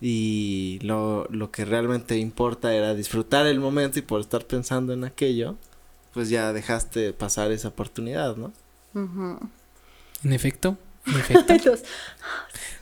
[0.01, 5.05] y lo, lo que realmente importa era disfrutar el momento y por estar pensando en
[5.05, 5.57] aquello,
[6.13, 8.53] pues ya dejaste pasar esa oportunidad, ¿no?
[8.95, 9.39] Ujú.
[10.25, 10.77] En efecto,
[11.07, 11.75] en efecto.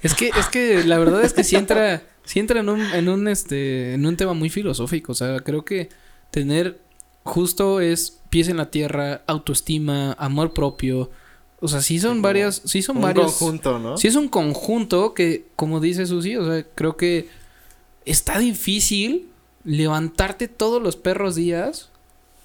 [0.03, 3.09] Es que, es que la verdad es que sí entra, sí entra en un, en
[3.09, 5.13] un este, en un tema muy filosófico.
[5.13, 5.89] O sea, creo que
[6.31, 6.81] tener
[7.23, 11.11] justo es pies en la tierra, autoestima, amor propio.
[11.61, 13.33] O sea, sí son Como varias, sí son Un varios.
[13.33, 13.97] conjunto, ¿no?
[13.97, 17.29] Sí es un conjunto que, como dice Susi, o sea, creo que
[18.05, 19.29] está difícil
[19.65, 21.91] levantarte todos los perros días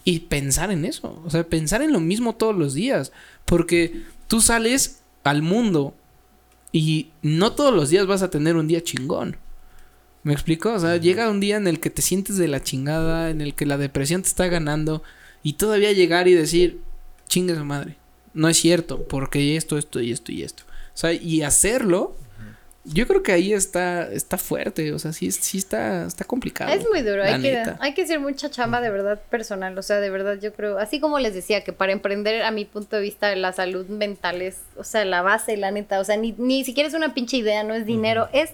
[0.06, 1.22] y pensar en eso.
[1.26, 3.12] O sea, pensar en lo mismo todos los días.
[3.46, 5.94] Porque tú sales al mundo
[6.72, 9.36] y no todos los días vas a tener un día chingón.
[10.24, 10.74] ¿Me explico?
[10.74, 13.56] O sea, llega un día en el que te sientes de la chingada, en el
[13.56, 15.02] que la depresión te está ganando
[15.44, 16.82] y todavía llegar y decir,
[17.28, 17.96] chingue su madre.
[18.34, 20.64] No es cierto, porque esto, esto y esto y esto.
[20.94, 22.16] O sea, y hacerlo,
[22.84, 24.92] yo creo que ahí está, está fuerte.
[24.94, 26.72] O sea, sí, sí está, está complicado.
[26.74, 30.00] Es muy duro, hay que, hay que hacer mucha chamba de verdad personal, o sea,
[30.00, 33.02] de verdad yo creo, así como les decía que para emprender a mi punto de
[33.02, 36.66] vista la salud mental es, o sea, la base, la neta, o sea, ni, ni
[36.66, 38.52] siquiera es una pinche idea, no es dinero, es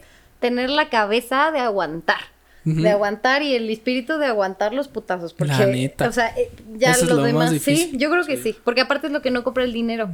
[0.48, 2.20] tener la cabeza de aguantar,
[2.64, 6.08] de aguantar y el espíritu de aguantar los putazos, porque, La neta.
[6.08, 8.56] o sea, eh, ya Eso es los lo más demás, sí, yo creo que sí,
[8.64, 10.10] porque aparte es lo que no compra el dinero.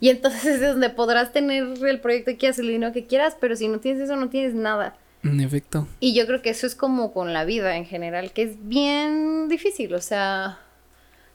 [0.00, 3.54] Y entonces es donde podrás tener el proyecto que quieras, el dinero que quieras, pero
[3.54, 4.96] si no tienes eso, no tienes nada.
[5.22, 5.86] En efecto.
[6.00, 9.48] Y yo creo que eso es como con la vida en general, que es bien
[9.48, 10.58] difícil, o sea,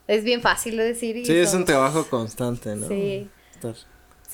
[0.07, 1.15] es bien fácil de decir.
[1.17, 2.87] y Sí, es un trabajo constante, ¿no?
[2.87, 3.27] Sí.
[3.53, 3.75] Estar-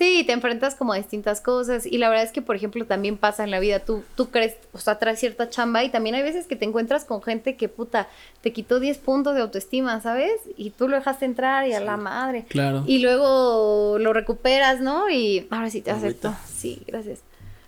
[0.01, 3.17] Sí, te enfrentas como a distintas cosas y la verdad es que, por ejemplo, también
[3.17, 6.23] pasa en la vida, tú, tú crees, o sea, traes cierta chamba y también hay
[6.23, 8.07] veces que te encuentras con gente que, puta,
[8.41, 10.31] te quitó 10 puntos de autoestima, ¿sabes?
[10.57, 12.45] Y tú lo dejaste entrar y a la madre.
[12.49, 12.83] Claro.
[12.87, 15.07] Y luego lo recuperas, ¿no?
[15.11, 16.35] Y ahora sí te acepto.
[16.51, 17.19] Sí, gracias.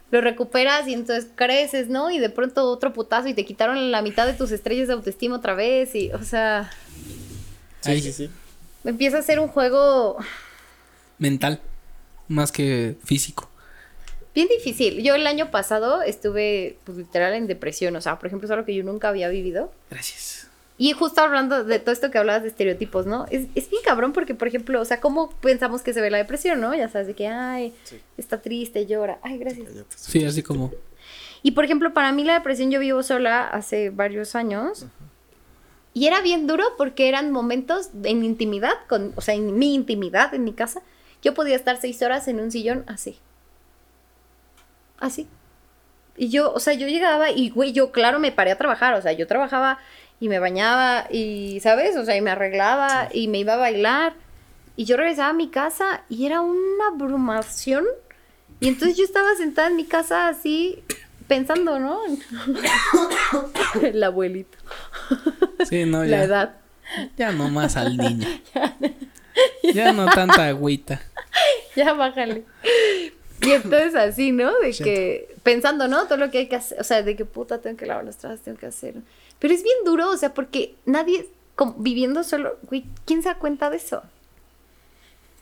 [0.09, 2.09] Lo recuperas y entonces creces, ¿no?
[2.09, 5.36] Y de pronto otro putazo y te quitaron la mitad de tus estrellas de autoestima
[5.36, 6.71] otra vez y, o sea,
[7.81, 8.29] Sí, sí, sí.
[8.84, 10.17] empieza a ser un juego
[11.19, 11.59] Mental.
[12.28, 13.49] Más que físico.
[14.34, 15.03] bien difícil.
[15.03, 18.65] Yo el año pasado estuve, pues, literal en depresión, o sea, por ejemplo, es algo
[18.65, 19.71] que yo nunca había vivido.
[19.91, 20.47] Gracias.
[20.76, 23.26] Y justo hablando de todo esto que hablabas de estereotipos, ¿no?
[23.30, 26.17] Es, es bien cabrón porque, por ejemplo, o sea, ¿cómo pensamos que se ve la
[26.17, 26.74] depresión, no?
[26.74, 27.99] Ya sabes, de que, ay, Sí.
[28.17, 29.19] está triste, llora.
[29.21, 29.67] Ay, gracias.
[29.69, 30.71] Cállate, Sí, así como.
[31.43, 34.88] Y por ejemplo, para mí la depresión yo vivo sola hace varios años.
[35.93, 40.34] Y era bien duro porque eran momentos en intimidad, con, o sea, en mi intimidad,
[40.34, 40.82] en mi casa.
[41.24, 43.17] Yo podía estar seis horas en un sillón así.
[44.99, 45.28] Así.
[46.15, 48.93] Y yo, o sea, yo llegaba y, güey, yo, claro, me paré a trabajar.
[48.93, 49.80] O sea, yo trabajaba
[50.19, 51.97] y me bañaba y, ¿sabes?
[51.97, 54.13] O sea, y me arreglaba y me iba a bailar.
[54.76, 57.86] Y yo regresaba a mi casa y era una abrumación.
[58.59, 60.84] Y entonces yo estaba sentada en mi casa así,
[61.28, 61.99] pensando, ¿no?
[63.82, 64.57] El abuelito.
[65.69, 66.24] Sí, no, La ya.
[66.24, 66.55] edad.
[67.17, 68.28] Ya no más al niño.
[68.53, 68.76] ya
[69.93, 71.01] no tanta agüita.
[71.75, 72.43] Ya bájale.
[73.41, 74.57] Y entonces así, ¿no?
[74.59, 76.05] De que pensando, ¿no?
[76.05, 78.17] Todo lo que hay que hacer, o sea, de que puta tengo que lavar los
[78.17, 78.95] trastes, tengo que hacer.
[79.39, 83.36] Pero es bien duro, o sea, porque nadie como, viviendo solo, güey, ¿quién se da
[83.36, 84.03] cuenta de eso?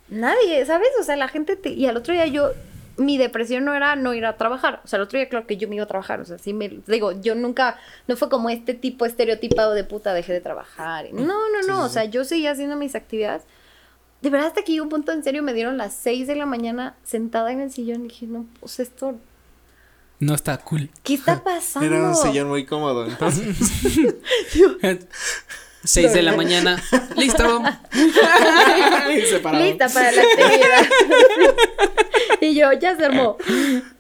[0.10, 0.90] Nadie, ¿sabes?
[1.00, 1.70] O sea, la gente te...
[1.70, 2.52] Y al otro día yo,
[2.98, 4.82] mi depresión no era no ir a trabajar.
[4.84, 6.20] O sea, el otro día claro que yo me iba a trabajar.
[6.20, 6.68] O sea, sí me...
[6.88, 7.80] Digo, yo nunca...
[8.08, 11.08] No fue como este tipo estereotipado de puta, dejé de trabajar.
[11.14, 11.86] No, no, no.
[11.86, 13.44] O sea, yo seguía haciendo mis actividades.
[14.22, 16.46] De verdad, hasta que llegó un punto en serio, me dieron las 6 de la
[16.46, 19.16] mañana sentada en el sillón y dije, no, pues esto...
[20.20, 20.90] No está cool.
[21.04, 21.88] ¿Qué está pasando?
[21.88, 23.58] Era un sillón muy cómodo, entonces.
[25.84, 26.80] Seis de la mañana.
[27.16, 27.64] Listo.
[29.10, 30.86] Lista para la actividad.
[32.40, 33.38] y yo, ya se armó.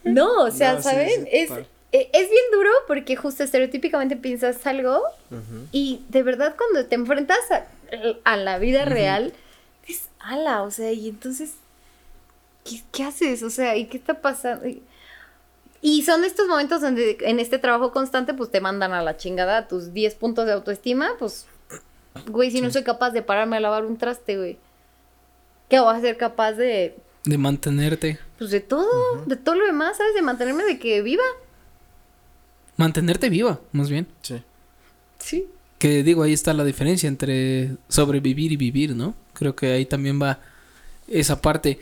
[0.03, 1.09] No, o sea, No, ¿saben?
[1.09, 1.67] sí, es, total.
[1.91, 5.01] e- es bien duro porque justo estereotípicamente piensas algo
[5.71, 7.65] y de verdad cuando te enfrentas a,
[8.23, 9.33] a la vida real,
[9.87, 11.53] es ala, o sea, y entonces,
[12.63, 13.43] ¿qué, qué haces?
[13.43, 14.67] O sea, ¿y qué está pasando?
[14.67, 14.81] Y,
[15.81, 19.67] y son estos momentos donde en este trabajo constante, pues te mandan a la chingada
[19.67, 21.47] tus 10 puntos de autoestima, pues,
[22.27, 24.57] güey, si no soy capaz de pararme a lavar un traste, güey,
[25.69, 28.19] ¿qué voy a ser capaz de, De mantenerte.
[28.37, 30.13] pues de todo, de todo lo demás, ¿sabes?
[30.13, 31.23] De mantenerme de que viva.
[32.77, 34.07] Mantenerte viva, más bien.
[34.21, 34.41] Sí.
[35.19, 35.47] Sí.
[35.77, 39.15] Que digo, ahí está la diferencia entre sobrevivir y vivir, ¿no?
[39.33, 40.39] Creo que ahí también va
[41.07, 41.79] esa parte.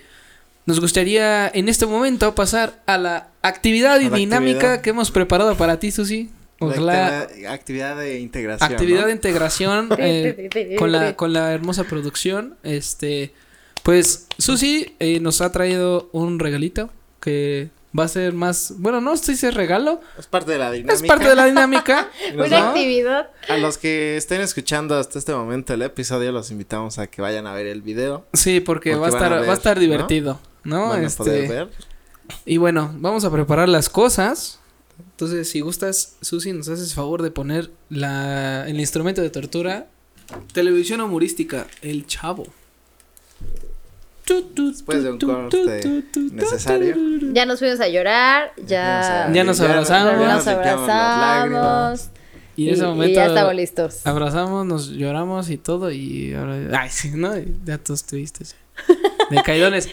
[0.65, 4.81] Nos gustaría en este momento pasar a la actividad y dinámica actividad.
[4.81, 6.29] que hemos preparado para ti, Susi.
[6.59, 8.71] Ojalá La actividad de integración.
[8.71, 9.07] actividad ¿no?
[9.07, 12.55] de integración eh, con la con la hermosa producción.
[12.63, 13.33] Este,
[13.83, 16.89] pues Susi eh, nos ha traído un regalito
[17.21, 20.71] que va a ser más, bueno, no sé si es regalo, Es parte de la
[20.71, 20.93] dinámica.
[20.93, 22.09] es parte de la dinámica.
[22.35, 22.55] Una ¿no?
[22.67, 23.29] actividad.
[23.47, 27.47] A los que estén escuchando hasta este momento el episodio, los invitamos a que vayan
[27.47, 28.25] a ver el video.
[28.33, 29.81] Sí, porque, Porque va a estar a va a estar ¿no?
[29.81, 30.89] divertido, ¿no?
[30.89, 31.69] Van a este poder ver.
[32.45, 34.59] y bueno, vamos a preparar las cosas.
[35.11, 39.87] Entonces, si gustas, Susi, nos haces favor de poner la el instrumento de tortura
[40.53, 42.45] televisión humorística El Chavo.
[44.55, 46.95] Después de un corte necesario.
[47.33, 50.19] Ya nos fuimos a llorar, ya, Ya nos abrazamos.
[50.19, 52.09] ya nos abrazamos.
[52.55, 54.05] Y en ese y momento ya estamos listos.
[54.05, 57.31] abrazamos, nos lloramos y todo y ahora ay, sí, no,
[57.65, 58.55] ya todos tristes.
[59.29, 59.89] De caidones.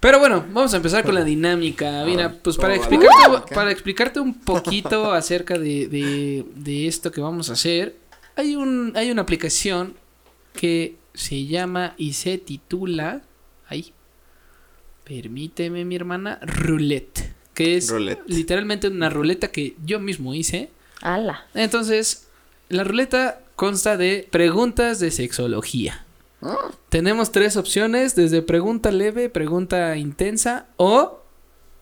[0.00, 2.04] Pero bueno, vamos a empezar con la dinámica.
[2.04, 6.44] Mira, ver, pues para ¿cómo va la explicarte, para explicarte un poquito acerca de, de,
[6.54, 7.96] de esto que vamos a hacer,
[8.36, 9.94] hay un, hay una aplicación
[10.52, 13.22] que se llama y se titula,
[13.68, 13.92] ay,
[15.04, 18.22] permíteme mi hermana, Roulette, que es Roulette.
[18.26, 20.70] literalmente una ruleta que yo mismo hice.
[21.02, 21.46] Ala.
[21.54, 22.26] Entonces,
[22.68, 26.00] la ruleta consta de preguntas de sexología.
[26.90, 31.20] Tenemos tres opciones, desde pregunta leve, pregunta intensa o,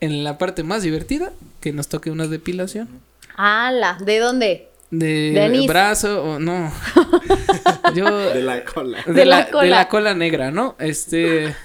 [0.01, 2.89] en la parte más divertida, que nos toque una depilación.
[3.37, 3.99] Ala.
[4.05, 4.69] ¿De dónde?
[4.93, 5.67] De De anís.
[5.67, 6.73] brazo o no.
[7.95, 8.19] Yo...
[8.19, 9.03] De la cola.
[9.05, 9.65] De, De la, la cola.
[9.65, 10.77] de la cola negra, ¿no?
[10.79, 11.57] Este...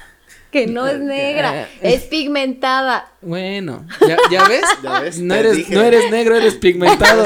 [0.57, 3.11] Que no es negra, es pigmentada.
[3.21, 4.65] Bueno, ¿ya, ya ves?
[4.83, 5.19] ¿Ya ves?
[5.19, 5.75] No eres, dije.
[5.75, 7.23] no eres negro, eres pigmentado.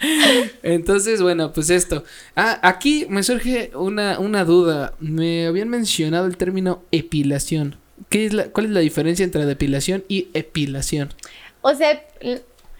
[0.62, 2.04] Entonces, bueno, pues esto.
[2.36, 4.94] Ah, aquí me surge una, una duda.
[5.00, 7.74] Me habían mencionado el término epilación.
[8.10, 11.12] ¿Qué es la, ¿Cuál es la diferencia entre depilación y epilación?
[11.62, 12.00] O sea,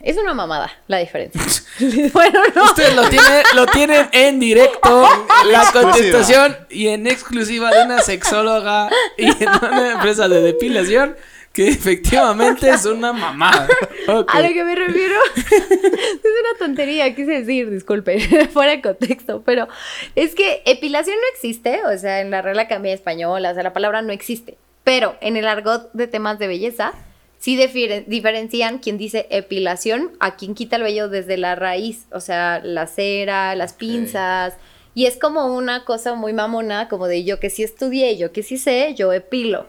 [0.03, 1.41] es una mamada la diferencia.
[2.13, 2.65] bueno, no.
[2.65, 5.07] Ustedes lo tienen, lo tienen en directo,
[5.47, 5.93] la exclusiva.
[5.93, 11.17] contestación y en exclusiva de una sexóloga y en una empresa de depilación
[11.53, 13.69] que efectivamente es una mamada.
[14.07, 14.33] Ok.
[14.33, 18.21] A lo que me refiero es una tontería, quise decir, disculpen,
[18.51, 19.67] fuera de contexto, pero
[20.15, 23.73] es que epilación no existe, o sea, en la regla Academia Española, o sea, la
[23.73, 26.93] palabra no existe, pero en el argot de temas de belleza
[27.41, 27.57] sí
[28.07, 32.87] diferencian quien dice epilación a quien quita el vello desde la raíz, o sea, la
[32.87, 34.55] cera, las pinzas,
[34.95, 38.43] y es como una cosa muy mamona, como de yo que sí estudié, yo que
[38.43, 39.67] sí sé, yo epilo.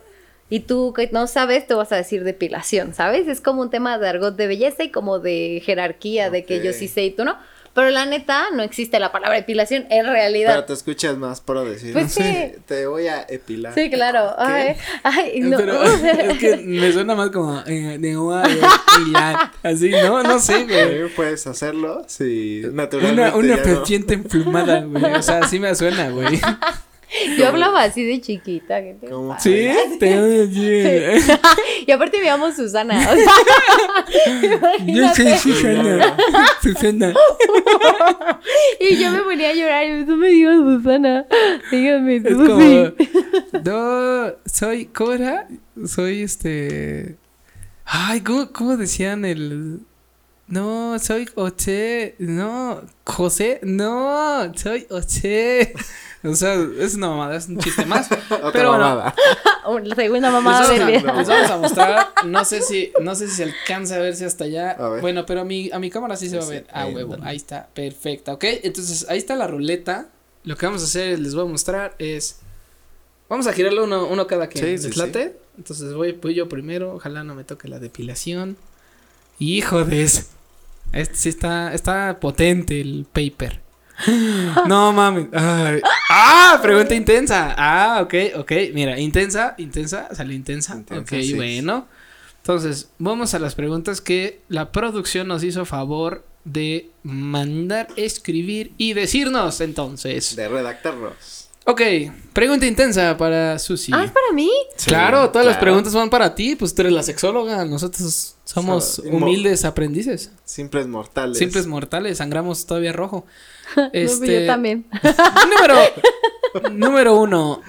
[0.49, 3.29] Y tú que no sabes, te vas a decir depilación, ¿sabes?
[3.29, 6.73] Es como un tema de argot de belleza y como de jerarquía, de que yo
[6.73, 7.37] sí sé y tú no.
[7.73, 10.65] Pero la neta, no existe la palabra depilación en Pero realidad.
[10.65, 11.93] te escuchas más pro decir.
[11.93, 12.21] Pues sí.
[12.67, 13.73] Te voy a epilar.
[13.73, 14.35] Sí, claro.
[14.37, 15.55] Ay, ay, no.
[15.57, 18.61] Pero es que me suena más como eh, de ua- de
[19.05, 20.21] pilar, así, ¿no?
[20.21, 21.07] No sé, güey.
[21.15, 23.21] Puedes hacerlo si naturalmente.
[23.21, 23.63] Una, una no.
[23.63, 25.03] serpiente emplumada, güey.
[25.15, 26.41] O sea, así me suena, güey.
[27.37, 28.81] Yo hablaba así de chiquita.
[28.81, 29.37] ¿qué te ¿Cómo?
[29.39, 29.67] ¿Sí?
[31.87, 33.09] Y aparte me llamo Susana.
[33.11, 33.31] O sea,
[34.85, 35.37] Yo soy.
[35.37, 36.15] Susana.
[36.61, 37.13] Susana.
[38.79, 41.25] Y yo me ponía a llorar y tú me digas Susana.
[41.71, 42.35] Dígame, Susi.
[42.35, 42.93] como.
[43.63, 44.85] No, soy.
[44.85, 45.47] ¿Cómo era?
[45.85, 47.17] Soy este.
[47.85, 49.79] Ay, ¿cómo, cómo decían el.
[50.47, 52.15] No, soy Oche.
[52.19, 53.59] No, José.
[53.63, 55.73] No, soy Oche.
[56.29, 58.09] O sea, es una mamada, es un chiste más.
[58.29, 59.15] Otra Pero bueno, mamada.
[59.83, 63.27] La segunda Les mamá vamos, a, les vamos a mostrar, no sé si, no sé
[63.27, 64.71] si se alcanza a verse hasta allá.
[64.71, 65.01] A ver.
[65.01, 66.67] Bueno, pero a mi, a mi cámara sí se va a Sí, ver.
[66.71, 68.43] Ah, huevo, ahí está, perfecta, ok.
[68.63, 70.09] Entonces, ahí está la ruleta.
[70.43, 72.39] Lo que vamos a hacer, les voy a mostrar es.
[73.29, 74.65] Vamos a girarlo uno, uno cada quien.
[74.65, 74.99] Sí, ¿Les sí, sí.
[74.99, 75.37] late?
[75.57, 76.95] Entonces voy, voy yo primero.
[76.95, 78.57] Ojalá no me toque la depilación.
[79.39, 80.23] Hijo de eso.
[80.91, 83.61] Este sí está, está potente el paper.
[84.67, 85.27] No mames.
[85.33, 85.81] Ay.
[86.09, 87.55] Ah, pregunta intensa.
[87.57, 88.51] Ah, ok, ok.
[88.73, 90.75] Mira, intensa, intensa, salió intensa.
[90.75, 91.33] Intensa, ok, sí.
[91.33, 91.87] bueno.
[92.37, 98.93] Entonces, vamos a las preguntas que la producción nos hizo favor de mandar escribir y
[98.93, 100.35] decirnos entonces.
[100.35, 101.49] De redactarlos.
[101.65, 101.81] Ok,
[102.33, 103.91] pregunta intensa para Susi.
[103.93, 104.49] Ah, es para mí.
[104.85, 109.63] claro, todas las preguntas van para ti, pues tú eres la sexóloga, nosotros somos humildes
[109.65, 111.37] aprendices, Simples mortales.
[111.37, 113.25] simples mortales, sangramos todavía rojo.
[113.77, 114.85] No, Este, yo también.
[115.49, 115.75] Número,
[116.73, 117.61] número uno,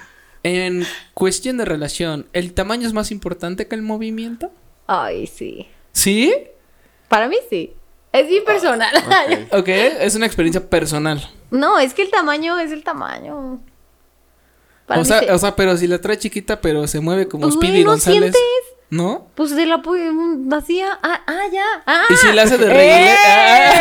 [0.43, 0.85] en
[1.15, 4.51] cuestión de relación, ¿el tamaño es más importante que el movimiento?
[4.89, 5.69] Ay, sí.
[5.93, 6.35] ¿Sí?
[7.09, 7.73] Para mí sí.
[8.13, 8.93] Es bien personal.
[8.97, 9.53] Ok.
[9.61, 11.21] Ok, es una experiencia personal.
[11.53, 13.61] No, es que el tamaño es el tamaño.
[14.87, 15.27] Para O sea, sí.
[15.31, 17.91] o sea, pero si la trae chiquita, pero se mueve como Pues, güey, Speedy ¿no
[17.93, 18.21] González.
[18.21, 18.43] sientes?
[18.93, 19.27] ¿No?
[19.37, 20.99] Pues de la vacía.
[21.03, 21.65] Ah, ah, ya.
[21.87, 22.05] Ah.
[22.11, 23.75] ¿Y si la hace de ¡Eh!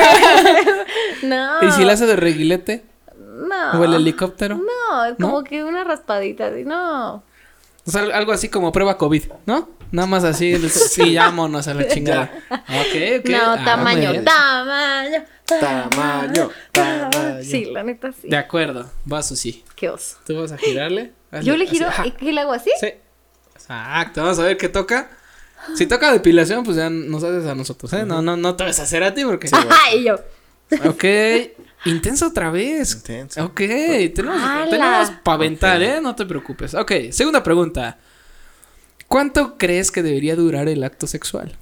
[0.46, 0.86] reguilete?
[1.28, 1.68] No.
[1.68, 2.86] ¿Y si la hace de reguilete?
[3.20, 3.80] No.
[3.82, 4.56] ¿O el helicóptero?
[4.56, 5.44] No, es como ¿No?
[5.44, 7.16] que una raspadita así, no.
[7.16, 9.68] O sea, algo así como prueba COVID, ¿no?
[9.92, 12.32] Nada más así, sí, vámonos a la chingada.
[12.50, 13.30] Ok, ok.
[13.32, 17.44] No, Ah, tamaño, tamaño, Tamaño, tamaño.
[17.44, 18.30] Sí, la neta sí.
[18.30, 19.66] De acuerdo, vas sí.
[19.76, 20.20] Qué oso.
[20.26, 21.12] Tú vas a girarle.
[21.32, 21.90] Hazle Yo le giro.
[22.06, 22.72] ¿y ¿qué le hago así?
[22.80, 22.94] Sí.
[23.72, 25.10] Exacto, vamos a ver qué toca.
[25.76, 28.04] Si toca depilación, pues ya nos haces a nosotros, ¿eh?
[28.06, 29.50] No, no, no te vas a hacer a ti porque.
[29.96, 30.16] y yo.
[30.86, 31.04] Ok.
[31.86, 32.94] Intenso otra vez.
[32.94, 33.44] Intenso.
[33.46, 34.70] Ok, tenemos, ¡Hala!
[34.70, 36.00] tenemos para aventar, ¿eh?
[36.02, 36.74] No te preocupes.
[36.74, 37.98] Ok, segunda pregunta.
[39.08, 41.58] ¿Cuánto crees que debería durar el acto sexual?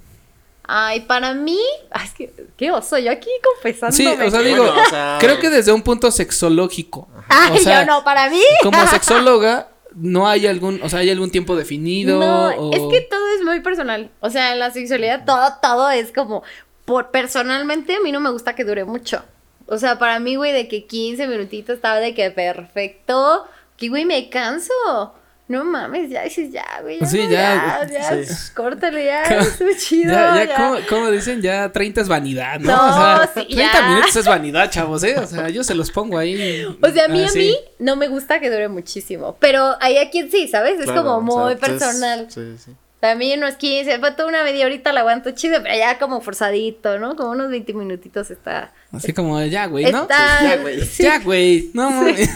[0.72, 1.60] Ay, para mí,
[2.04, 3.96] es que, qué oso, yo aquí confesando.
[3.96, 7.08] Sí, o sea, digo, Bueno, o sea- creo que desde un punto sexológico.
[7.28, 8.44] Ay, o sea, yo no, para mí.
[8.62, 9.70] Como sexóloga,
[10.00, 12.20] no hay algún, o sea, hay algún tiempo definido.
[12.20, 14.10] No, o- es que todo es muy personal.
[14.22, 16.44] O sea, en la sexualidad todo, todo es como,
[16.86, 19.24] por personalmente a mí no me gusta que dure mucho.
[19.68, 23.46] O sea, para mí, güey, de que 15 minutitos estaba de que perfecto.
[23.78, 25.14] Que, güey, me canso.
[25.50, 27.00] No mames, ya dices, ya, güey.
[27.00, 28.54] Ya, Sí, no, ya, ya, ya, sí.
[28.54, 30.14] córtale, ya, es chido.
[30.14, 30.56] Ya, ya.
[30.56, 31.42] ¿cómo, cómo dicen?
[31.42, 32.72] Ya 30 es vanidad, ¿no?
[32.72, 33.88] No, o sea, sí, 30 ya.
[33.90, 35.18] minutos es vanidad, chavos, ¿eh?
[35.18, 36.66] O sea, yo se los pongo ahí.
[36.82, 39.38] O sea, a mí, a mí no me gusta que dure muchísimo.
[39.40, 40.80] Pero hay a quien sí, ¿sabes?
[40.80, 42.28] Es Claro, como o sea, muy entonces, personal.
[42.30, 42.72] Sí, sí.
[43.00, 47.00] También unos 15, fue toda una media horita la aguanto chido, pero ya como forzadito,
[47.00, 47.16] ¿no?
[47.16, 48.72] Como unos 20 minutitos está.
[48.92, 50.02] Así como, de, ya, güey, ¿no?
[50.04, 50.82] está ya, güey.
[50.86, 52.28] sí, Ya, güey, no mames.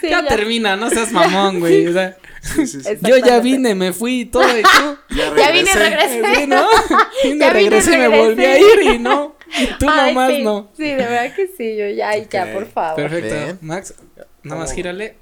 [0.00, 0.26] Sí, ya, ya.
[0.28, 1.86] termina, no seas mamón, güey.
[1.86, 2.88] O sea, Sí, sí, sí.
[2.88, 4.98] Es- yo ya vine, me fui y todo, y tú.
[5.14, 6.22] Ya vine y regresé.
[6.36, 6.66] Sí, ¿no?
[7.22, 8.24] Vine, Ya vine y regresé y me regresé.
[8.26, 9.36] volví a ir y no.
[9.58, 10.70] Y tú Ay, nomás sí, no.
[10.76, 12.96] Sí, de verdad que sí, yo ya, ay, ya, por favor.
[12.96, 13.34] Perfecto.
[13.34, 13.58] Bien.
[13.60, 13.94] Max,
[14.42, 15.16] nada más gírale.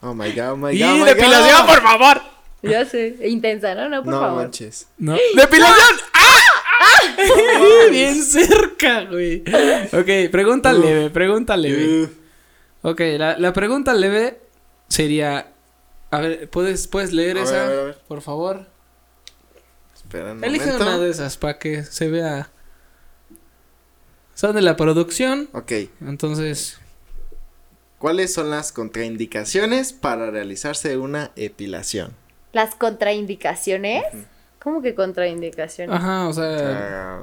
[0.00, 0.88] Oh my god, oh my Y god.
[0.92, 1.66] oh my depilación, God.
[1.74, 2.22] por favor.
[2.62, 3.88] Ya sé, intensa, ¿no?
[3.88, 4.42] No, por No favor.
[4.44, 4.86] manches.
[4.98, 5.12] No.
[5.36, 5.88] ¡Depilación!
[6.14, 6.41] ¡Ah!
[7.90, 9.42] Bien cerca, güey.
[9.92, 12.02] Ok, pregunta leve, pregunta leve.
[12.04, 12.08] Uh,
[12.84, 14.40] Ok, la, la pregunta leve
[14.88, 15.52] sería.
[16.10, 17.64] A ver, ¿puedes, puedes leer A ver, esa?
[17.64, 17.98] a ver, a ver.
[18.08, 18.66] Por favor.
[19.94, 20.84] espera un Elige momento.
[20.86, 22.50] una de esas para que se vea.
[24.34, 25.48] Son de la producción.
[25.52, 25.72] Ok.
[26.00, 26.78] Entonces.
[27.98, 32.12] ¿Cuáles son las contraindicaciones para realizarse una epilación?
[32.52, 34.02] Las contraindicaciones.
[34.62, 35.94] ¿Cómo que contraindicaciones?
[35.96, 36.56] Ajá, o sea.
[36.58, 37.18] sea,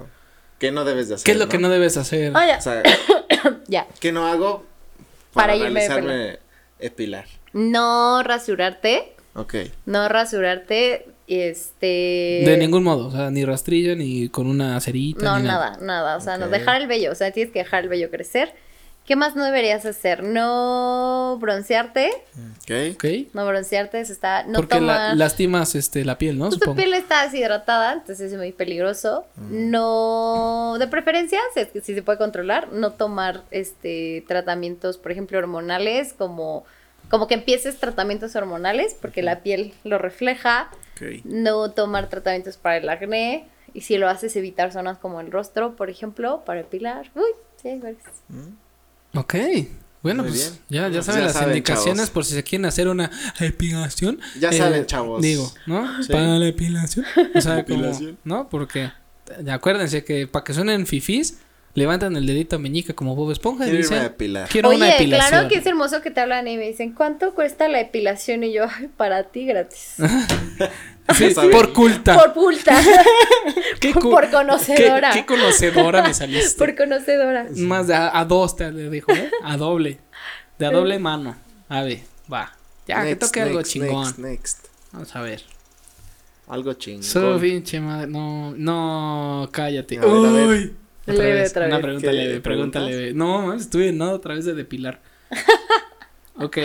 [0.59, 1.25] ¿Qué no debes de hacer?
[1.25, 2.33] ¿Qué es lo que no debes hacer?
[2.35, 2.83] Ah, ya, O sea,
[3.67, 3.87] ya.
[3.99, 4.65] ¿qué no hago
[5.33, 6.39] Para para, irme a realizarme
[6.79, 7.25] epilar?
[7.53, 9.13] No rasurarte.
[9.35, 9.55] Ok.
[9.85, 11.05] No rasurarte.
[11.27, 12.41] Este.
[12.45, 15.23] De ningún modo, o sea, ni rastrillo, ni con una cerita.
[15.23, 16.17] No, ni nada, nada.
[16.17, 16.51] O sea, no Ok.
[16.51, 17.11] dejar el vello.
[17.11, 18.53] O sea, tienes que dejar el vello crecer.
[19.09, 20.21] ¿Qué más no deberías hacer?
[20.23, 22.11] No broncearte.
[22.93, 23.33] Ok.
[23.33, 24.43] No broncearte, eso está.
[24.43, 26.45] No Porque la- lastimas este, la piel, ¿no?
[26.45, 26.75] Pues tu Supongo.
[26.77, 29.25] piel está deshidratada, entonces es muy peligroso.
[29.79, 35.11] No, de preferencia, si, es que- si se puede controlar, no tomar este tratamientos, por
[35.11, 36.63] ejemplo, hormonales, como,
[37.09, 40.69] como que empieces tratamientos hormonales, porque la piel lo refleja.
[40.95, 41.21] Ok.
[41.23, 43.47] No tomar tratamientos para el acné.
[43.73, 47.09] Y si lo haces, evitar zonas como el rostro, por ejemplo, para epilar.
[47.15, 48.03] Uy, sí, hay varias.
[49.15, 49.35] Ok.
[50.01, 50.81] Bueno, Muy pues bien.
[50.83, 52.09] ya, ya saben ya las saben, indicaciones chavos.
[52.11, 53.11] por si se quieren hacer una
[53.41, 54.19] epilación.
[54.39, 55.21] Ya Eh, saben, chavos.
[55.21, 56.01] Digo, ¿no?
[56.03, 56.11] Sí.
[56.13, 57.05] Para la epilación.
[57.35, 58.17] O sea, como, Epilación.
[58.23, 58.47] ¿no?
[58.49, 58.91] Porque
[59.51, 61.39] acuérdense que para que suenen fifís,
[61.73, 64.13] levantan el dedito meñique como Bob Esponja y a dicen,
[64.49, 65.29] quiero una Oye, epilación.
[65.29, 68.43] claro que es hermoso que te hablan y me dicen, ¿cuánto cuesta la epilación?
[68.45, 69.95] Y yo, "Ay, para ti gratis.
[71.15, 72.15] Sí, por culta.
[72.17, 72.75] Por pulta.
[73.79, 75.11] ¿Qué por- cu- por conocedora.
[75.11, 76.57] ¿Qué, qué conocedora me saliste?
[76.57, 77.47] por conocedora.
[77.55, 79.29] Más de a, a dos te le dijo, ¿eh?
[79.43, 79.99] A doble.
[80.57, 81.35] De a doble mano.
[81.69, 81.99] A ver,
[82.31, 82.51] va.
[82.87, 84.03] Ya, que Next, toque algo chingón.
[84.05, 84.65] Next, next.
[84.91, 85.43] Vamos a ver.
[86.47, 87.03] Algo chingón.
[87.03, 88.07] Su pinche madre.
[88.07, 89.99] No, no, cállate.
[89.99, 90.47] A ver, a ver.
[90.47, 90.75] Uy.
[91.03, 91.83] Otra Leve vez, otra Una vez.
[91.83, 93.13] pregunta ¿Qué leve, pregunta leve.
[93.13, 94.99] No, mames, estuve nada otra vez de depilar.
[96.35, 96.57] ok.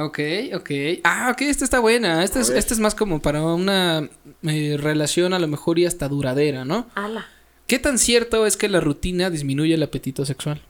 [0.00, 0.18] Ok,
[0.54, 0.70] ok.
[1.04, 2.24] Ah, ok, esta está buena.
[2.24, 4.08] Esta es, esta es más como para una
[4.42, 6.86] eh, relación a lo mejor y hasta duradera, ¿no?
[6.94, 7.28] Ala.
[7.66, 10.60] ¿Qué tan cierto es que la rutina disminuye el apetito sexual?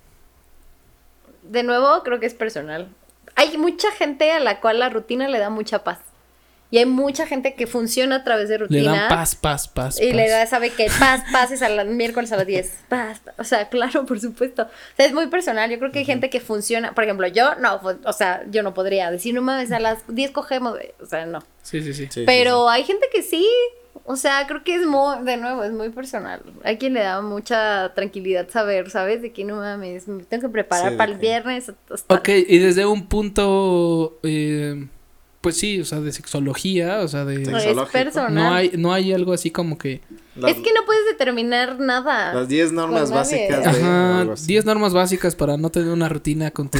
[1.42, 2.88] De nuevo, creo que es personal.
[3.36, 5.98] Hay mucha gente a la cual la rutina le da mucha paz.
[6.72, 8.92] Y hay mucha gente que funciona a través de Le rutina.
[8.94, 10.00] dan paz, paz, paz.
[10.00, 10.30] Y le paz.
[10.30, 12.72] da, sabe que paz, paz es a las miércoles a las 10.
[12.88, 13.34] Paz, paz.
[13.38, 14.62] O sea, claro, por supuesto.
[14.62, 15.68] O sea, es muy personal.
[15.70, 16.94] Yo creo que hay gente que funciona.
[16.94, 19.98] Por ejemplo, yo no, fu- o sea, yo no podría decir, no mames, a las
[20.08, 20.74] 10 cogemos.
[20.74, 20.92] güey".
[21.02, 21.40] O sea, no.
[21.62, 22.06] Sí, sí, sí.
[22.10, 23.46] Sí, Pero hay gente que sí.
[24.04, 26.40] O sea, creo que es muy, de nuevo, es muy personal.
[26.64, 29.22] Hay quien le da mucha tranquilidad saber, ¿sabes?
[29.22, 31.72] De que no mames, me tengo que preparar para el que- viernes.
[31.90, 34.86] hasta- Ok, y desde un punto, eh,
[35.40, 37.42] pues sí, o sea, de sexología, o sea, de...
[37.42, 38.34] Es personal.
[38.34, 40.02] No hay, no hay algo así como que...
[40.36, 42.32] Las, es que no puedes determinar nada.
[42.34, 44.46] las 10 normas básicas de Ajá, algo así.
[44.46, 46.78] 10 normas básicas para no tener una rutina con tu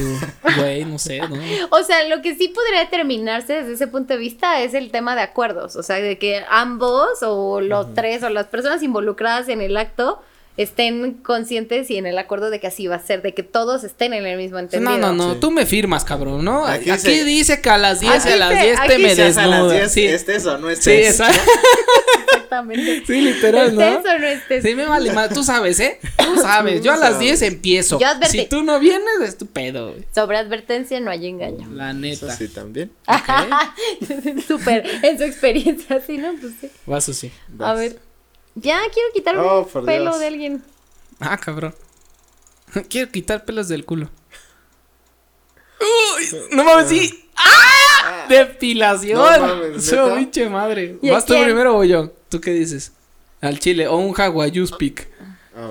[0.57, 1.35] güey, no sé, ¿no?
[1.71, 5.15] O sea, lo que sí podría determinarse desde ese punto de vista es el tema
[5.15, 5.75] de acuerdos.
[5.75, 10.21] O sea, de que ambos o los tres o las personas involucradas en el acto
[10.63, 13.83] estén conscientes y en el acuerdo de que así va a ser, de que todos
[13.83, 14.97] estén en el mismo entendido.
[14.97, 15.39] No, no, no, Sí.
[15.39, 16.65] tú me firmas, cabrón, ¿no?
[16.65, 18.97] Aquí Aquí, dice- dice que a las 10 y Aquí a las dice- 10 te
[18.99, 19.71] me Quizás a las desnudas.
[19.73, 21.09] 10 Sí, estés o no sí, estés.
[21.19, 21.51] exacto.
[22.33, 23.03] Exactamente.
[23.07, 23.81] Sí, literal, ¿no?
[23.81, 24.63] ¿Estés o no estés?
[24.63, 25.29] Sí, me vale más.
[25.29, 25.99] Tú sabes, ¿eh?
[26.17, 26.81] Tú sabes.
[26.81, 27.97] Yo a las 10 empiezo.
[27.99, 28.39] Yo advertí.
[28.39, 30.05] Si tú no vienes, es tu pedo, güey.
[30.13, 31.69] Sobre advertencia no hay engaño.
[31.71, 32.35] La Eso neta.
[32.35, 32.91] sí también.
[34.47, 36.33] Súper, en su experiencia, sí, ¿no?
[36.39, 36.69] Pues sí.
[36.85, 37.31] Vaso sí.
[37.59, 37.99] A ver.
[38.55, 40.19] Ya quiero quitar Oh, un pelo Dios.
[40.19, 40.63] de alguien.
[41.19, 41.73] Ah, cabrón.
[42.89, 44.09] Quiero quitar pelos del culo.
[45.79, 47.29] Uy, no mames, sí.
[47.35, 48.25] ¡Ah!
[48.29, 49.17] Depilación.
[49.19, 50.97] No pinche madre.
[51.01, 52.11] ¿Y a ¿Vas tú primero o yo?
[52.29, 52.91] ¿Tú qué dices?
[53.41, 55.09] Al chile o un hawaiius pick.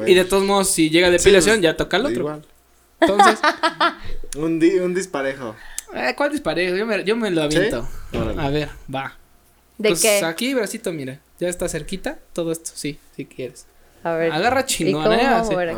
[0.07, 2.21] Y de todos modos, si llega depilación, pues, ya toca al otro.
[2.21, 2.47] Igual.
[3.01, 3.39] Entonces,
[4.37, 5.57] Un, di- un disparejo.
[5.95, 6.77] eh, ¿cuál disparejo?
[6.77, 7.89] Yo me, yo me lo aviento.
[8.39, 9.17] A ver, va.
[9.81, 10.23] ¿De pues qué?
[10.25, 11.21] aquí, bracito, mira.
[11.39, 12.19] Ya está cerquita.
[12.35, 13.67] Todo esto, sí, si quieres.
[14.03, 14.31] A ver.
[14.31, 15.25] Agarra ¿Y chingón, cómo ¿eh?
[15.25, 15.75] A ver,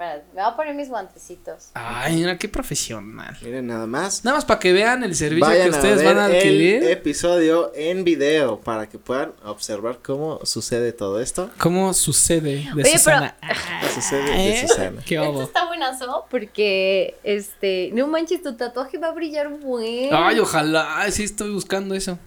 [0.00, 1.72] Espera, me voy a poner mis guantecitos.
[1.74, 3.36] Ay, mira, qué profesional.
[3.42, 4.24] miren nada más.
[4.24, 6.82] Nada más para que vean el servicio Vayan que ustedes a ver van a adquirir.
[6.84, 11.50] el episodio en video para que puedan observar cómo sucede todo esto.
[11.58, 13.36] ¿Cómo sucede de Oye, Susana?
[13.94, 14.66] Sucede de ¿Eh?
[14.66, 15.02] Susana.
[15.04, 20.14] ¿Qué Esto está buenazo porque, este, no manches, tu tatuaje va a brillar buen.
[20.14, 21.04] Ay, ojalá.
[21.10, 22.18] Sí, estoy buscando eso.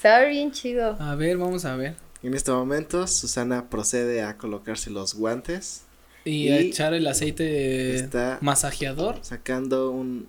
[0.00, 0.96] Se va a ver bien chido.
[0.98, 1.96] A ver, vamos a ver.
[2.22, 5.82] En este momento, Susana procede a colocarse los guantes,
[6.30, 9.18] Y, Y a echar el aceite está- masajeador.
[9.22, 10.28] sacando un,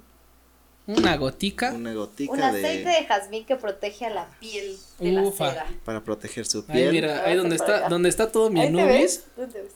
[0.87, 1.71] Una gotica.
[1.73, 5.45] una gotica Un aceite de de jazmín que protege a la piel de Ufa.
[5.45, 5.65] la cera.
[5.85, 6.91] para proteger su Ahí, piel.
[6.91, 8.99] mira, ahí donde está, donde está todo mi ¿Ahí te Anubis.
[9.01, 9.23] ves?
[9.37, 9.71] ¿Dónde ves?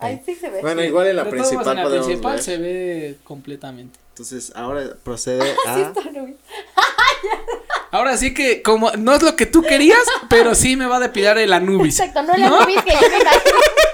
[0.00, 0.60] Ahí sí se ve.
[0.62, 2.42] Bueno, igual en la modos, principal en la podemos principal ver.
[2.42, 3.98] se ve completamente.
[4.10, 6.02] Entonces, ahora procede Sí a está.
[7.90, 11.00] Ahora sí que, como no es lo que tú querías, pero sí me va a
[11.00, 11.98] depilar el Anubis.
[12.00, 13.18] Exacto, no el Anubis que yo me.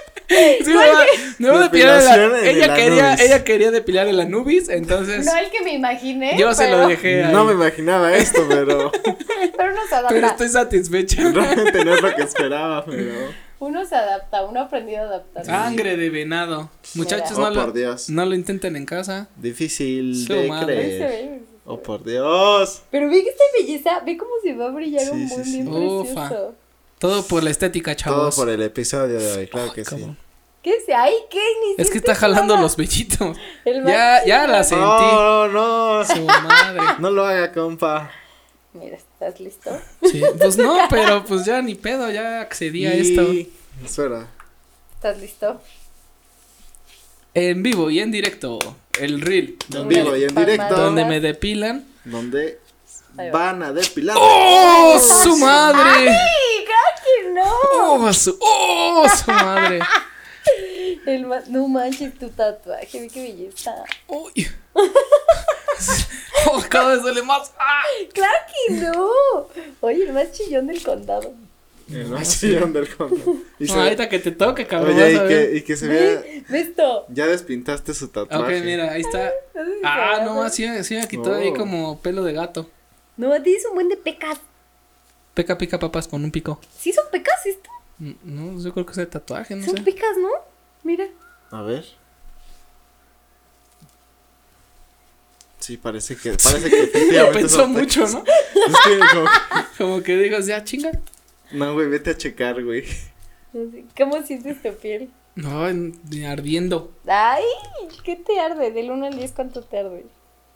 [0.65, 1.05] Sí, me va,
[1.39, 3.21] me va a depilar Depilación el, en ella el quería, Anubis.
[3.27, 6.37] ella quería depilar el Anubis, entonces No el que me imaginé.
[6.39, 7.33] yo se pero, lo dejé ahí.
[7.33, 8.91] No me imaginaba esto, pero
[9.57, 10.15] Pero uno se adapta.
[10.15, 11.23] pero estoy satisfecha.
[11.33, 13.13] realmente no es lo que esperaba, pero
[13.61, 15.51] Uno se adapta, uno ha aprendido a adaptarse.
[15.51, 16.71] Sangre de venado.
[16.95, 18.11] Muchachos, Oh, no, por lo, Dios.
[18.11, 19.29] no lo intenten en casa.
[19.37, 21.41] difícil Su de se creer.
[21.67, 22.83] Oh, por Dios.
[22.91, 25.45] Pero ve que esta belleza, ve cómo se va a brillar Sí, un sí, buen
[25.47, 25.53] sí.
[25.63, 26.29] bien Ufa.
[26.29, 26.55] precioso.
[26.99, 28.37] Todo por la estética, Todo chavos.
[28.37, 30.15] por el episodio de hoy, claro que sí.
[30.65, 31.15] ¿Qué se ahí?
[31.31, 31.39] ¿Qué?
[31.61, 32.63] Ni Es que está jalando nada.
[32.63, 33.37] los vellitos.
[33.87, 34.83] Ya, ya la sentí.
[34.83, 36.81] No, no, Su madre.
[36.99, 38.11] no lo haga, compa.
[38.73, 39.71] Mira, ¿estás listo?
[40.03, 43.23] Sí, pues no, pero pues ya ni pedo, ya accedí a esto.
[43.33, 43.53] Y-
[43.85, 44.27] Espera.
[44.95, 45.61] ¿Estás listo?
[47.35, 48.59] En vivo y en directo,
[48.99, 49.59] el reel.
[49.75, 50.75] En vivo y en directo.
[50.77, 51.85] donde me depilan.
[52.05, 52.59] Donde
[53.19, 53.31] va.
[53.31, 54.17] van a depilar.
[54.19, 56.11] ¡Oh, su madre!
[56.11, 57.53] ¡Sí, claro que no!
[58.07, 59.81] ¡Oh, su, oh, su madre!
[61.07, 63.75] El ma- no manches tu tatuaje, ve qué belleza.
[64.09, 64.33] Uy.
[66.47, 67.53] Oh, cada vez duele más.
[67.59, 67.83] ¡Ah!
[68.13, 69.09] ¡Claro que no!
[69.81, 71.33] Oye, el más chillón del condado.
[71.91, 72.89] El más chillón del.
[73.59, 74.95] Y ve- ahorita que te toque, cabrón.
[74.95, 76.21] Oye, y que, y que se vea.
[76.21, 77.07] Ve, ve esto.
[77.09, 78.59] Ya despintaste su tatuaje.
[78.59, 79.33] Ok, mira, ahí está.
[79.83, 81.35] Ah, no, así, sí me quitó Oh.
[81.35, 82.69] ahí como pelo de gato.
[83.17, 84.39] No, tienes un buen de pecas.
[85.35, 86.61] Peca, pica, papas con un pico.
[86.79, 87.71] ¿Sí son pecas esto?
[87.99, 89.83] Mm, No, yo creo que es de tatuaje, no Son sé.
[89.83, 90.29] pecas, ¿no?
[90.85, 91.07] Mira.
[91.51, 91.85] A ver.
[95.59, 98.07] Sí, parece que, parece que Lo pensó mucho.
[98.07, 98.23] ¿no?
[98.55, 99.29] Es que como-
[99.79, 100.93] Como que digas, ya chinga.
[101.53, 102.85] No, güey, vete a checar, güey.
[103.97, 105.11] ¿Cómo sientes tu piel?
[105.37, 106.93] No, en- ardiendo.
[107.07, 107.43] Ay,
[108.05, 108.71] ¿qué te arde?
[108.71, 110.07] Del 1 al 10, ¿cuánto te arde?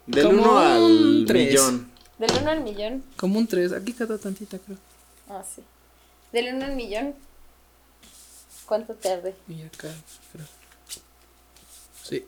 [0.07, 1.47] Del Como 1 al tres.
[1.49, 1.91] millón.
[2.17, 3.03] Del 1 al millón.
[3.17, 3.73] Como un 3.
[3.73, 4.77] Aquí cada tantita, creo.
[5.29, 5.61] Ah, sí.
[6.31, 7.15] Del 1 al millón.
[8.69, 9.33] ¿Cuánto te arde?
[9.49, 9.89] Y acá,
[10.31, 10.45] creo.
[12.03, 12.23] Sí.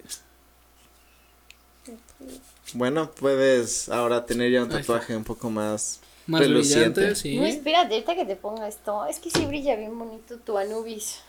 [2.73, 7.01] Bueno, puedes ahora tener ya un tatuaje un poco más Más reluciente.
[7.01, 7.37] brillante, sí.
[7.37, 9.05] No, espérate, ahorita que te ponga esto.
[9.05, 11.19] Es que sí brilla bien bonito tu Anubis.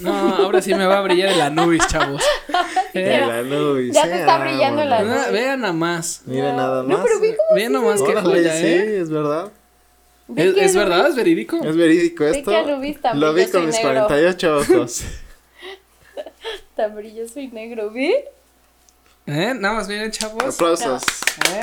[0.00, 2.22] No, ahora sí me va a brillar el Anubis, chavos.
[2.94, 5.26] De Eh, la Nubis, Ya te está brillando la vámonos.
[5.26, 6.22] ah, Vean nada más.
[6.26, 6.98] Mira nada más.
[6.98, 9.00] No, pero ve cómo Vean nomás qué Órale, joya, sí, ¿eh?
[9.00, 9.52] es verdad.
[10.36, 11.08] ¿Es, verdad?
[11.08, 11.56] ¿Es verídico?
[11.64, 12.50] Es verídico Ve esto.
[13.14, 14.06] Lo vi con mis negro.
[14.06, 15.02] 48 ojos.
[16.76, 18.24] Tan brilloso y negro, ¿ve?
[19.26, 19.52] ¿Eh?
[19.54, 20.54] Nada más miren, chavos.
[20.54, 21.02] Aplausos.
[21.52, 21.60] ¿Eh?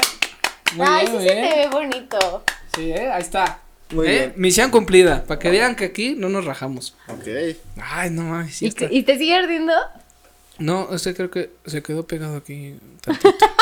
[0.76, 2.44] Muy Ay, bien, sí se te ve bonito.
[2.76, 3.10] Sí, ¿eh?
[3.12, 3.60] Ahí está.
[3.92, 4.12] Muy ¿Eh?
[4.12, 4.34] bien.
[4.36, 5.24] Misión cumplida.
[5.24, 6.96] Para que vean que aquí no nos rajamos.
[7.08, 7.28] Ok.
[7.82, 8.56] Ay, no mames.
[8.56, 8.88] sí ¿Y, está.
[8.90, 9.74] te- ¿Y te sigue ardiendo?
[10.58, 12.76] No, este creo que se quedó pegado aquí.
[13.02, 13.30] tantito.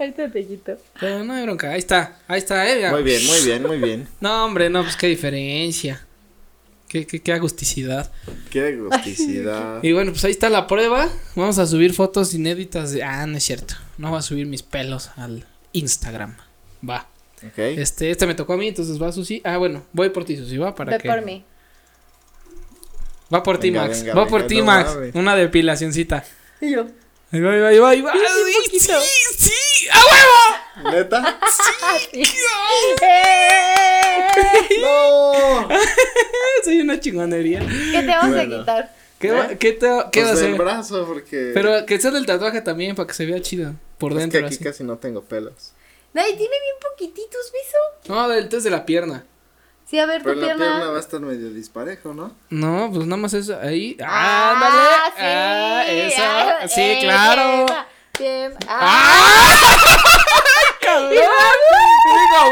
[0.00, 0.78] Ahorita te quito.
[0.98, 1.72] Pero no hay bronca.
[1.72, 2.16] Ahí está.
[2.26, 2.76] Ahí está, ¿eh?
[2.76, 2.90] Mira.
[2.90, 4.08] Muy bien, muy bien, muy bien.
[4.20, 6.06] No, hombre, no, pues qué diferencia.
[6.88, 8.10] Qué, qué, qué agusticidad.
[8.48, 9.82] Qué agusticidad.
[9.82, 11.08] Y bueno, pues ahí está la prueba.
[11.36, 13.02] Vamos a subir fotos inéditas de.
[13.04, 13.74] Ah, no es cierto.
[13.98, 16.34] No voy a subir mis pelos al Instagram.
[16.88, 17.06] Va.
[17.46, 17.58] Ok.
[17.58, 19.42] Este, este me tocó a mí, entonces va Susi.
[19.44, 21.08] Ah, bueno, voy por ti, Susi, va para Ve que.
[21.08, 21.44] por mí.
[23.32, 24.00] Va por ti, Max.
[24.00, 24.96] venga, va venga, por ti, Max.
[25.14, 26.24] Una depilacioncita.
[26.60, 26.86] Y yo.
[27.32, 28.12] Ahí va, ahí va, ahí va, ahí va.
[28.64, 29.00] Poquito.
[29.00, 30.96] Sí, sí, a huevo.
[30.96, 31.38] ¿Neta?
[32.12, 32.22] Sí.
[33.02, 34.26] ¡Eh!
[34.80, 35.68] ¡No!
[36.64, 37.60] Soy una chingonería.
[37.60, 38.56] ¿Qué te vamos Bueno.
[38.56, 38.94] a quitar?
[39.18, 39.58] ¿Qué, va, ¿Eh?
[39.58, 40.54] qué, te, qué va a Pues hacer?
[40.54, 41.50] brazo, porque.
[41.54, 43.74] Pero que sea del tatuaje también para que se vea chido.
[43.98, 44.64] Por es que dentro, aquí así.
[44.64, 45.72] casi no tengo pelos.
[46.14, 48.12] Nadie tiene bien poquititos, beso.
[48.14, 49.24] No, del test de la pierna.
[49.90, 50.64] Sí, a ver Pero tu la pierna.
[50.66, 52.30] pierna va a estar medio disparejo, ¿no?
[52.50, 53.96] No, pues nada más eso ahí.
[54.00, 54.86] Ah, ¡Ándale!
[55.16, 55.18] sí.
[55.18, 56.22] Ah, eso.
[56.22, 57.66] Ah, Sí, eh, claro.
[57.68, 57.86] Ah,
[58.68, 59.76] ¡Ah!
[60.80, 61.10] ¡Cabrón!
[61.10, 61.22] Digo,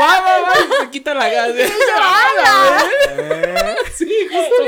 [0.00, 1.50] va, va, va, se quita la gas.
[1.56, 1.70] ¿Eh?
[3.96, 4.62] Sí, justo.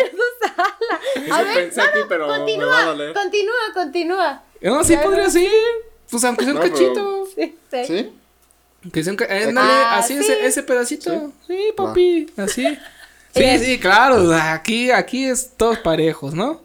[1.24, 3.12] Eso A ver, pensé aquí, pero me va a continúa, doler.
[3.14, 4.42] continúa, continúa.
[4.60, 5.50] No, sí podría ser.
[6.10, 7.26] Pues aunque sea un No, pero- cachito.
[7.34, 7.84] Sí, sí.
[7.86, 8.12] ¿Sí?
[8.92, 9.48] Que sea un cachito.
[9.50, 10.20] Ándale, Ah, así sí.
[10.20, 11.32] ese, ese pedacito.
[11.46, 12.30] Sí, papi.
[12.36, 12.66] Así.
[13.32, 14.34] Sí, sí, claro.
[14.34, 16.62] Aquí, aquí es todos parejos, ¿no?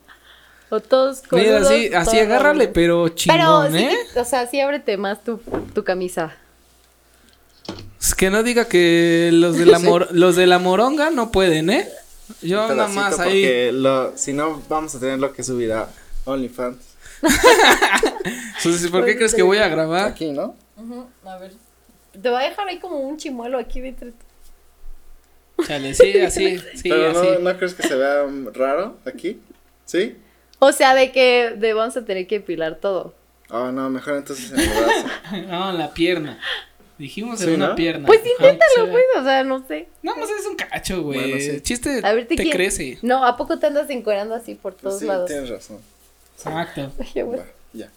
[0.69, 3.95] O todos Mira, coludos, así, así agárrale, pero Pero chingón, sí, ¿eh?
[4.11, 5.37] que- o sea, sí ábrete más tu,
[5.75, 6.35] tu camisa.
[8.01, 9.85] Es que no diga que los de la, Sí.
[9.85, 11.87] mor- los de la moronga no pueden, ¿eh?
[12.41, 13.43] Yo nada más ahí.
[13.43, 15.87] Porque lo, si no, vamos a tener lo que subir a
[16.25, 16.77] OnlyFans.
[18.57, 20.05] Entonces, ¿por qué crees que voy a grabar?
[20.07, 20.55] Aquí, ¿no?
[21.25, 21.53] A ver.
[22.21, 24.09] Te voy a dejar ahí como un chimuelo aquí dentro.
[25.65, 27.27] Chale, sí, así, sí, Pero así.
[27.33, 29.39] no, ¿no crees que se vea um, raro aquí?
[29.85, 30.17] ¿Sí?
[30.59, 33.13] O sea, de que de vamos a tener que pilar todo.
[33.49, 35.07] Oh, no, mejor entonces en el brazo.
[35.47, 36.39] No, en la pierna.
[36.97, 37.75] Dijimos en Sí, una ¿no?
[37.75, 38.07] pierna.
[38.07, 39.87] Pues inténtalo, se pues, o sea, no sé.
[40.01, 41.19] No, pues es un cacho, güey.
[41.31, 41.61] Bueno, sí.
[41.61, 42.97] Chiste A ver, te, crece.
[43.01, 45.27] No, ¿a poco te andas encuerando así por todos sí, lados?
[45.27, 45.79] tienes razón.
[46.37, 46.91] Exacto.
[46.99, 47.39] Ay, güey.
[47.39, 47.89] Va, ya.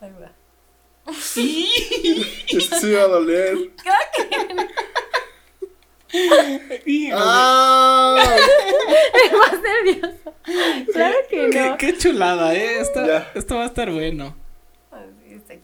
[0.00, 0.32] Ahí va.
[1.10, 3.56] Esto sí va a doler.
[6.86, 7.12] Híjole.
[7.14, 8.16] ¡Ah!
[9.32, 10.34] Más nervioso.
[10.92, 11.76] Claro que Qué, no.
[11.78, 12.80] qué chulada, ¿eh?
[12.80, 13.30] Esto, Ya.
[13.34, 14.36] esto va a estar bueno.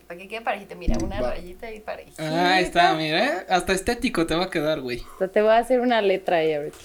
[0.06, 1.31] Para que quede parejito, mira, una Va.
[1.32, 2.23] rayita y parejita.
[2.23, 3.47] Ah, ahí está, mira, ¿eh?
[3.48, 5.01] Hasta estético te va a quedar, güey.
[5.16, 6.77] O sea, te voy a hacer una letra ahí ahorita.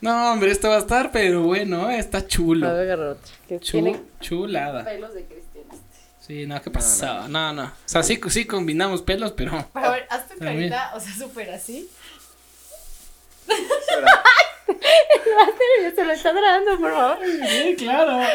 [0.00, 1.98] No, hombre, esto va a estar, pero bueno, ¿eh?
[1.98, 2.68] está Me voy a chulo.
[2.68, 3.32] agarrar otra.
[3.48, 4.84] Que Chu- tiene chulada.
[4.84, 5.24] pelos de.
[6.26, 7.28] Sí, no, ¿qué pasó?
[7.28, 7.64] No, no.
[7.64, 9.68] O sea, sí, sí combinamos pelos, pero.
[9.74, 11.90] Pero a ver, haz tu carita, o sea, súper así.
[13.46, 14.22] Espera.
[15.94, 17.18] Se lo está grabando, por favor.
[17.46, 18.26] Sí, claro.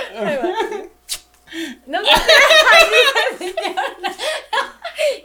[1.87, 2.11] No se
[3.39, 3.97] sintió nada.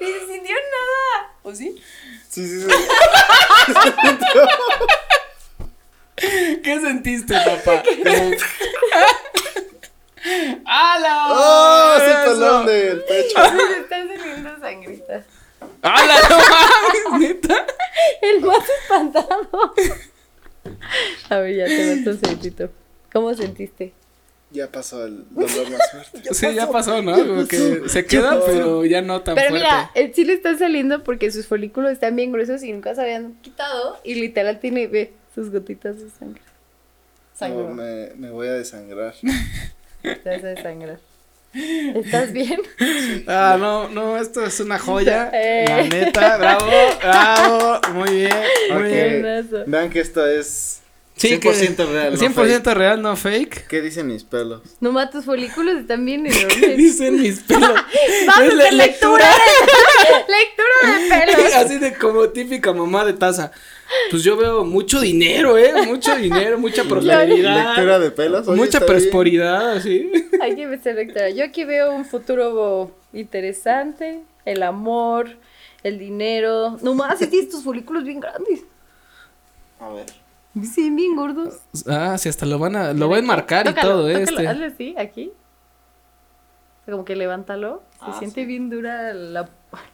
[0.01, 1.33] Ni se sintió nada.
[1.43, 1.83] ¿O sí?
[2.31, 2.69] Sí, sí, sí.
[6.63, 7.83] ¿Qué sentiste, papá?
[10.67, 11.27] ¡Hala!
[11.31, 11.97] ¡Oh!
[11.99, 12.41] Ese Eso.
[12.41, 13.39] talón del pecho.
[13.55, 15.25] Me está saliendo sangrita.
[15.83, 16.15] ¡Hala!
[16.31, 17.67] No mames, neta.
[18.23, 19.75] El más espantado.
[21.31, 22.71] A ver, ya te meto un segundito.
[23.13, 23.93] ¿Cómo sentiste?
[24.51, 26.23] Ya pasó el dolor más fuerte.
[26.35, 27.13] Sí, ya pasó, ¿no?
[27.17, 29.67] Como que se queda, pero ya no tan Pero fuerte.
[29.67, 33.03] mira, el sí le está saliendo porque sus folículos están bien gruesos y nunca se
[33.03, 33.99] habían quitado.
[34.05, 36.41] Y literal tiene, ve, sus gotitas de sangre.
[36.41, 37.65] No, Sangre.
[37.75, 39.15] me, me voy a desangrar.
[40.05, 40.99] Te hace sangrar.
[41.55, 42.61] ¿Estás bien?
[43.27, 45.31] Ah, no, no, esto es una joya.
[45.35, 45.65] Eh.
[45.67, 46.67] La neta, bravo,
[47.01, 47.81] bravo.
[47.95, 48.37] Muy bien,
[48.73, 49.49] muy bien.
[49.67, 50.83] Vean que esto es
[51.17, 53.69] Sí, que 100% real, no 100% real, no fake.
[53.69, 54.63] ¿Qué dicen mis pelos?
[54.81, 56.25] No tus folículos están bien
[56.61, 57.71] ¿Qué dicen mis pelos?
[58.27, 59.31] Vamos Es la a lectura
[60.29, 61.55] lectura de pelos.
[61.55, 63.53] Así de como típica mamá de taza.
[64.11, 65.87] Pues yo veo mucho dinero, ¿eh?
[65.87, 67.69] Mucho dinero, mucha prosperidad.
[67.69, 68.49] ¿Lectura de pelos?
[68.49, 70.11] Oye, Mucha prosperidad, así.
[70.41, 71.31] Hay que ser lectora.
[71.31, 75.37] Yo aquí veo un futuro interesante, el amor,
[75.85, 76.77] el dinero.
[76.83, 78.61] No más, si tienes tus folículos bien grandes.
[79.79, 80.24] A ver.
[80.63, 81.55] Sí, bien gordos.
[81.89, 84.23] Ah, sí, hasta lo van a, lo voy a enmarcar y todo, ¿eh?
[84.23, 84.47] Este.
[84.47, 85.33] hazle así, aquí.
[86.87, 87.83] Como que levántalo.
[87.99, 89.49] Se Ah, siente bien dura la,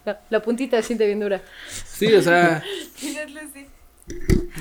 [0.05, 1.41] la, la puntita, se siente bien dura.
[1.67, 2.63] Sí, o sea.
[3.01, 3.67] Y hazle así.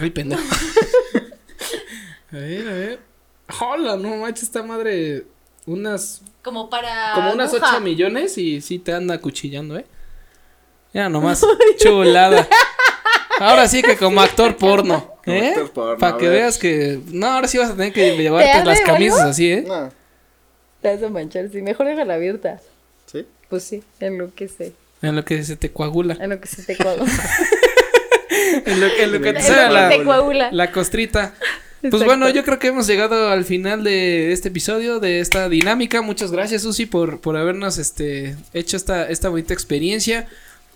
[0.01, 0.43] Ay, pendejo.
[2.33, 3.01] a ver, a ver.
[3.61, 5.27] Hola, no manches, esta madre.
[5.67, 6.23] Unas.
[6.43, 7.13] Como para.
[7.15, 7.53] Como unas.
[7.53, 9.85] 8 millones y sí te anda cuchillando, ¿eh?
[10.95, 11.45] Ya nomás.
[11.79, 12.49] Chulada.
[13.41, 15.15] Ahora sí que como actor porno.
[15.25, 15.49] Como ¿Eh?
[15.49, 17.01] actor porno, Para que veas que.
[17.13, 18.93] No, ahora sí vas a tener que llevarte las algo?
[18.93, 19.65] camisas así, ¿eh?
[19.67, 19.91] No.
[20.83, 21.61] Te vas a manchar, sí.
[21.63, 22.61] Mejor déjala abierta.
[23.07, 23.27] ¿Sí?
[23.49, 24.73] Pues sí, en lo que se.
[25.03, 26.17] En lo que se te coagula.
[26.21, 27.11] En lo que se te coagula.
[28.67, 30.51] En lo, en lo que te En sale lo la, que te coagula.
[30.53, 31.35] la costrita.
[31.81, 32.05] Pues Exacto.
[32.05, 36.03] bueno, yo creo que hemos llegado al final de este episodio, de esta dinámica.
[36.03, 40.27] Muchas gracias, Susi, por, por habernos este, hecho esta, esta bonita experiencia.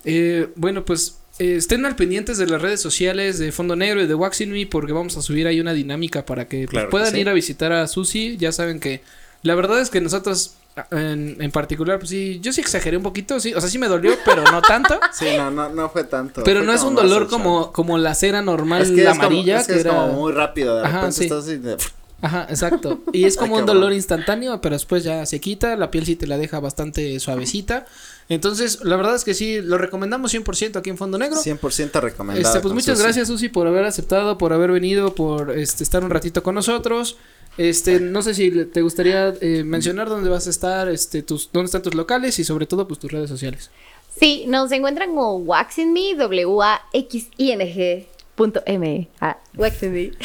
[0.04, 4.06] Eh, bueno, pues eh, estén al pendientes de las redes sociales de Fondo Negro y
[4.06, 7.20] de Waxing Me porque vamos a subir ahí una dinámica para que pues, puedan sí.
[7.20, 8.36] ir a visitar a Susi.
[8.36, 9.02] Ya saben que
[9.42, 10.54] la verdad es que nosotros
[10.90, 13.86] en, en particular, pues sí, yo sí exageré un poquito, sí, o sea, sí me
[13.86, 14.98] dolió, pero no tanto.
[15.12, 16.42] Sí, no, no, no fue tanto.
[16.44, 19.16] Pero Fue no es un dolor como, como la cera normal, Es que la es
[19.16, 19.94] como- amarilla, es que, que, es era...
[19.94, 20.76] como muy rápido.
[20.76, 21.24] De Ajá, repente sí.
[21.24, 21.76] estás así de-
[22.22, 23.00] Ajá, exacto.
[23.12, 26.16] Y es como Ay, un dolor instantáneo, pero después ya se quita, la piel sí
[26.16, 27.86] te la deja bastante suavecita.
[28.28, 31.36] Entonces, la verdad es que sí, lo recomendamos 100% aquí en Fondo Negro.
[31.36, 32.46] 100% recomendado.
[32.46, 33.02] Este, pues muchas Susi.
[33.02, 37.16] gracias Susi por haber aceptado, por haber venido, por este estar un ratito con nosotros.
[37.58, 41.66] Este, no sé si te gustaría eh, mencionar dónde vas a estar, este, tus, dónde
[41.66, 43.70] están tus locales y sobre todo pues tus redes sociales.
[44.18, 49.08] Sí, nos encuentran como Waxinme, W-A-X-I-N-G punto M.
[49.20, 50.12] Ah, Waxinme.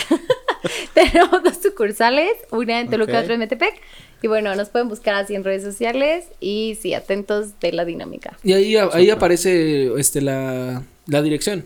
[0.93, 3.19] Tenemos dos sucursales, una en Toluca, Ok.
[3.23, 3.75] otra en Metepec.
[4.21, 8.37] Y bueno, nos pueden buscar así en redes sociales y sí, atentos de la dinámica.
[8.43, 11.65] Y ahí, ahí aparece este la, la dirección.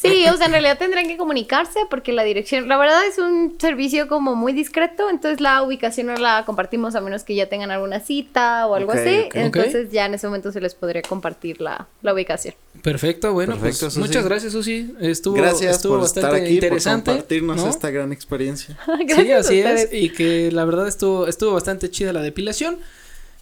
[0.00, 3.56] Sí, o sea, en realidad tendrán que comunicarse porque la dirección, la verdad es un
[3.60, 7.70] servicio como muy discreto, entonces la ubicación no la compartimos a menos que ya tengan
[7.70, 11.86] alguna cita o algo así, entonces ya en ese momento se les podría compartir la,
[12.00, 12.54] la ubicación.
[12.82, 14.06] Perfecto, bueno, Perfecto, pues Susi.
[14.06, 14.94] muchas gracias Susi.
[15.00, 17.04] Estuvo, Gracias estuvo por bastante estar aquí, interesante.
[17.04, 17.68] por compartirnos ¿no?
[17.68, 18.78] esta gran experiencia.
[19.14, 19.88] Sí, así es.
[19.92, 22.78] Y que la verdad estuvo, estuvo bastante chida la depilación.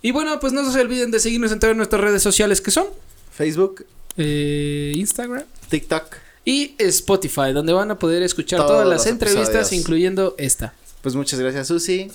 [0.03, 2.87] Y bueno, pues no se olviden de seguirnos en todas nuestras redes sociales que son
[3.31, 3.85] Facebook,
[4.17, 6.28] eh, Instagram TikTok.
[6.51, 9.73] Y Spotify, donde van a poder escuchar Todos todas las entrevistas, episodios.
[9.73, 10.73] incluyendo esta.
[11.03, 12.11] Pues muchas gracias, Susi.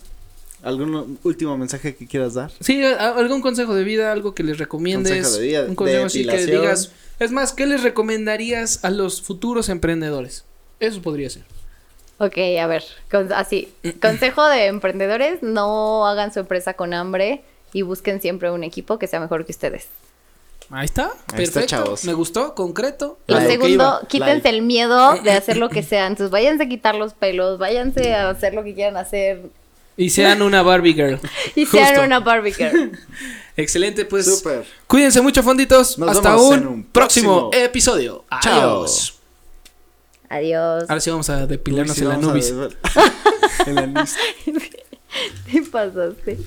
[0.64, 2.52] ¿Algún último mensaje que quieras dar?
[2.62, 5.12] Sí, algún consejo de vida, algo que les recomiendes.
[5.14, 6.92] Consejo de vida, un consejo de así que digas.
[7.20, 10.46] Es más, ¿qué les recomendarías a los futuros emprendedores?
[10.80, 11.44] Eso podría ser.
[12.18, 13.68] Ok, a ver, con- así,
[14.02, 17.42] consejo de emprendedores, no hagan su empresa con hambre
[17.74, 19.88] y busquen siempre un equipo que sea mejor que ustedes.
[20.69, 21.03] Ahí está.
[21.06, 21.68] Ahí está, perfecto.
[21.68, 22.06] chavos.
[22.06, 23.19] Me gustó, concreto.
[23.27, 24.49] Lo segundo, quítense Like.
[24.49, 26.07] el miedo de hacer lo que sea.
[26.07, 29.41] Entonces, váyanse a quitar los pelos, váyanse a hacer lo que quieran hacer
[29.98, 31.19] Y sean una Barbie Girl.
[31.56, 32.91] y sean una Barbie girl.
[33.57, 34.26] Excelente, pues.
[34.40, 34.65] Súper.
[34.88, 35.99] Cuídense mucho, fonditos.
[35.99, 37.65] Nos Hasta vemos un, en un próximo, próximo.
[37.65, 38.26] episodio.
[38.41, 38.53] Chao.
[38.81, 39.19] Adiós.
[40.30, 40.85] Adiós.
[40.90, 42.49] Ahora sí vamos a depilarnos sí, en la vamos nubis.
[43.68, 44.18] en la nubis.
[45.52, 46.40] ¿Qué pasaste?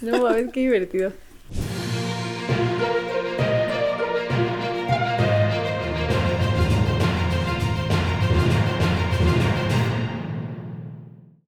[0.00, 1.12] No mames, qué divertido.